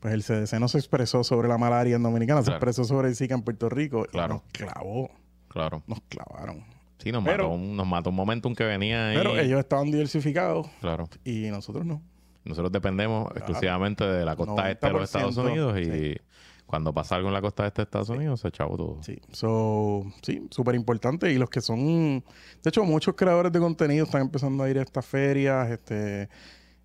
pues 0.00 0.14
el 0.14 0.22
CDC 0.22 0.60
no 0.60 0.68
se 0.68 0.78
expresó 0.78 1.24
sobre 1.24 1.48
la 1.48 1.58
malaria 1.58 1.96
en 1.96 2.02
Dominicana, 2.02 2.42
se 2.42 2.50
expresó 2.50 2.84
sobre 2.84 3.08
el 3.08 3.16
Zika 3.16 3.34
en 3.34 3.42
Puerto 3.42 3.68
Rico. 3.68 4.04
y 4.06 4.12
Claro. 4.12 4.34
nos 4.34 4.42
clavó, 4.52 5.10
Claro. 5.48 5.82
nos 5.86 6.00
clavaron. 6.08 6.64
Sí, 6.98 7.12
nos, 7.12 7.24
Pero- 7.24 7.44
mató, 7.44 7.54
un, 7.54 7.76
nos 7.76 7.86
mató 7.86 8.10
un 8.10 8.16
momentum 8.16 8.54
que 8.54 8.64
venía 8.64 9.08
ahí. 9.08 9.16
Pero 9.16 9.38
ellos 9.38 9.58
estaban 9.60 9.90
diversificados 9.90 10.66
Claro. 10.80 11.08
y 11.24 11.48
nosotros 11.50 11.84
no. 11.84 12.02
Nosotros 12.44 12.70
dependemos 12.70 13.30
exclusivamente 13.36 14.04
de 14.04 14.24
la 14.24 14.36
costa 14.36 14.70
este 14.70 14.86
de 14.86 14.92
los 14.92 15.02
Estados 15.02 15.36
90%, 15.36 15.50
Unidos 15.50 15.78
y 15.80 15.84
sí. 16.12 16.16
cuando 16.64 16.92
pasa 16.94 17.16
algo 17.16 17.26
en 17.28 17.34
la 17.34 17.40
costa 17.40 17.66
este 17.66 17.82
de 17.82 17.84
Estados 17.84 18.08
Unidos 18.08 18.40
se 18.40 18.48
echaba 18.48 18.70
todo. 18.76 19.02
Sí, 19.02 19.18
so, 19.32 20.04
sí, 20.22 20.46
súper 20.50 20.76
importante. 20.76 21.32
Y 21.32 21.38
los 21.38 21.50
que 21.50 21.60
son, 21.60 22.20
de 22.62 22.68
hecho, 22.68 22.84
muchos 22.84 23.14
creadores 23.16 23.50
de 23.50 23.58
contenido 23.58 24.04
están 24.04 24.22
empezando 24.22 24.62
a 24.62 24.70
ir 24.70 24.78
a 24.78 24.82
estas 24.82 25.04
ferias. 25.04 25.70
Este, 25.70 26.28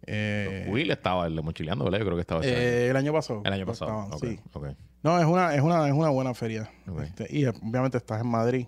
eh, 0.08 0.68
Will 0.70 0.92
estaba 0.92 1.28
el 1.28 1.36
de 1.36 1.42
mochileando, 1.42 1.86
¿verdad? 1.86 2.00
Yo 2.00 2.06
creo 2.06 2.18
que 2.18 2.22
estaba 2.22 2.42
eh, 2.44 2.88
el 2.90 2.96
año 2.98 3.14
pasado. 3.14 3.42
el 3.46 3.54
año 3.54 3.66
pasado. 3.66 4.04
estaban, 4.04 4.20
sí. 4.20 4.40
ok. 4.54 4.68
No, 5.04 5.20
es 5.20 5.26
una, 5.26 5.56
es 5.56 5.62
una, 5.62 5.88
es 5.88 5.94
una 5.94 6.10
buena 6.10 6.34
feria. 6.34 6.70
Ok. 6.88 7.02
Este, 7.02 7.28
y 7.30 7.46
obviamente 7.46 7.98
estás 7.98 8.22
en 8.22 8.28
Madrid. 8.28 8.68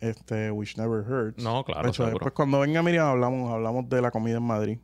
Este, 0.00 0.50
which 0.50 0.76
never 0.76 1.00
hurts. 1.00 1.42
No, 1.42 1.64
claro, 1.64 1.84
De 1.84 1.88
hecho, 1.88 2.04
después 2.06 2.32
cuando 2.32 2.60
venga 2.60 2.82
Miriam 2.82 3.06
hablamos, 3.06 3.52
hablamos 3.52 3.88
de 3.88 4.02
la 4.02 4.10
comida 4.10 4.36
en 4.36 4.42
Madrid. 4.42 4.78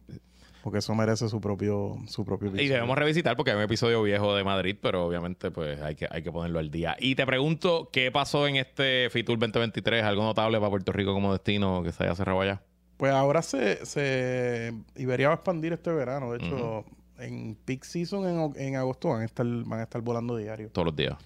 Porque 0.62 0.78
eso 0.80 0.94
merece 0.94 1.26
su 1.28 1.40
propio, 1.40 1.96
su 2.06 2.22
propio 2.22 2.48
Y 2.48 2.50
episodio. 2.50 2.74
debemos 2.74 2.98
revisitar 2.98 3.34
porque 3.34 3.50
hay 3.50 3.56
un 3.56 3.62
episodio 3.62 4.02
viejo 4.02 4.34
de 4.36 4.44
Madrid, 4.44 4.76
pero 4.80 5.06
obviamente 5.06 5.50
pues 5.50 5.80
hay 5.80 5.94
que, 5.94 6.06
hay 6.10 6.22
que 6.22 6.30
ponerlo 6.30 6.58
al 6.58 6.70
día. 6.70 6.96
Y 7.00 7.14
te 7.14 7.24
pregunto, 7.24 7.88
¿qué 7.90 8.10
pasó 8.12 8.46
en 8.46 8.56
este 8.56 9.08
Fitur 9.10 9.38
2023? 9.38 10.04
¿Algo 10.04 10.22
notable 10.22 10.58
para 10.58 10.68
Puerto 10.68 10.92
Rico 10.92 11.14
como 11.14 11.32
destino 11.32 11.82
que 11.82 11.92
se 11.92 12.04
haya 12.04 12.14
cerrado 12.14 12.42
allá? 12.42 12.62
Pues 13.00 13.12
ahora 13.14 13.40
se, 13.40 13.86
se 13.86 14.74
Iberia 14.94 15.28
va 15.28 15.32
a 15.32 15.36
expandir 15.36 15.72
este 15.72 15.90
verano. 15.90 16.32
De 16.32 16.36
hecho, 16.46 16.84
en 17.18 17.56
peak 17.64 17.82
season 17.84 18.28
en, 18.28 18.52
en 18.62 18.76
agosto 18.76 19.08
van 19.08 19.22
a 19.22 19.24
estar, 19.24 19.46
van 19.46 19.80
a 19.80 19.84
estar 19.84 20.02
volando 20.02 20.36
diario. 20.36 20.68
Todos 20.68 20.84
los 20.84 20.94
días. 20.96 21.16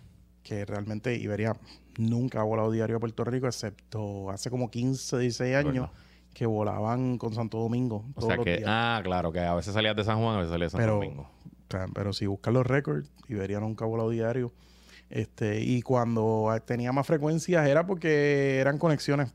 Que 0.45 0.65
realmente 0.65 1.17
Iberia 1.17 1.57
nunca 1.99 2.41
ha 2.41 2.45
volado 2.45 2.71
diario 2.71 2.99
a 2.99 3.01
Puerto 3.01 3.25
Rico, 3.25 3.49
excepto 3.49 4.31
hace 4.31 4.51
como 4.51 4.71
15, 4.71 5.19
16 5.19 5.57
años 5.57 5.91
que 6.33 6.47
volaban 6.47 7.19
con 7.19 7.35
Santo 7.35 7.59
Domingo 7.59 8.05
O 8.15 8.21
todos 8.21 8.27
sea 8.29 8.37
los 8.37 8.45
que, 8.45 8.57
días. 8.59 8.69
ah, 8.69 9.01
claro, 9.03 9.33
que 9.33 9.41
a 9.41 9.55
veces 9.55 9.75
salías 9.75 9.97
de 9.97 10.05
San 10.05 10.21
Juan, 10.21 10.37
a 10.37 10.39
veces 10.39 10.53
salías 10.53 10.71
de 10.71 10.79
San 10.79 10.81
Pero- 10.81 10.95
Domingo. 10.95 11.23
O 11.23 11.71
sea, 11.77 11.87
pero 11.93 12.13
si 12.13 12.27
buscas 12.27 12.55
los 12.55 12.65
récords, 12.65 13.11
Iberia 13.29 13.59
nunca 13.59 13.85
ha 13.85 13.89
volado 13.89 14.11
diario. 14.11 14.53
Este, 15.11 15.61
y 15.61 15.83
cuando 15.83 16.53
eh, 16.55 16.61
tenía 16.61 16.93
más 16.93 17.05
frecuencias 17.05 17.67
era 17.67 17.85
porque 17.85 18.59
eran 18.61 18.79
conexiones. 18.79 19.33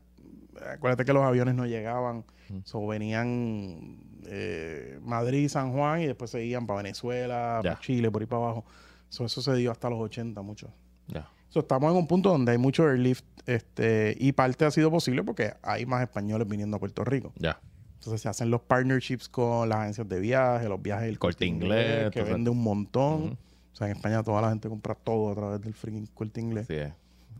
Acuérdate 0.74 1.04
que 1.04 1.12
los 1.12 1.22
aviones 1.22 1.54
no 1.54 1.66
llegaban. 1.66 2.24
Ujú. 2.48 2.60
So, 2.64 2.86
venían 2.86 3.98
eh, 4.26 4.98
Madrid, 5.02 5.48
San 5.48 5.72
Juan 5.72 6.02
y 6.02 6.06
después 6.06 6.30
se 6.30 6.44
iban 6.44 6.66
para 6.66 6.78
Venezuela, 6.82 7.60
Ya. 7.62 7.70
para 7.72 7.80
Chile, 7.80 8.10
por 8.10 8.22
ahí 8.22 8.26
para 8.26 8.42
abajo. 8.42 8.64
So, 9.08 9.24
eso 9.24 9.42
se 9.42 9.54
dio 9.54 9.70
hasta 9.70 9.88
los 9.90 9.98
80 10.00 10.42
mucho. 10.42 10.72
Ya. 11.08 11.28
So, 11.48 11.60
estamos 11.60 11.90
en 11.90 11.96
un 11.98 12.06
punto 12.06 12.30
donde 12.30 12.52
hay 12.52 12.58
mucho 12.58 12.86
airlift 12.86 13.24
este, 13.46 14.16
y 14.18 14.32
parte 14.32 14.64
ha 14.64 14.70
sido 14.70 14.90
posible 14.90 15.24
porque 15.24 15.54
hay 15.62 15.84
más 15.86 16.02
españoles 16.02 16.46
viniendo 16.46 16.76
a 16.76 16.80
Puerto 16.80 17.04
Rico. 17.04 17.32
Ya. 17.36 17.60
Entonces 17.94 18.22
se 18.22 18.28
hacen 18.28 18.50
los 18.50 18.62
partnerships 18.62 19.28
con 19.28 19.68
las 19.68 19.80
agencias 19.80 20.08
de 20.08 20.20
viaje, 20.20 20.68
los 20.68 20.80
viajes 20.80 21.06
del 21.06 21.18
Corte 21.18 21.44
Inglés, 21.44 22.10
que 22.10 22.22
vende 22.22 22.48
un 22.50 22.62
montón. 22.62 23.36
O 23.72 23.76
sea, 23.76 23.88
en 23.88 23.96
España 23.96 24.22
toda 24.22 24.40
la 24.40 24.48
gente 24.50 24.68
compra 24.68 24.94
todo 24.94 25.30
a 25.32 25.34
través 25.34 25.60
del 25.60 25.74
freaking 25.74 26.06
corte 26.06 26.40
inglés. 26.40 26.64
Así 26.64 26.74
es. 26.76 26.92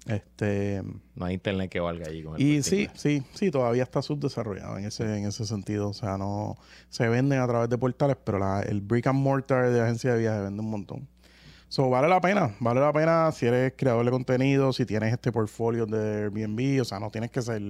Este, 0.07 0.83
No 1.15 1.27
hay 1.27 1.35
internet 1.35 1.71
que 1.71 1.79
valga 1.81 2.07
allí 2.09 2.23
con 2.23 2.37
el 2.37 2.43
y 2.43 2.63
sí, 2.63 2.89
sí, 2.95 3.23
sí, 3.35 3.51
todavía 3.51 3.83
está 3.83 4.01
subdesarrollado 4.03 4.79
en 4.79 4.87
ese, 4.87 5.05
en 5.19 5.27
ese 5.27 5.45
sentido. 5.45 5.89
O 5.91 5.93
sea, 5.93 6.17
no 6.17 6.57
se 6.89 7.07
venden 7.09 7.41
a 7.41 7.47
través 7.47 7.69
de 7.69 7.77
portales, 7.79 8.17
pero 8.25 8.39
la- 8.39 8.63
el 8.63 8.81
brick 8.81 9.07
and 9.07 9.19
mortar 9.21 9.71
de 9.71 9.81
agencia 9.81 10.13
de 10.15 10.21
viaje 10.21 10.41
vende 10.41 10.61
un 10.63 10.71
montón. 10.71 11.07
So, 11.69 11.89
vale 11.89 12.09
la 12.09 12.21
pena, 12.21 12.57
vale 12.59 12.81
la 12.81 12.93
pena 12.93 13.31
si 13.31 13.47
eres 13.47 13.75
creador 13.77 14.05
de 14.05 14.11
contenido, 14.11 14.73
si 14.73 14.85
tienes 14.87 15.13
este 15.13 15.31
portfolio 15.31 15.87
de 15.87 16.25
Airbnb, 16.25 16.81
o 16.81 16.85
sea, 16.85 16.99
no 16.99 17.11
tienes 17.11 17.31
que 17.31 17.43
ser 17.43 17.63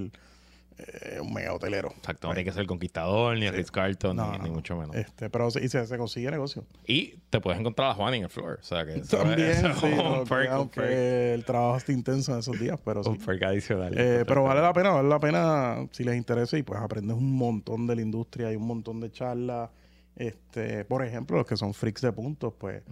eh, 0.87 1.21
un 1.21 1.33
mega 1.33 1.53
hotelero. 1.55 1.89
Exacto. 1.97 2.29
No 2.29 2.35
tiene 2.35 2.45
que 2.45 2.53
ser 2.53 2.63
el 2.63 2.67
Conquistador, 2.67 3.37
ni 3.37 3.47
el 3.47 3.55
Ritz 3.55 3.71
Carlton, 3.71 4.17
No, 4.17 4.33
ni, 4.33 4.39
no, 4.39 4.43
ni 4.45 4.49
no. 4.51 4.55
mucho 4.57 4.77
menos. 4.77 4.97
Este, 4.97 5.31
pero 5.31 5.51
sí, 5.51 5.61
y 5.63 5.69
se, 5.69 5.87
se 5.87 5.99
consigue 5.99 6.31
negocio. 6.31 6.65
Y 6.87 7.17
te 7.31 7.41
puedes 7.41 7.61
encontrar 7.61 7.91
a 7.91 7.95
Juan 7.95 8.15
en 8.15 8.25
el 8.25 8.29
floor. 8.31 8.59
O 8.61 8.65
sea 8.65 8.85
que 8.85 9.01
También, 9.01 9.41
eso 9.51 9.69
es 9.69 9.79
sí, 9.81 9.87
un 9.87 10.25
perk, 10.27 10.49
un 10.51 10.55
aunque 10.57 11.35
el 11.35 11.45
trabajo 11.45 11.77
está 11.77 11.93
intenso 11.93 12.33
en 12.33 12.39
esos 12.41 12.59
días, 12.59 12.79
pero 12.85 13.03
sí. 13.05 13.11
Un 13.11 13.19
perk 13.19 13.43
adicional. 13.45 13.95
Eh, 13.97 14.25
pero 14.27 14.43
vale 14.43 14.61
la 14.63 14.73
pena, 14.73 14.91
vale 14.91 15.09
la 15.09 15.21
pena 15.21 15.87
si 15.93 16.05
les 16.05 16.17
interesa 16.17 16.57
y 16.59 16.63
pues 16.63 16.81
aprendes 16.81 17.17
un 17.17 17.33
montón 17.37 17.87
de 17.87 17.97
la 17.97 18.03
industria 18.03 18.53
y 18.53 18.57
un 18.57 18.67
montón 18.67 19.01
de 19.01 19.11
charlas. 19.11 19.71
Este, 20.17 20.85
por 20.85 21.05
ejemplo, 21.05 21.37
los 21.39 21.47
que 21.47 21.57
son 21.57 21.73
freaks 21.73 22.03
de 22.03 22.13
puntos, 22.13 22.53
pues. 22.59 22.83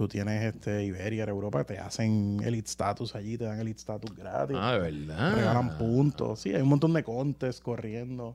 Tú 0.00 0.08
tienes 0.08 0.42
este 0.42 0.82
Iberia, 0.82 1.24
Europa, 1.24 1.62
te 1.64 1.78
hacen 1.78 2.40
elite 2.42 2.70
status 2.70 3.14
allí, 3.14 3.36
te 3.36 3.44
dan 3.44 3.60
elite 3.60 3.80
status 3.80 4.16
gratis. 4.16 4.56
Ah, 4.58 4.72
de 4.72 4.78
verdad. 4.78 5.34
regalan 5.34 5.76
puntos. 5.76 6.40
Sí, 6.40 6.54
hay 6.54 6.62
un 6.62 6.70
montón 6.70 6.94
de 6.94 7.04
contests 7.04 7.60
corriendo. 7.60 8.34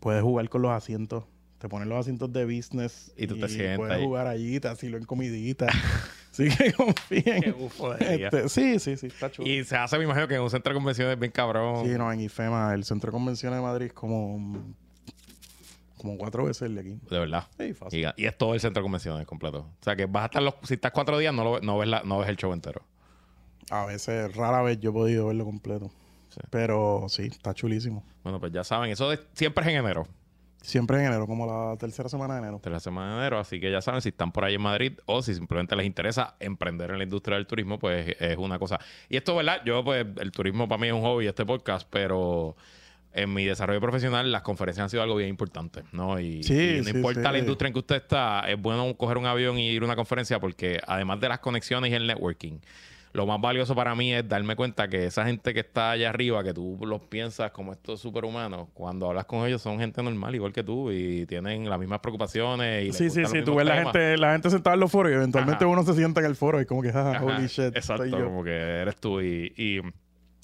Puedes 0.00 0.22
jugar 0.22 0.50
con 0.50 0.60
los 0.60 0.70
asientos. 0.70 1.24
Te 1.56 1.66
ponen 1.70 1.88
los 1.88 1.98
asientos 1.98 2.30
de 2.30 2.44
business. 2.44 3.10
Y 3.16 3.26
tú 3.26 3.38
te 3.38 3.48
sientas 3.48 3.78
Puedes 3.78 3.96
ahí. 3.96 4.04
jugar 4.04 4.26
allí, 4.26 4.60
te 4.60 4.68
asilo 4.68 4.98
en 4.98 5.04
comidita. 5.04 5.68
Así 6.30 6.50
que 6.50 6.74
confíen. 6.74 7.40
Qué 7.40 7.52
bufo 7.52 7.94
de. 7.94 8.24
Este, 8.24 8.50
sí, 8.50 8.78
sí, 8.78 8.98
sí, 8.98 9.06
está 9.06 9.30
chulo. 9.30 9.48
Y 9.48 9.64
se 9.64 9.76
hace, 9.76 9.96
me 9.96 10.04
imagino, 10.04 10.28
que 10.28 10.34
en 10.34 10.42
un 10.42 10.50
centro 10.50 10.74
de 10.74 10.78
convenciones 10.78 11.18
bien 11.18 11.32
cabrón. 11.32 11.86
Sí, 11.86 11.92
no, 11.96 12.12
en 12.12 12.20
IFEMA, 12.20 12.74
el 12.74 12.84
Centro 12.84 13.10
de 13.10 13.12
Convenciones 13.12 13.58
de 13.58 13.62
Madrid 13.62 13.86
es 13.86 13.92
como, 13.94 14.74
como 16.02 16.18
cuatro 16.18 16.44
veces 16.44 16.62
el 16.62 16.74
de 16.74 16.80
aquí. 16.82 16.98
De 17.08 17.18
verdad. 17.18 17.46
Sí, 17.58 17.72
fácil. 17.72 18.12
Y, 18.16 18.22
y 18.22 18.26
es 18.26 18.36
todo 18.36 18.52
el 18.54 18.60
centro 18.60 18.80
de 18.80 18.84
convenciones 18.84 19.26
completo. 19.26 19.60
O 19.60 19.82
sea 19.84 19.96
que 19.96 20.04
vas 20.06 20.24
a 20.24 20.26
estar 20.26 20.42
los. 20.42 20.54
Si 20.64 20.74
estás 20.74 20.92
cuatro 20.92 21.16
días, 21.16 21.32
no, 21.32 21.42
lo, 21.44 21.60
no, 21.60 21.78
ves, 21.78 21.88
la, 21.88 22.02
no 22.04 22.18
ves 22.18 22.28
el 22.28 22.36
show 22.36 22.52
entero. 22.52 22.82
A 23.70 23.86
veces, 23.86 24.34
rara 24.36 24.60
vez 24.62 24.78
yo 24.80 24.90
he 24.90 24.92
podido 24.92 25.28
verlo 25.28 25.44
completo. 25.44 25.90
Sí. 26.28 26.40
Pero 26.50 27.06
sí, 27.08 27.24
está 27.30 27.54
chulísimo. 27.54 28.04
Bueno, 28.22 28.40
pues 28.40 28.52
ya 28.52 28.64
saben, 28.64 28.90
eso 28.90 29.08
de- 29.08 29.20
siempre 29.34 29.64
es 29.64 29.70
en 29.70 29.76
enero. 29.76 30.06
Siempre 30.60 30.98
en 31.00 31.06
enero, 31.06 31.26
como 31.26 31.44
la 31.44 31.76
tercera 31.76 32.08
semana 32.08 32.34
de 32.34 32.40
enero. 32.40 32.60
la 32.64 32.80
semana 32.80 33.12
de 33.14 33.18
enero. 33.18 33.38
Así 33.40 33.58
que 33.60 33.70
ya 33.70 33.80
saben, 33.82 34.00
si 34.00 34.10
están 34.10 34.30
por 34.30 34.44
ahí 34.44 34.54
en 34.54 34.62
Madrid 34.62 34.92
o 35.06 35.20
si 35.20 35.34
simplemente 35.34 35.74
les 35.74 35.84
interesa 35.86 36.36
emprender 36.38 36.90
en 36.92 36.98
la 36.98 37.04
industria 37.04 37.36
del 37.36 37.46
turismo, 37.48 37.78
pues 37.80 38.14
es 38.20 38.36
una 38.38 38.58
cosa. 38.60 38.78
Y 39.08 39.16
esto, 39.16 39.34
¿verdad? 39.34 39.60
Yo, 39.66 39.82
pues, 39.84 40.06
el 40.20 40.30
turismo 40.30 40.68
para 40.68 40.80
mí 40.80 40.86
es 40.86 40.92
un 40.92 41.00
hobby, 41.02 41.26
este 41.26 41.44
podcast, 41.44 41.86
pero 41.90 42.54
en 43.14 43.32
mi 43.32 43.44
desarrollo 43.44 43.80
profesional 43.80 44.30
las 44.32 44.42
conferencias 44.42 44.84
han 44.84 44.90
sido 44.90 45.02
algo 45.02 45.16
bien 45.16 45.28
importante, 45.28 45.82
¿no? 45.92 46.18
Y, 46.18 46.42
Sí, 46.42 46.76
y 46.76 46.78
no 46.78 46.84
sí, 46.84 46.90
importa 46.90 47.28
sí. 47.28 47.32
la 47.32 47.38
industria 47.38 47.68
en 47.68 47.72
que 47.74 47.78
usted 47.80 47.96
está, 47.96 48.40
es 48.48 48.60
bueno 48.60 48.94
coger 48.96 49.18
un 49.18 49.26
avión 49.26 49.58
y 49.58 49.70
ir 49.70 49.82
a 49.82 49.84
una 49.84 49.96
conferencia 49.96 50.40
porque 50.40 50.80
además 50.86 51.20
de 51.20 51.28
las 51.28 51.38
conexiones 51.40 51.90
y 51.90 51.94
el 51.94 52.06
networking, 52.06 52.58
lo 53.14 53.26
más 53.26 53.38
valioso 53.40 53.74
para 53.74 53.94
mí 53.94 54.14
es 54.14 54.26
darme 54.26 54.56
cuenta 54.56 54.88
que 54.88 55.04
esa 55.04 55.26
gente 55.26 55.52
que 55.52 55.60
está 55.60 55.90
allá 55.90 56.08
arriba, 56.08 56.42
que 56.42 56.54
tú 56.54 56.78
los 56.86 57.02
piensas 57.02 57.50
como 57.50 57.72
estos 57.72 58.00
superhumanos, 58.00 58.68
cuando 58.72 59.06
hablas 59.06 59.26
con 59.26 59.46
ellos 59.46 59.60
son 59.60 59.78
gente 59.78 60.02
normal, 60.02 60.34
igual 60.34 60.54
que 60.54 60.62
tú, 60.62 60.90
y 60.90 61.26
tienen 61.26 61.68
las 61.68 61.78
mismas 61.78 62.00
preocupaciones. 62.00 62.88
Y 62.88 62.92
Sí, 62.94 63.10
sí, 63.10 63.26
sí. 63.26 63.42
Tú 63.42 63.54
ves 63.56 63.66
la 63.66 63.82
gente, 63.82 64.16
la 64.16 64.32
gente 64.32 64.48
sentada 64.48 64.72
en 64.74 64.80
los 64.80 64.90
foros 64.90 65.12
y 65.12 65.14
eventualmente 65.16 65.62
Ajá. 65.62 65.70
uno 65.70 65.82
se 65.82 65.92
sienta 65.92 66.20
en 66.20 66.26
el 66.26 66.36
foro 66.36 66.58
y 66.62 66.64
como 66.64 66.80
que, 66.80 66.90
ah, 66.94 67.20
holy 67.22 67.48
shit. 67.48 67.76
Exacto, 67.76 68.10
como 68.10 68.42
que 68.44 68.50
eres 68.50 68.96
tú 68.96 69.20
y, 69.20 69.52
y, 69.58 69.80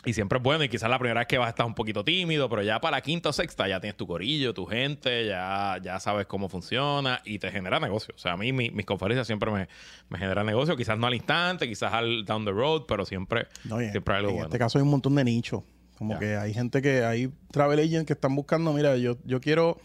y 0.05 0.13
siempre 0.13 0.39
es 0.39 0.43
bueno. 0.43 0.65
Y 0.65 0.69
quizás 0.69 0.89
la 0.89 0.99
primera 0.99 1.21
vez 1.21 1.27
que 1.29 1.39
vas 1.39 1.47
a 1.47 1.51
estar 1.51 1.67
un 1.67 1.75
poquito 1.75 2.05
tímido, 2.05 2.49
pero 2.49 2.63
ya 2.63 2.81
para 2.81 2.99
la 2.99 3.01
quinta 3.03 3.29
o 3.31 3.33
sexta 3.33 3.67
ya 3.69 3.81
tienes 3.81 3.97
tu 3.97 4.07
corillo, 4.07 4.55
tu 4.55 4.65
gente, 4.65 5.27
ya, 5.27 5.79
ya 5.83 5.99
sabes 6.01 6.27
cómo 6.27 6.49
funciona 6.49 7.21
y 7.25 7.39
te 7.39 7.51
genera 7.51 7.81
negocio. 7.81 8.15
O 8.15 8.19
sea, 8.19 8.33
a 8.33 8.37
mí 8.37 8.53
mi- 8.53 8.71
mis 8.71 8.87
conferencias 8.87 9.27
siempre 9.27 9.51
me, 9.51 9.69
me 10.09 10.19
generan 10.19 10.47
negocio, 10.47 10.77
quizás 10.77 10.99
no 10.99 11.07
al 11.09 11.15
instante, 11.15 11.69
quizás 11.69 11.93
al 11.93 12.25
down 12.25 12.45
the 12.45 12.53
road, 12.53 12.83
pero 12.87 13.05
siempre, 13.05 13.49
No, 13.65 13.79
siempre 13.79 14.15
hay 14.15 14.19
algo 14.19 14.31
en 14.31 14.35
bueno. 14.37 14.47
este 14.49 14.59
caso 14.59 14.79
hay 14.79 14.83
un 14.83 14.91
montón 14.91 15.15
de 15.17 15.25
nichos. 15.25 15.63
Como 15.99 16.17
que 16.17 16.37
hay 16.37 16.55
gente 16.55 16.81
que, 16.81 17.05
hay 17.05 17.29
travel 17.51 17.81
agents 17.81 18.07
que 18.07 18.13
están 18.13 18.37
buscando, 18.37 18.73
mira, 18.73 18.97
yo, 18.97 19.17
yo 19.25 19.41
quiero, 19.41 19.79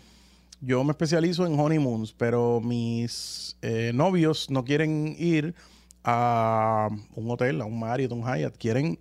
yo 0.62 0.84
me 0.84 0.92
especializo 0.92 1.48
en 1.48 1.60
honeymoons, 1.60 2.14
pero 2.14 2.62
mis 2.62 3.58
eh, 3.64 3.92
novios 3.96 4.52
no 4.52 4.64
quieren 4.64 5.16
ir 5.18 5.56
a 6.04 6.88
un 7.16 7.32
hotel, 7.32 7.62
a 7.62 7.66
un 7.66 7.80
Marriott, 7.80 8.12
un 8.12 8.22
Hyatt, 8.24 8.56
quieren 8.58 9.00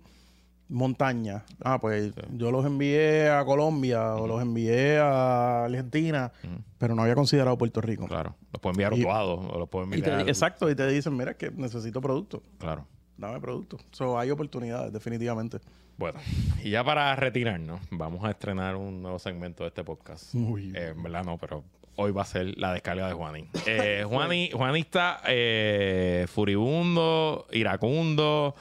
montaña. 0.73 1.43
Ah, 1.63 1.79
pues 1.79 2.13
yo 2.33 2.51
los 2.51 2.65
envié 2.65 3.29
a 3.29 3.45
Colombia 3.45 4.15
o 4.15 4.27
los 4.27 4.41
envié 4.41 4.97
a 4.99 5.65
Argentina, 5.65 6.31
pero 6.77 6.95
no 6.95 7.03
había 7.03 7.15
considerado 7.15 7.57
Puerto 7.57 7.79
Rico. 7.81 8.07
Claro, 8.07 8.35
los 8.51 8.59
puedo 8.61 8.73
enviar 8.73 8.93
utuados 8.93 9.39
o 9.51 9.59
los 9.59 9.69
puedo 9.69 9.85
Y 9.87 10.01
te- 10.01 10.09
enviar. 10.09 10.27
exacto, 10.27 10.69
y 10.69 10.75
te 10.75 10.87
dicen, 10.87 11.15
mira, 11.15 11.31
es 11.31 11.37
que 11.37 11.51
necesito 11.51 12.01
producto. 12.01 12.41
Claro. 12.57 12.85
Dame 13.15 13.39
producto. 13.39 13.77
So, 13.91 14.17
hay 14.17 14.31
oportunidades, 14.31 14.91
definitivamente. 14.91 15.59
Bueno, 15.97 16.19
y 16.63 16.71
ya 16.71 16.83
para 16.83 17.15
retirarnos, 17.15 17.79
vamos 17.91 18.25
a 18.25 18.31
estrenar 18.31 18.75
un 18.75 19.03
nuevo 19.03 19.19
segmento 19.19 19.63
de 19.63 19.67
este 19.69 19.83
podcast. 19.83 20.33
Muy 20.33 20.63
bien. 20.63 20.75
Eh, 20.75 20.87
en 20.95 21.03
verdad 21.03 21.23
no, 21.23 21.37
pero 21.37 21.63
hoy 21.95 22.11
va 22.11 22.23
a 22.23 22.25
ser 22.25 22.57
la 22.57 22.73
descarga 22.73 23.07
de 23.07 23.13
Juaní. 23.19 23.47
Eh, 23.67 24.03
Juani 24.07 24.79
está 24.79 25.21
eh, 25.27 26.25
furibundo, 26.27 27.45
iracundo, 27.51 28.55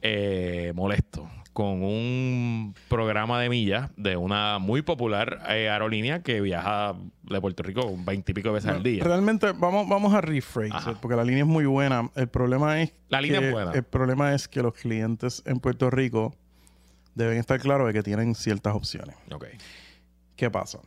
eh, 0.00 0.72
molesto 0.74 1.28
con 1.58 1.82
un 1.82 2.72
programa 2.88 3.40
de 3.40 3.48
millas 3.48 3.90
de 3.96 4.16
una 4.16 4.60
muy 4.60 4.82
popular 4.82 5.40
eh, 5.48 5.68
aerolínea 5.68 6.22
que 6.22 6.40
viaja 6.40 6.94
de 7.24 7.40
Puerto 7.40 7.64
Rico 7.64 7.96
veintipico 7.98 8.52
veces 8.52 8.70
al 8.70 8.84
día. 8.84 9.02
Realmente, 9.02 9.50
vamos, 9.50 9.88
vamos 9.88 10.14
a 10.14 10.20
rephrase, 10.20 10.70
Ajá. 10.72 10.94
porque 11.00 11.16
la 11.16 11.24
línea 11.24 11.42
es 11.42 11.48
muy 11.48 11.66
buena. 11.66 12.12
El 12.14 12.28
problema 12.28 12.80
es 12.80 12.92
La 13.08 13.20
línea 13.20 13.40
que, 13.40 13.46
es 13.48 13.52
buena. 13.52 13.72
El 13.72 13.82
problema 13.82 14.36
es 14.36 14.46
que 14.46 14.62
los 14.62 14.72
clientes 14.72 15.42
en 15.46 15.58
Puerto 15.58 15.90
Rico 15.90 16.32
deben 17.16 17.38
estar 17.38 17.58
claros 17.58 17.88
de 17.88 17.92
que 17.92 18.04
tienen 18.04 18.36
ciertas 18.36 18.76
opciones. 18.76 19.16
Ok. 19.32 19.46
¿Qué 20.36 20.52
pasa? 20.52 20.78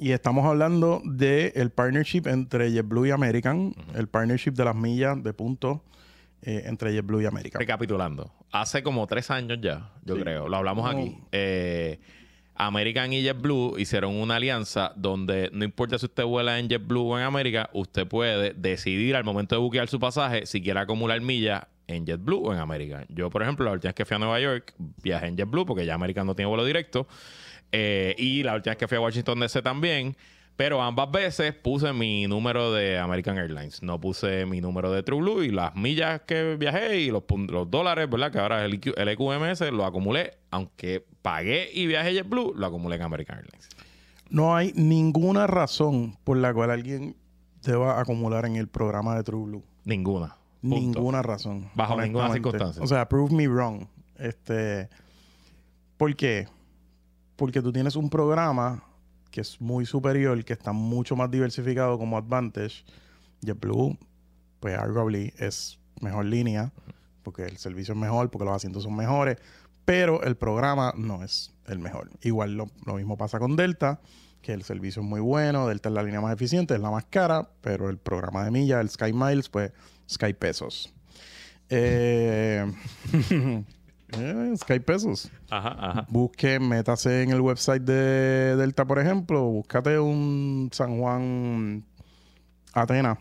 Y 0.00 0.10
estamos 0.10 0.46
hablando 0.46 1.00
del 1.04 1.52
el 1.54 1.70
partnership 1.70 2.22
entre 2.26 2.72
JetBlue 2.72 3.06
y 3.06 3.10
American, 3.12 3.72
el 3.94 4.08
partnership 4.08 4.54
de 4.54 4.64
las 4.64 4.74
millas 4.74 5.22
de 5.22 5.32
puntos 5.32 5.78
eh, 6.42 6.62
entre 6.66 6.92
JetBlue 6.92 7.22
y 7.22 7.26
American. 7.26 7.58
Recapitulando. 7.60 8.32
Hace 8.52 8.82
como 8.82 9.06
tres 9.06 9.30
años 9.30 9.58
ya, 9.60 9.90
yo 10.04 10.14
Sí. 10.16 10.22
creo. 10.22 10.48
Lo 10.48 10.56
hablamos 10.56 10.84
No. 10.84 10.90
aquí. 10.98 11.16
Eh, 11.32 11.98
American 12.54 13.12
y 13.12 13.22
JetBlue 13.22 13.78
hicieron 13.78 14.14
una 14.14 14.36
alianza 14.36 14.92
donde 14.96 15.50
no 15.52 15.64
importa 15.64 15.98
si 15.98 16.06
usted 16.06 16.24
vuela 16.24 16.58
en 16.58 16.68
JetBlue 16.68 17.02
o 17.12 17.18
en 17.18 17.24
América, 17.24 17.68
usted 17.74 18.06
puede 18.06 18.54
decidir 18.54 19.14
al 19.14 19.24
momento 19.24 19.54
de 19.54 19.60
buquear 19.60 19.88
su 19.88 20.00
pasaje 20.00 20.46
si 20.46 20.62
quiere 20.62 20.80
acumular 20.80 21.20
millas 21.20 21.64
en 21.86 22.06
JetBlue 22.06 22.38
o 22.48 22.52
en 22.54 22.58
América. 22.58 23.04
Yo, 23.10 23.28
por 23.28 23.42
ejemplo, 23.42 23.66
la 23.66 23.72
última 23.72 23.88
vez 23.90 23.94
que 23.94 24.04
fui 24.06 24.14
a 24.14 24.18
Nueva 24.18 24.40
York, 24.40 24.74
viajé 25.02 25.26
en 25.26 25.36
JetBlue 25.36 25.66
porque 25.66 25.84
ya 25.84 25.94
American 25.94 26.26
no 26.26 26.34
tiene 26.34 26.48
vuelo 26.48 26.64
directo. 26.64 27.06
Eh, 27.72 28.14
y 28.16 28.42
la 28.42 28.54
última 28.54 28.70
vez 28.72 28.78
que 28.78 28.88
fui 28.88 28.96
a 28.96 29.00
Washington 29.00 29.40
DC 29.40 29.60
también. 29.60 30.16
Pero 30.56 30.82
ambas 30.82 31.10
veces 31.10 31.52
puse 31.54 31.92
mi 31.92 32.26
número 32.26 32.72
de 32.72 32.98
American 32.98 33.36
Airlines. 33.36 33.82
No 33.82 34.00
puse 34.00 34.46
mi 34.46 34.62
número 34.62 34.90
de 34.90 35.02
TrueBlue 35.02 35.44
y 35.44 35.50
las 35.50 35.74
millas 35.76 36.22
que 36.22 36.56
viajé 36.56 37.00
y 37.00 37.10
los, 37.10 37.24
dólares, 37.70 38.08
¿verdad? 38.08 38.32
Que 38.32 38.38
ahora 38.38 38.64
es 38.64 38.72
el, 38.72 39.08
EQMS, 39.08 39.60
lo 39.72 39.84
acumulé. 39.84 40.38
Aunque 40.50 41.04
pagué 41.20 41.68
y 41.72 41.86
viajé 41.86 42.14
JetBlue, 42.14 42.54
lo 42.56 42.66
acumulé 42.66 42.96
en 42.96 43.02
American 43.02 43.38
Airlines. 43.38 43.68
No 44.30 44.56
hay 44.56 44.72
ninguna 44.74 45.46
razón 45.46 46.16
por 46.24 46.38
la 46.38 46.54
cual 46.54 46.70
alguien 46.70 47.16
deba 47.62 48.00
acumular 48.00 48.46
en 48.46 48.56
el 48.56 48.66
programa 48.66 49.14
de 49.14 49.24
True 49.24 49.44
Blue. 49.44 49.62
Ninguna. 49.84 50.36
Punto. 50.62 50.76
Ninguna 50.76 51.22
razón. 51.22 51.70
Bajo 51.74 52.00
ninguna 52.00 52.32
circunstancia. 52.32 52.82
O 52.82 52.86
sea, 52.86 53.06
prove 53.08 53.34
me 53.34 53.46
wrong. 53.46 53.86
Este, 54.18 54.88
¿Por 55.98 56.16
qué? 56.16 56.48
Porque 57.36 57.60
tú 57.60 57.72
tienes 57.72 57.94
un 57.94 58.08
programa 58.08 58.82
que 59.36 59.42
es 59.42 59.60
muy 59.60 59.84
superior, 59.84 60.42
que 60.46 60.54
está 60.54 60.72
mucho 60.72 61.14
más 61.14 61.30
diversificado 61.30 61.98
como 61.98 62.16
Advantage. 62.16 62.84
JetBlue, 63.42 63.98
pues 64.60 64.78
arguably 64.78 65.34
es 65.36 65.78
mejor 66.00 66.24
línea, 66.24 66.72
porque 67.22 67.42
el 67.42 67.58
servicio 67.58 67.92
es 67.92 68.00
mejor, 68.00 68.30
porque 68.30 68.46
los 68.46 68.56
asientos 68.56 68.84
son 68.84 68.96
mejores, 68.96 69.36
pero 69.84 70.22
el 70.22 70.38
programa 70.38 70.94
no 70.96 71.22
es 71.22 71.52
el 71.66 71.78
mejor. 71.80 72.08
Igual 72.22 72.54
lo, 72.56 72.94
mismo 72.94 73.18
pasa 73.18 73.38
con 73.38 73.56
Delta, 73.56 74.00
que 74.40 74.54
el 74.54 74.62
servicio 74.62 75.02
es 75.02 75.08
muy 75.08 75.20
bueno, 75.20 75.68
Delta 75.68 75.90
es 75.90 75.94
la 75.94 76.02
línea 76.02 76.22
más 76.22 76.32
eficiente, 76.32 76.72
es 76.72 76.80
la 76.80 76.90
más 76.90 77.04
cara, 77.04 77.50
pero 77.60 77.90
el 77.90 77.98
programa 77.98 78.42
de 78.42 78.50
millas, 78.50 78.80
el 78.80 78.88
Sky 78.88 79.12
Miles, 79.12 79.50
pues 79.50 79.70
Sky 80.08 80.32
Pesos. 80.32 80.94
Eh, 81.68 82.64
eh, 84.12 84.54
Sky 84.56 84.80
Pesos. 84.80 85.30
Ajá, 85.50 85.76
ajá. 85.78 86.06
Busque, 86.08 86.58
métase 86.60 87.22
en 87.22 87.30
el 87.30 87.40
website 87.40 87.82
de 87.82 88.56
Delta, 88.56 88.84
por 88.84 88.98
ejemplo, 88.98 89.42
búscate 89.44 89.98
un 89.98 90.70
San 90.72 90.98
Juan 90.98 91.84
Atena. 92.72 93.18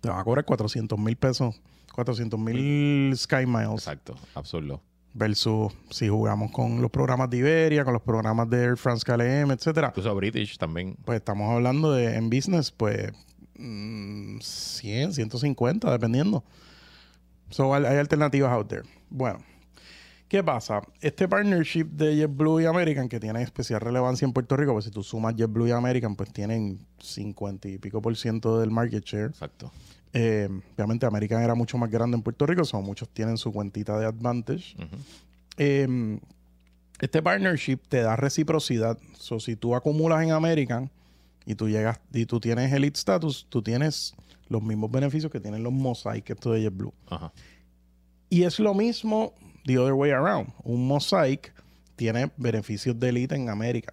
Te 0.00 0.08
va 0.08 0.20
a 0.20 0.24
cobrar 0.24 0.44
400 0.44 0.98
mil 0.98 1.16
pesos, 1.16 1.60
400 1.94 2.38
mil 2.38 3.16
Sky 3.16 3.46
Miles. 3.46 3.72
Exacto. 3.72 4.14
Absurdo. 4.34 4.80
Versus 5.14 5.72
si 5.90 6.08
jugamos 6.08 6.50
con 6.52 6.80
los 6.80 6.90
programas 6.90 7.28
de 7.28 7.38
Iberia, 7.38 7.84
con 7.84 7.92
los 7.92 8.02
programas 8.02 8.48
de 8.48 8.64
Air 8.64 8.76
France 8.78 9.04
KLM, 9.04 9.50
etcétera. 9.50 9.88
Incluso 9.88 10.14
British 10.14 10.56
también. 10.56 10.96
Pues 11.04 11.16
estamos 11.18 11.52
hablando 11.52 11.92
de 11.92 12.14
en 12.16 12.30
business, 12.30 12.70
pues 12.70 13.12
mm, 13.58 14.38
100, 14.40 15.12
150, 15.12 15.90
dependiendo. 15.90 16.42
So, 17.50 17.74
hay 17.74 17.84
alternativas 17.84 18.50
out 18.50 18.68
there. 18.68 18.84
Bueno, 19.10 19.40
¿qué 20.32 20.42
pasa? 20.42 20.80
Este 21.02 21.28
partnership 21.28 21.84
de 21.84 22.16
JetBlue 22.16 22.62
y 22.62 22.64
American, 22.64 23.06
que 23.06 23.20
tiene 23.20 23.42
especial 23.42 23.82
relevancia 23.82 24.24
en 24.24 24.32
Puerto 24.32 24.56
Rico, 24.56 24.72
pues 24.72 24.86
si 24.86 24.90
tú 24.90 25.02
sumas 25.02 25.34
JetBlue 25.36 25.68
y 25.68 25.72
American, 25.72 26.16
pues 26.16 26.32
tienen 26.32 26.86
50 27.00 27.68
y 27.68 27.76
pico 27.76 28.00
por 28.00 28.16
ciento 28.16 28.58
del 28.58 28.70
market 28.70 29.04
share. 29.04 29.26
Exacto. 29.26 29.70
Eh, 30.14 30.48
obviamente 30.74 31.04
American 31.04 31.42
era 31.42 31.54
mucho 31.54 31.76
más 31.76 31.90
grande 31.90 32.16
en 32.16 32.22
Puerto 32.22 32.46
Rico, 32.46 32.64
son 32.64 32.82
muchos 32.82 33.10
tienen 33.10 33.36
su 33.36 33.52
cuentita 33.52 33.98
de 33.98 34.06
advantage. 34.06 34.74
Eh, 35.58 36.18
este 36.98 37.20
partnership 37.20 37.80
te 37.90 38.00
da 38.00 38.16
reciprocidad. 38.16 38.98
So, 39.18 39.38
si 39.38 39.54
tú 39.54 39.74
acumulas 39.74 40.22
en 40.22 40.30
American 40.30 40.90
y 41.44 41.56
tú 41.56 41.68
llegas 41.68 42.00
y 42.10 42.24
tú 42.24 42.40
tienes 42.40 42.72
Elite 42.72 42.98
Status, 42.98 43.48
tú 43.50 43.60
tienes 43.60 44.14
los 44.48 44.62
mismos 44.62 44.90
beneficios 44.90 45.30
que 45.30 45.40
tienen 45.40 45.62
los 45.62 45.74
Mosaic, 45.74 46.30
esto 46.30 46.52
de 46.52 46.62
JetBlue. 46.62 46.94
Ajá. 47.10 47.34
Y 48.30 48.44
es 48.44 48.58
lo 48.58 48.72
mismo 48.72 49.34
the 49.64 49.78
other 49.78 49.94
way 49.94 50.10
around. 50.10 50.52
Un 50.64 50.86
Mosaic 50.86 51.52
tiene 51.96 52.30
beneficios 52.36 52.98
de 52.98 53.08
Elite 53.10 53.34
en 53.34 53.48
América. 53.48 53.92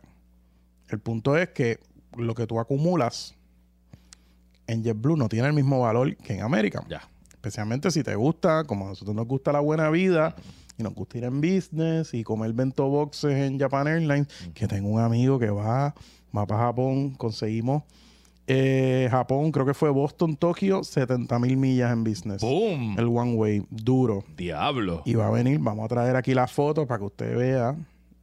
El 0.89 0.99
punto 0.99 1.37
es 1.37 1.49
que 1.49 1.79
lo 2.17 2.33
que 2.33 2.47
tú 2.47 2.59
acumulas 2.59 3.35
en 4.67 4.83
JetBlue 4.83 5.17
no 5.17 5.29
tiene 5.29 5.47
el 5.47 5.53
mismo 5.53 5.81
valor 5.81 6.15
que 6.17 6.33
en 6.33 6.41
América. 6.41 6.83
Ya. 6.89 7.01
Especialmente 7.31 7.91
si 7.91 8.03
te 8.03 8.15
gusta, 8.15 8.63
como 8.65 8.85
a 8.85 8.89
nosotros 8.89 9.15
nos 9.15 9.27
gusta 9.27 9.51
la 9.51 9.59
buena 9.59 9.89
vida 9.89 10.35
y 10.77 10.83
nos 10.83 10.93
gusta 10.93 11.17
ir 11.17 11.23
en 11.23 11.41
business 11.41 12.13
y 12.13 12.23
comer 12.23 12.53
bento 12.53 12.87
boxes 12.87 13.33
en 13.33 13.59
Japan 13.59 13.87
Airlines, 13.87 14.27
que 14.53 14.67
tengo 14.67 14.89
un 14.89 14.99
amigo 14.99 15.39
que 15.39 15.49
va, 15.49 15.95
va 16.35 16.45
para 16.45 16.63
Japón, 16.63 17.11
conseguimos 17.11 17.83
eh, 18.51 19.07
Japón, 19.11 19.51
creo 19.51 19.65
que 19.65 19.73
fue 19.73 19.89
Boston, 19.91 20.35
Tokio, 20.35 20.83
70 20.83 21.37
mil 21.39 21.55
millas 21.55 21.93
en 21.93 22.03
business. 22.03 22.41
¡Boom! 22.41 22.95
El 22.97 23.05
one 23.05 23.35
way, 23.35 23.63
duro. 23.69 24.23
Diablo. 24.35 25.03
Y 25.05 25.13
va 25.13 25.27
a 25.27 25.31
venir, 25.31 25.59
vamos 25.59 25.85
a 25.85 25.87
traer 25.87 26.15
aquí 26.15 26.33
la 26.33 26.47
foto 26.47 26.85
para 26.87 26.97
que 26.99 27.05
usted 27.05 27.37
vea. 27.37 27.75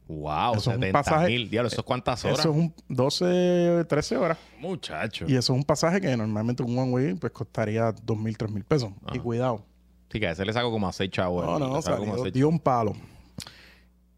Wow, 0.09 0.51
Eso 0.55 0.59
es 0.59 0.67
un 0.67 0.73
70 0.83 0.91
pasaje- 1.03 1.27
mil. 1.27 1.49
Diablo, 1.49 1.67
¿eso 1.67 1.81
es 1.81 1.85
cuántas 1.85 2.23
horas? 2.25 2.39
Eso 2.39 2.51
es 2.51 2.55
un 2.55 2.73
12, 2.87 3.85
13 3.89 4.17
horas. 4.17 4.37
Muchacho. 4.59 5.25
Y 5.27 5.31
eso 5.35 5.53
es 5.53 5.57
un 5.57 5.63
pasaje 5.63 5.99
que 5.99 6.15
normalmente 6.15 6.61
un 6.63 6.77
one 6.77 6.91
way 6.91 7.13
pues 7.15 7.31
costaría 7.33 7.93
2 8.03 8.17
mil, 8.17 8.37
3 8.37 8.51
mil 8.51 8.63
pesos. 8.63 8.91
Y 9.07 9.15
Ajá. 9.15 9.21
cuidado. 9.23 9.63
Sí, 10.11 10.19
que 10.19 10.27
a 10.27 10.31
ese 10.31 10.45
le 10.45 10.53
saco 10.53 10.71
como 10.71 10.87
a 10.87 10.93
6 10.93 11.09
chavos. 11.11 11.45
No, 11.45 11.59
no, 11.59 11.75
a 11.75 11.81
salió, 11.81 12.23
dio 12.31 12.47
un 12.47 12.59
palo. 12.59 12.93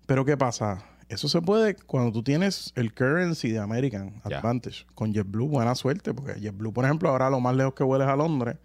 Pero 0.05 0.25
¿qué 0.25 0.37
pasa? 0.37 0.83
Eso 1.09 1.27
se 1.27 1.41
puede 1.41 1.75
cuando 1.75 2.11
tú 2.11 2.23
tienes 2.23 2.71
el 2.75 2.93
currency 2.93 3.49
de 3.49 3.57
American. 3.59 4.21
Advantage. 4.23 4.85
Con 4.93 5.11
JetBlue, 5.13 5.47
buena 5.47 5.73
suerte, 5.73 6.13
porque 6.13 6.39
JetBlue, 6.39 6.71
por 6.71 6.85
ejemplo, 6.85 7.09
ahora 7.09 7.29
lo 7.31 7.39
más 7.39 7.55
lejos 7.55 7.73
que 7.73 7.83
vueles 7.83 8.07
a 8.07 8.15
Londres, 8.15 8.57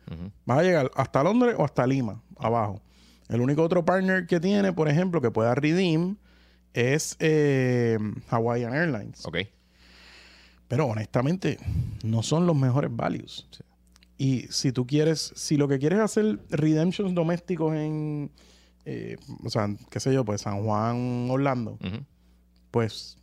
vas 0.44 0.58
a 0.58 0.62
llegar 0.62 0.90
hasta 0.94 1.22
Londres 1.22 1.56
o 1.58 1.64
hasta 1.64 1.86
Lima, 1.86 2.22
abajo. 2.38 2.82
El 3.28 3.40
único 3.40 3.62
otro 3.62 3.84
partner 3.86 4.26
que 4.26 4.40
tiene, 4.40 4.74
por 4.74 4.88
ejemplo, 4.88 5.22
que 5.22 5.30
pueda 5.30 5.54
redeem 5.54 6.16
es 6.74 7.16
eh, 7.18 7.98
Hawaiian 8.28 8.74
Airlines. 8.74 9.24
Ok. 9.24 9.38
Pero 10.68 10.86
honestamente, 10.86 11.58
no 12.04 12.22
son 12.22 12.46
los 12.46 12.56
mejores 12.56 12.94
values. 12.94 13.46
Sí. 13.50 13.64
Y 14.16 14.40
si 14.50 14.70
tú 14.70 14.86
quieres, 14.86 15.32
si 15.34 15.56
lo 15.56 15.66
que 15.66 15.78
quieres 15.78 15.98
es 15.98 16.04
hacer 16.04 16.40
redemptions 16.50 17.14
domésticos 17.14 17.74
en, 17.74 18.30
eh, 18.84 19.16
o 19.42 19.50
sea, 19.50 19.74
qué 19.90 19.98
sé 19.98 20.12
yo, 20.12 20.24
pues 20.24 20.42
San 20.42 20.62
Juan, 20.62 21.28
Orlando, 21.30 21.72
Ujú. 21.80 22.04
Pues 22.74 23.16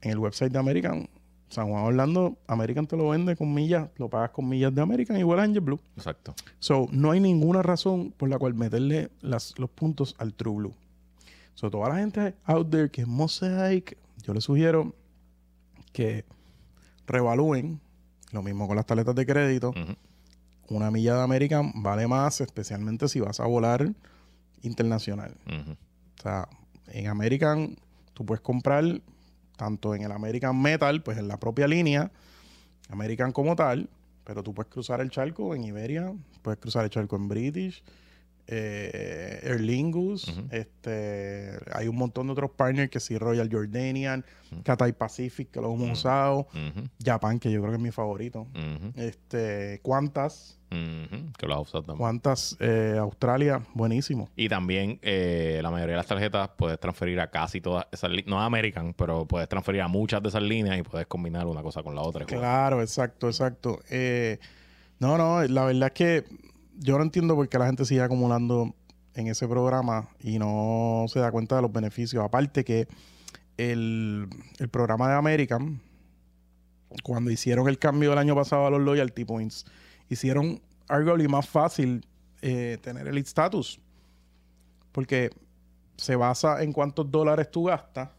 en 0.00 0.12
el 0.12 0.18
website 0.18 0.52
de 0.52 0.60
American, 0.60 1.08
San 1.48 1.68
Juan, 1.68 1.82
Orlando, 1.82 2.38
American 2.46 2.86
te 2.86 2.96
lo 2.96 3.08
vende 3.08 3.34
con 3.34 3.52
millas, 3.52 3.88
lo 3.96 4.08
pagas 4.08 4.30
con 4.30 4.48
millas 4.48 4.72
de 4.72 4.80
American 4.80 5.16
igual 5.18 5.40
a 5.40 5.42
Angel 5.42 5.60
Blue. 5.60 5.80
Exacto. 5.96 6.36
So, 6.60 6.86
no 6.92 7.10
hay 7.10 7.18
ninguna 7.18 7.62
razón 7.62 8.12
por 8.16 8.28
la 8.28 8.38
cual 8.38 8.54
meterle 8.54 9.10
las- 9.20 9.58
los 9.58 9.68
puntos 9.70 10.14
al 10.18 10.34
True 10.34 10.54
Blue. 10.56 10.74
So, 11.54 11.68
toda 11.68 11.88
la 11.88 11.96
gente 11.96 12.36
out 12.44 12.70
there 12.70 12.88
que 12.90 13.00
es 13.02 13.08
Mosaic, 13.08 13.98
yo 14.22 14.32
les 14.34 14.44
sugiero 14.44 14.94
que 15.92 16.24
revalúen. 17.08 17.80
Lo 18.30 18.40
mismo 18.42 18.66
con 18.68 18.76
las 18.76 18.86
tarjetas 18.86 19.16
de 19.16 19.26
crédito. 19.26 19.74
Una 20.68 20.92
milla 20.92 21.16
de 21.16 21.22
American 21.22 21.72
vale 21.82 22.06
más, 22.06 22.40
especialmente 22.40 23.08
si 23.08 23.18
vas 23.18 23.40
a 23.40 23.46
volar 23.46 23.92
internacional. 24.62 25.34
O 26.18 26.22
sea, 26.22 26.48
en 26.86 27.08
American 27.08 27.76
tú 28.14 28.24
puedes 28.24 28.42
comprar 28.42 28.84
tanto 29.56 29.94
en 29.94 30.02
el 30.02 30.12
American 30.12 30.60
Metal, 30.60 31.02
pues 31.02 31.18
en 31.18 31.28
la 31.28 31.38
propia 31.38 31.66
línea, 31.66 32.10
American 32.88 33.32
como 33.32 33.56
tal, 33.56 33.88
pero 34.24 34.42
tú 34.42 34.54
puedes 34.54 34.70
cruzar 34.72 35.00
el 35.00 35.10
charco 35.10 35.54
en 35.54 35.64
Iberia, 35.64 36.12
puedes 36.42 36.60
cruzar 36.60 36.84
el 36.84 36.90
charco 36.90 37.16
en 37.16 37.28
British, 37.28 37.82
eh, 38.54 39.40
Aer 39.44 39.60
Lingus, 39.60 40.28
Ujú. 40.28 40.42
este, 40.50 41.58
hay 41.72 41.88
un 41.88 41.96
montón 41.96 42.26
de 42.26 42.32
otros 42.34 42.50
partners 42.50 42.90
que 42.90 43.00
sí, 43.00 43.16
Royal 43.16 43.48
Jordanian. 43.50 44.24
Cathay 44.64 44.92
Pacific, 44.92 45.50
que 45.50 45.62
lo 45.62 45.72
hemos 45.72 45.90
usado. 46.00 46.46
Japan, 47.02 47.38
que 47.38 47.50
yo 47.50 47.60
creo 47.60 47.70
que 47.72 47.76
es 47.78 47.82
mi 47.82 47.90
favorito, 47.90 48.46
este, 48.96 49.80
Qantas, 49.82 50.58
Ujú. 50.72 51.32
Que 51.38 51.46
lo 51.46 51.54
has 51.54 51.60
usado 51.68 51.82
también. 51.84 52.06
Qantas, 52.08 52.56
eh, 52.58 52.96
Australia, 52.98 53.60
buenísimo. 53.74 54.30
Y 54.36 54.48
también 54.48 54.98
eh, 55.02 55.60
la 55.62 55.70
mayoría 55.70 55.92
de 55.92 55.96
las 55.98 56.06
tarjetas 56.06 56.48
puedes 56.56 56.80
transferir 56.80 57.20
a 57.20 57.30
casi 57.30 57.60
todas 57.60 57.86
esas 57.92 58.10
líneas, 58.10 58.28
no 58.28 58.40
a 58.40 58.46
American, 58.46 58.94
pero 58.94 59.26
puedes 59.26 59.48
transferir 59.50 59.82
a 59.82 59.88
muchas 59.88 60.22
de 60.22 60.30
esas 60.30 60.42
líneas 60.42 60.78
y 60.78 60.82
puedes 60.82 61.06
combinar 61.06 61.46
una 61.46 61.62
cosa 61.62 61.82
con 61.82 61.94
la 61.94 62.00
otra. 62.02 62.24
Claro, 62.24 62.80
exacto, 62.80 63.28
exacto. 63.28 63.80
Eh, 63.90 64.38
no, 64.98 65.18
no, 65.18 65.42
la 65.46 65.64
verdad 65.64 65.88
es 65.88 65.92
que 65.92 66.24
yo 66.78 66.96
no 66.98 67.04
entiendo 67.04 67.34
por 67.34 67.48
qué 67.48 67.58
la 67.58 67.66
gente 67.66 67.84
sigue 67.84 68.02
acumulando 68.02 68.74
en 69.14 69.26
ese 69.26 69.46
programa 69.46 70.08
y 70.20 70.38
no 70.38 71.04
se 71.08 71.20
da 71.20 71.30
cuenta 71.30 71.56
de 71.56 71.62
los 71.62 71.72
beneficios. 71.72 72.24
Aparte 72.24 72.64
que 72.64 72.88
el, 73.56 74.28
el 74.58 74.68
programa 74.68 75.08
de 75.08 75.14
American, 75.14 75.80
cuando 77.02 77.30
hicieron 77.30 77.68
el 77.68 77.78
cambio 77.78 78.12
el 78.12 78.18
año 78.18 78.34
pasado 78.34 78.66
a 78.66 78.70
los 78.70 78.80
loyalty 78.80 79.24
points, 79.24 79.66
hicieron 80.08 80.60
arguably 80.88 81.28
más 81.28 81.48
fácil 81.48 82.06
eh, 82.42 82.78
tener 82.82 83.06
el 83.06 83.18
status. 83.18 83.80
Porque 84.92 85.30
se 85.96 86.16
basa 86.16 86.62
en 86.62 86.72
cuántos 86.72 87.10
dólares 87.10 87.50
tú 87.50 87.64
gastas. 87.64 88.10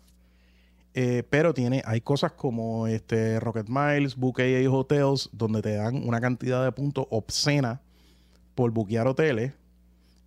eh, 0.95 1.23
pero 1.29 1.53
tiene, 1.53 1.81
hay 1.85 2.01
cosas 2.01 2.33
como 2.33 2.87
este 2.87 3.39
Rocket 3.39 3.67
Miles, 3.67 4.15
Book 4.15 4.39
AA 4.41 4.69
Hotels, 4.69 5.29
donde 5.31 5.61
te 5.61 5.75
dan 5.75 6.07
una 6.07 6.21
cantidad 6.21 6.63
de 6.63 6.71
puntos 6.71 7.07
obscena 7.09 7.81
por 8.55 8.71
buquear 8.71 9.07
hoteles. 9.07 9.53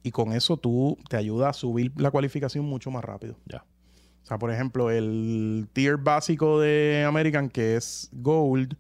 Y 0.03 0.13
con 0.13 0.33
eso 0.33 0.57
tú 0.57 0.99
te 1.09 1.17
ayuda 1.17 1.49
a 1.49 1.53
subir 1.53 1.93
la 1.97 2.11
cualificación 2.11 2.65
mucho 2.65 2.91
más 2.91 3.05
rápido. 3.05 3.37
Ya. 3.47 3.65
O 4.23 4.27
sea, 4.27 4.39
por 4.39 4.53
ejemplo, 4.53 4.91
el 4.91 5.69
tier 5.73 5.99
básico 5.99 6.61
de 6.61 7.05
American, 7.07 7.49
que 7.49 7.77
es 7.77 8.09
Gold, 8.13 8.77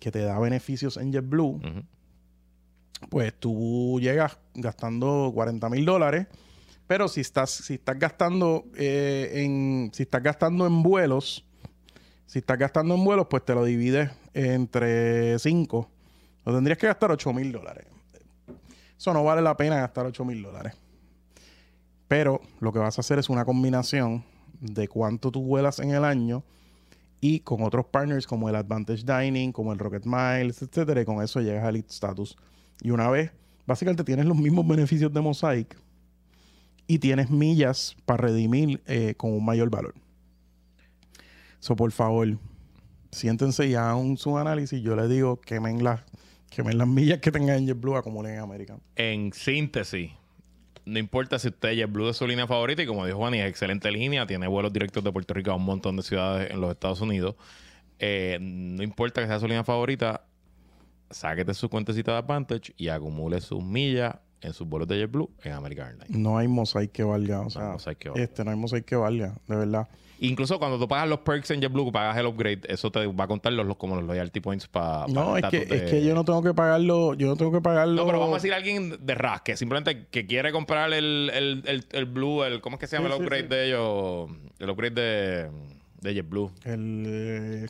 que 0.00 0.10
te 0.10 0.20
da 0.20 0.38
beneficios 0.38 0.96
en 0.96 1.12
JetBlue, 1.12 1.56
ujú. 1.56 1.82
pues 3.08 3.32
tú 3.38 3.98
llegas 4.00 4.38
gastando 4.54 5.30
40 5.34 5.68
mil 5.68 5.84
dólares. 5.84 6.26
Pero 6.86 7.08
si 7.08 7.20
estás, 7.20 7.50
si 7.50 7.74
estás 7.74 7.98
gastando 7.98 8.64
eh, 8.76 9.44
en. 9.44 9.90
Si 9.92 10.04
estás 10.04 10.22
gastando 10.22 10.66
en 10.66 10.82
vuelos, 10.82 11.44
si 12.26 12.40
estás 12.40 12.58
gastando 12.58 12.94
en 12.94 13.04
vuelos, 13.04 13.26
pues 13.28 13.44
te 13.44 13.54
lo 13.54 13.64
divides 13.64 14.10
entre 14.34 15.38
5. 15.38 15.90
Lo 16.44 16.54
tendrías 16.54 16.78
que 16.78 16.86
gastar 16.86 17.10
8 17.10 17.32
mil 17.32 17.52
dólares. 17.52 17.86
Eso 18.98 19.12
no 19.12 19.24
vale 19.24 19.42
la 19.42 19.56
pena 19.56 19.76
gastar 19.76 20.06
8 20.06 20.24
mil 20.24 20.42
dólares. 20.42 20.74
Pero 22.08 22.40
lo 22.60 22.72
que 22.72 22.78
vas 22.78 22.98
a 22.98 23.00
hacer 23.00 23.18
es 23.18 23.28
una 23.28 23.44
combinación 23.44 24.24
de 24.60 24.88
cuánto 24.88 25.30
tú 25.30 25.42
vuelas 25.42 25.80
en 25.80 25.90
el 25.90 26.04
año 26.04 26.44
y 27.20 27.40
con 27.40 27.62
otros 27.62 27.86
partners 27.86 28.26
como 28.26 28.48
el 28.48 28.56
Advantage 28.56 29.04
Dining, 29.04 29.52
como 29.52 29.72
el 29.72 29.78
Rocket 29.78 30.04
Miles, 30.04 30.62
etcétera, 30.62 31.00
y 31.00 31.04
con 31.04 31.22
eso 31.22 31.40
llegas 31.40 31.64
al 31.64 31.76
Status. 31.76 32.36
Y 32.80 32.90
una 32.90 33.08
vez, 33.08 33.32
básicamente 33.66 34.04
tienes 34.04 34.26
los 34.26 34.36
mismos 34.36 34.66
beneficios 34.66 35.12
de 35.12 35.20
Mosaic 35.20 35.76
y 36.86 36.98
tienes 36.98 37.30
millas 37.30 37.96
para 38.04 38.28
redimir 38.28 38.82
eh, 38.86 39.14
con 39.16 39.32
un 39.32 39.44
mayor 39.44 39.70
valor. 39.70 39.94
So, 41.58 41.74
por 41.74 41.90
favor, 41.90 42.38
siéntense 43.10 43.66
y 43.66 43.74
hagan 43.74 44.16
su 44.16 44.38
análisis. 44.38 44.80
Yo 44.82 44.94
les 44.94 45.08
digo, 45.08 45.40
quemen 45.40 45.82
las, 45.82 46.00
quemen 46.50 46.78
las 46.78 46.88
millas 46.88 47.18
que 47.18 47.30
tengan 47.30 47.56
en 47.56 47.66
JetBlue, 47.66 47.96
acumulen 47.96 48.34
en 48.34 48.40
American. 48.40 48.80
En 48.96 49.32
síntesis, 49.32 50.10
no 50.84 50.98
importa 50.98 51.38
si 51.38 51.48
usted 51.48 51.74
JetBlue 51.74 52.10
es 52.10 52.16
su 52.16 52.26
línea 52.26 52.46
favorita 52.46 52.82
y 52.82 52.86
como 52.86 53.04
dijo 53.04 53.18
Juan, 53.18 53.34
es 53.34 53.48
excelente 53.48 53.90
línea, 53.90 54.26
tiene 54.26 54.46
vuelos 54.46 54.72
directos 54.72 55.02
de 55.02 55.12
Puerto 55.12 55.34
Rico 55.34 55.50
a 55.50 55.56
un 55.56 55.64
montón 55.64 55.96
de 55.96 56.02
ciudades 56.02 56.50
en 56.50 56.60
los 56.60 56.70
Estados 56.70 57.00
Unidos. 57.00 57.34
Eh, 57.98 58.38
no 58.40 58.82
importa 58.82 59.20
que 59.20 59.26
sea 59.26 59.40
su 59.40 59.46
línea 59.46 59.64
favorita, 59.64 60.24
sáquete 61.10 61.54
su 61.54 61.68
cuentecita 61.68 62.12
de 62.12 62.18
Advantage 62.18 62.72
y 62.76 62.88
acumule 62.88 63.40
sus 63.40 63.62
millas 63.62 64.16
en 64.40 64.52
sus 64.52 64.66
vuelos 64.68 64.88
de 64.88 64.98
JetBlue 64.98 65.30
en 65.44 65.52
American 65.52 65.86
Airlines. 65.88 66.10
No 66.10 66.38
hay 66.38 66.48
Mosaic 66.48 66.92
que 66.92 67.02
valga. 67.02 67.40
O 67.40 67.50
sea, 67.50 67.70
Mosaic 67.72 67.98
que 67.98 68.08
valga. 68.10 68.24
este, 68.24 68.44
no 68.44 68.50
hay 68.50 68.56
Mosaic 68.56 68.84
que 68.84 68.96
valga, 68.96 69.34
de 69.48 69.56
verdad. 69.56 69.88
Incluso 70.18 70.58
cuando 70.58 70.78
tú 70.78 70.88
pagas 70.88 71.06
los 71.08 71.18
perks 71.18 71.50
en 71.50 71.60
JetBlue, 71.60 71.92
pagas 71.92 72.16
el 72.16 72.24
upgrade, 72.24 72.60
eso 72.68 72.90
te 72.90 73.06
va 73.06 73.24
a 73.24 73.26
contar 73.26 73.52
los, 73.52 73.66
los- 73.66 73.76
como 73.76 73.96
los 73.96 74.04
loyalty 74.04 74.40
points 74.40 74.66
para 74.66 75.06
No, 75.08 75.36
es 75.36 75.44
que, 75.50 75.58
es 75.68 75.90
que 75.90 76.02
yo 76.02 76.14
no 76.14 76.24
tengo 76.24 76.42
que 76.42 76.54
pagarlo, 76.54 77.12
yo 77.12 77.26
no 77.26 77.36
tengo 77.36 77.52
que 77.52 77.60
pagarlo. 77.60 77.96
No, 77.96 78.06
pero 78.06 78.18
vamos 78.18 78.32
a 78.32 78.36
decir 78.38 78.54
a 78.54 78.56
alguien 78.56 78.96
de 79.04 79.14
RAS 79.14 79.42
que 79.42 79.58
simplemente 79.58 80.06
que 80.06 80.26
quiere 80.26 80.52
comprar 80.52 80.90
el, 80.94 81.30
el, 81.34 81.62
el, 81.66 81.84
el 81.92 82.04
Blue, 82.06 82.44
el, 82.44 82.62
¿cómo 82.62 82.76
es 82.76 82.80
que 82.80 82.86
se 82.86 82.96
llama 82.96 83.08
Sí, 83.10 83.12
el 83.14 83.18
sí, 83.18 83.24
upgrade 83.24 83.42
sí. 83.42 83.48
de 83.48 83.66
ellos? 83.66 84.30
El 84.58 84.70
upgrade 84.70 84.94
de, 84.94 85.50
de 86.00 86.14
JetBlue. 86.14 86.50
El, 86.64 87.04
eh, 87.06 87.66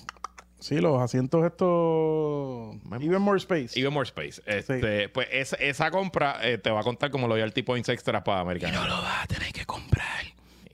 sí, 0.58 0.80
los 0.80 1.00
asientos 1.00 1.44
estos. 1.44 2.76
Even 3.00 3.22
more 3.22 3.38
space. 3.38 3.78
Even 3.78 3.92
More 3.92 4.06
Space. 4.08 4.40
Este, 4.46 5.08
Pues 5.08 5.28
esa, 5.32 5.56
esa 5.56 5.90
compra 5.90 6.38
eh, 6.42 6.58
te 6.58 6.70
va 6.70 6.80
a 6.80 6.84
contar 6.84 7.10
como 7.10 7.28
loyalty 7.28 7.62
points 7.62 7.88
extra 7.88 8.22
para 8.24 8.40
American. 8.40 8.72
lo 8.74 8.80
vas 8.80 9.24
a 9.24 9.26
tener 9.26 9.52
que 9.52 9.64
comprar. 9.66 10.06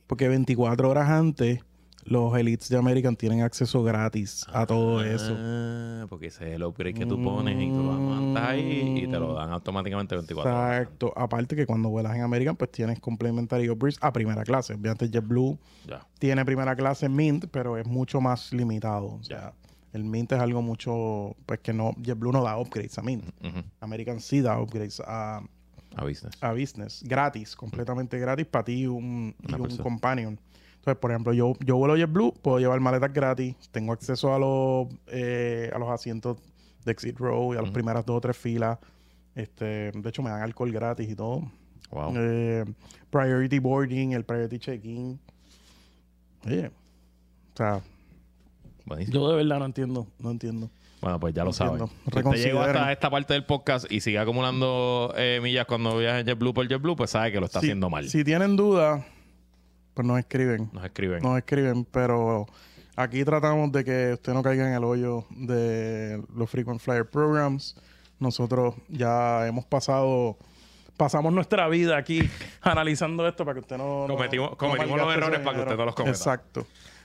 Porque 0.07 0.28
24 0.28 0.89
horas 0.91 1.09
antes, 1.09 1.61
los 2.05 2.37
elites 2.37 2.68
de 2.68 2.76
American 2.76 3.14
tienen 3.16 3.43
acceso 3.43 3.83
gratis 3.85 4.45
a 4.53 4.66
todo 4.66 5.03
eso. 5.05 5.35
Ah, 5.39 6.07
porque 6.09 6.26
ese 6.26 6.49
es 6.49 6.57
el 6.57 6.64
upgrade 6.64 6.95
que 6.95 7.07
tú 7.07 7.22
pones 7.22 7.55
y 7.57 7.68
tú 7.70 7.76
lo 7.83 7.93
mandas 7.93 8.49
ahí 8.49 9.05
y 9.05 9.07
te 9.07 9.18
lo 9.18 9.35
dan 9.35 9.53
automáticamente 9.53 10.16
24 10.16 10.53
horas. 10.53 10.80
Exacto. 10.83 11.12
Aparte 11.16 11.55
que 11.57 11.64
cuando 11.64 11.89
vuelas 11.91 12.14
en 12.16 12.22
American, 12.22 12.57
pues 12.57 12.72
tienes 12.72 12.99
complementary 13.01 13.68
upgrades 13.70 13.99
a 14.03 14.12
primera 14.12 14.43
clase. 14.43 14.74
Obviamente 14.74 15.09
JetBlue 15.09 15.59
Ya. 15.87 16.05
tiene 16.18 16.45
primera 16.45 16.74
clase 16.76 17.09
Mint, 17.09 17.47
pero 17.53 17.78
es 17.78 17.87
mucho 17.87 18.20
más 18.20 18.53
limitado. 18.53 19.07
O 19.07 19.22
sea, 19.22 19.53
el 19.93 20.05
Mint 20.05 20.32
es 20.32 20.40
algo 20.40 20.62
mucho, 20.62 21.36
pues 21.47 21.61
que 21.61 21.72
no, 21.72 21.93
JetBlue 22.03 22.32
no 22.32 22.43
da 22.43 22.59
upgrades 22.59 22.99
a 22.99 23.03
Mint. 23.03 23.24
American 23.80 24.20
sí 24.20 24.40
da 24.40 24.59
upgrades 24.61 25.01
a, 25.07 25.43
A 25.97 26.05
business. 26.05 26.34
a 26.43 26.53
business, 26.53 27.03
gratis, 27.07 27.55
completamente 27.55 28.18
gratis 28.18 28.47
para 28.47 28.64
ti 28.64 28.82
y 28.82 28.86
un, 28.86 29.34
y 29.47 29.55
un 29.55 29.76
companion. 29.78 30.38
Entonces, 30.76 30.99
por 31.01 31.11
ejemplo, 31.12 31.32
yo, 31.32 31.53
yo 31.64 31.76
vuelo 31.76 31.97
JetBlue, 31.97 32.32
puedo 32.43 32.59
llevar 32.59 32.80
maletas 32.80 33.12
gratis, 33.12 33.55
tengo 33.70 33.93
acceso 33.93 34.34
a 34.34 34.38
los, 34.38 34.88
eh, 35.07 35.70
a 35.72 35.78
los 35.78 35.88
asientos 35.90 36.38
de 36.84 36.90
Exit 36.93 37.18
Row 37.18 37.55
y 37.55 37.57
a 37.59 37.62
las 37.62 37.70
primeras 37.70 38.05
dos 38.05 38.16
o 38.16 38.20
tres 38.20 38.36
filas. 38.36 38.78
Este, 39.34 39.93
de 39.93 40.09
hecho, 40.09 40.22
me 40.22 40.30
dan 40.30 40.43
alcohol 40.43 40.72
gratis 40.72 41.09
y 41.09 41.14
todo. 41.14 41.43
Wow. 41.90 42.14
Eh, 42.16 42.64
priority 43.11 43.59
boarding, 43.61 44.12
el 44.12 44.24
priority 44.24 44.59
check-in. 44.59 45.20
Oye, 46.47 46.66
o 46.68 47.57
sea, 47.57 47.80
Buenísimo. 48.85 49.14
yo 49.14 49.28
de 49.30 49.37
verdad 49.37 49.59
no 49.59 49.64
entiendo, 49.66 50.07
no 50.18 50.30
entiendo. 50.30 50.70
Bueno, 51.01 51.18
pues 51.18 51.35
ya 51.35 51.43
lo 51.45 51.53
saben. 51.53 51.78
Si 52.12 52.18
usted 52.18 52.45
llegó 52.45 52.61
hasta 52.61 52.93
esta 52.93 53.11
parte 53.11 53.33
del 53.35 53.45
podcast 53.45 53.91
y 53.91 54.01
sigue 54.01 54.18
acumulando 54.20 55.12
eh, 55.16 55.41
millas 55.43 55.66
cuando 55.66 55.97
viaja 55.99 56.20
en 56.20 56.26
JetBlue 56.26 56.55
por 56.55 56.68
JetBlue, 56.68 56.95
pues 56.95 57.11
sabe 57.11 57.33
que 57.33 57.41
lo 57.41 57.47
está 57.47 57.61
Si- 57.61 57.66
haciendo 57.66 57.91
mal. 57.91 58.09
Si 58.09 58.22
tienen 58.22 58.55
dudas, 58.55 59.05
pues 59.95 60.07
nos 60.07 60.18
escriben. 60.20 60.70
Nos 60.72 60.85
escriben. 60.85 61.20
Nos 61.22 61.37
escriben, 61.39 61.85
pero 61.87 62.47
aquí 62.95 63.24
tratamos 63.24 63.72
de 63.72 63.85
que 63.85 64.12
usted 64.12 64.33
no 64.33 64.43
caiga 64.45 64.68
en 64.68 64.74
el 64.74 64.85
hoyo 64.85 65.24
de 65.30 66.22
los 66.37 66.49
Frequent 66.49 66.80
Flyer 66.80 67.05
Programs. 67.11 67.74
Nosotros 68.20 68.76
ya 68.89 69.49
hemos 69.49 69.64
pasado, 69.64 70.39
pasamos 70.97 71.33
nuestra 71.33 71.66
vida 71.68 71.97
aquí 71.97 72.20
analizando 72.62 73.26
esto 73.26 73.45
para 73.45 73.55
que 73.55 73.61
usted 73.61 73.76
no... 73.76 74.07
no- 74.07 74.14
Cometimos- 74.16 74.51
no 74.53 74.57
cometimos 74.57 74.99
los 75.01 75.12
errores 75.16 75.41
para 75.41 75.57
que 75.57 75.62
usted 75.64 75.76
no 75.76 75.85
los 75.85 75.95
cometa. 75.97 76.16
Exacto. 76.16 76.64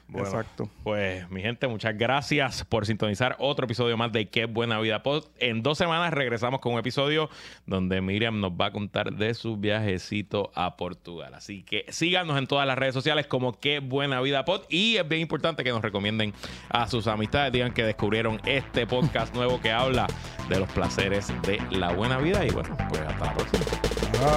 Bueno, 0.10 0.28
Exacto. 0.28 0.70
Pues, 0.84 1.30
mi 1.30 1.42
gente, 1.42 1.68
muchas 1.68 1.98
gracias 1.98 2.64
por 2.64 2.86
sintonizar 2.86 3.36
otro 3.40 3.66
episodio 3.66 3.98
más 3.98 4.12
de 4.14 4.30
Qué 4.30 4.46
Buena 4.46 4.80
Vida 4.80 5.04
Pod. 5.04 5.26
En 5.38 5.64
dos 5.64 5.78
semanas 5.78 6.14
regresamos 6.14 6.62
con 6.62 6.74
un 6.74 6.80
episodio 6.80 7.30
donde 7.66 8.00
Miriam 8.00 8.40
nos 8.40 8.52
va 8.52 8.68
a 8.68 8.72
contar 8.72 9.14
de 9.14 9.34
su 9.34 9.58
viajecito 9.58 10.52
a 10.56 10.78
Portugal. 10.78 11.34
Así 11.34 11.64
que 11.64 11.86
síganos 11.90 12.38
en 12.38 12.48
todas 12.48 12.66
las 12.66 12.78
redes 12.78 12.94
sociales 12.94 13.28
como 13.28 13.60
Qué 13.60 13.80
Buena 13.80 14.22
Vida 14.22 14.46
Pod. 14.46 14.62
Y 14.70 14.96
es 14.96 15.08
bien 15.08 15.22
importante 15.22 15.66
que 15.66 15.72
nos 15.72 15.82
recomienden 15.82 16.34
a 16.70 16.88
sus 16.88 17.08
amistades, 17.08 17.52
digan 17.52 17.74
que 17.74 17.84
descubrieron 17.84 18.40
este 18.46 18.88
podcast 18.88 19.36
nuevo 19.36 19.60
que 19.60 19.72
habla 19.72 20.08
de 20.48 20.60
los 20.60 20.72
placeres 20.72 21.34
de 21.42 21.62
la 21.72 21.94
buena 21.94 22.18
vida. 22.18 22.46
Y 22.46 22.50
bueno, 22.52 22.76
pues 22.90 23.02
hasta 23.02 23.26
la 23.26 23.34
próxima. 23.34 23.66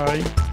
Bye. 0.07 0.50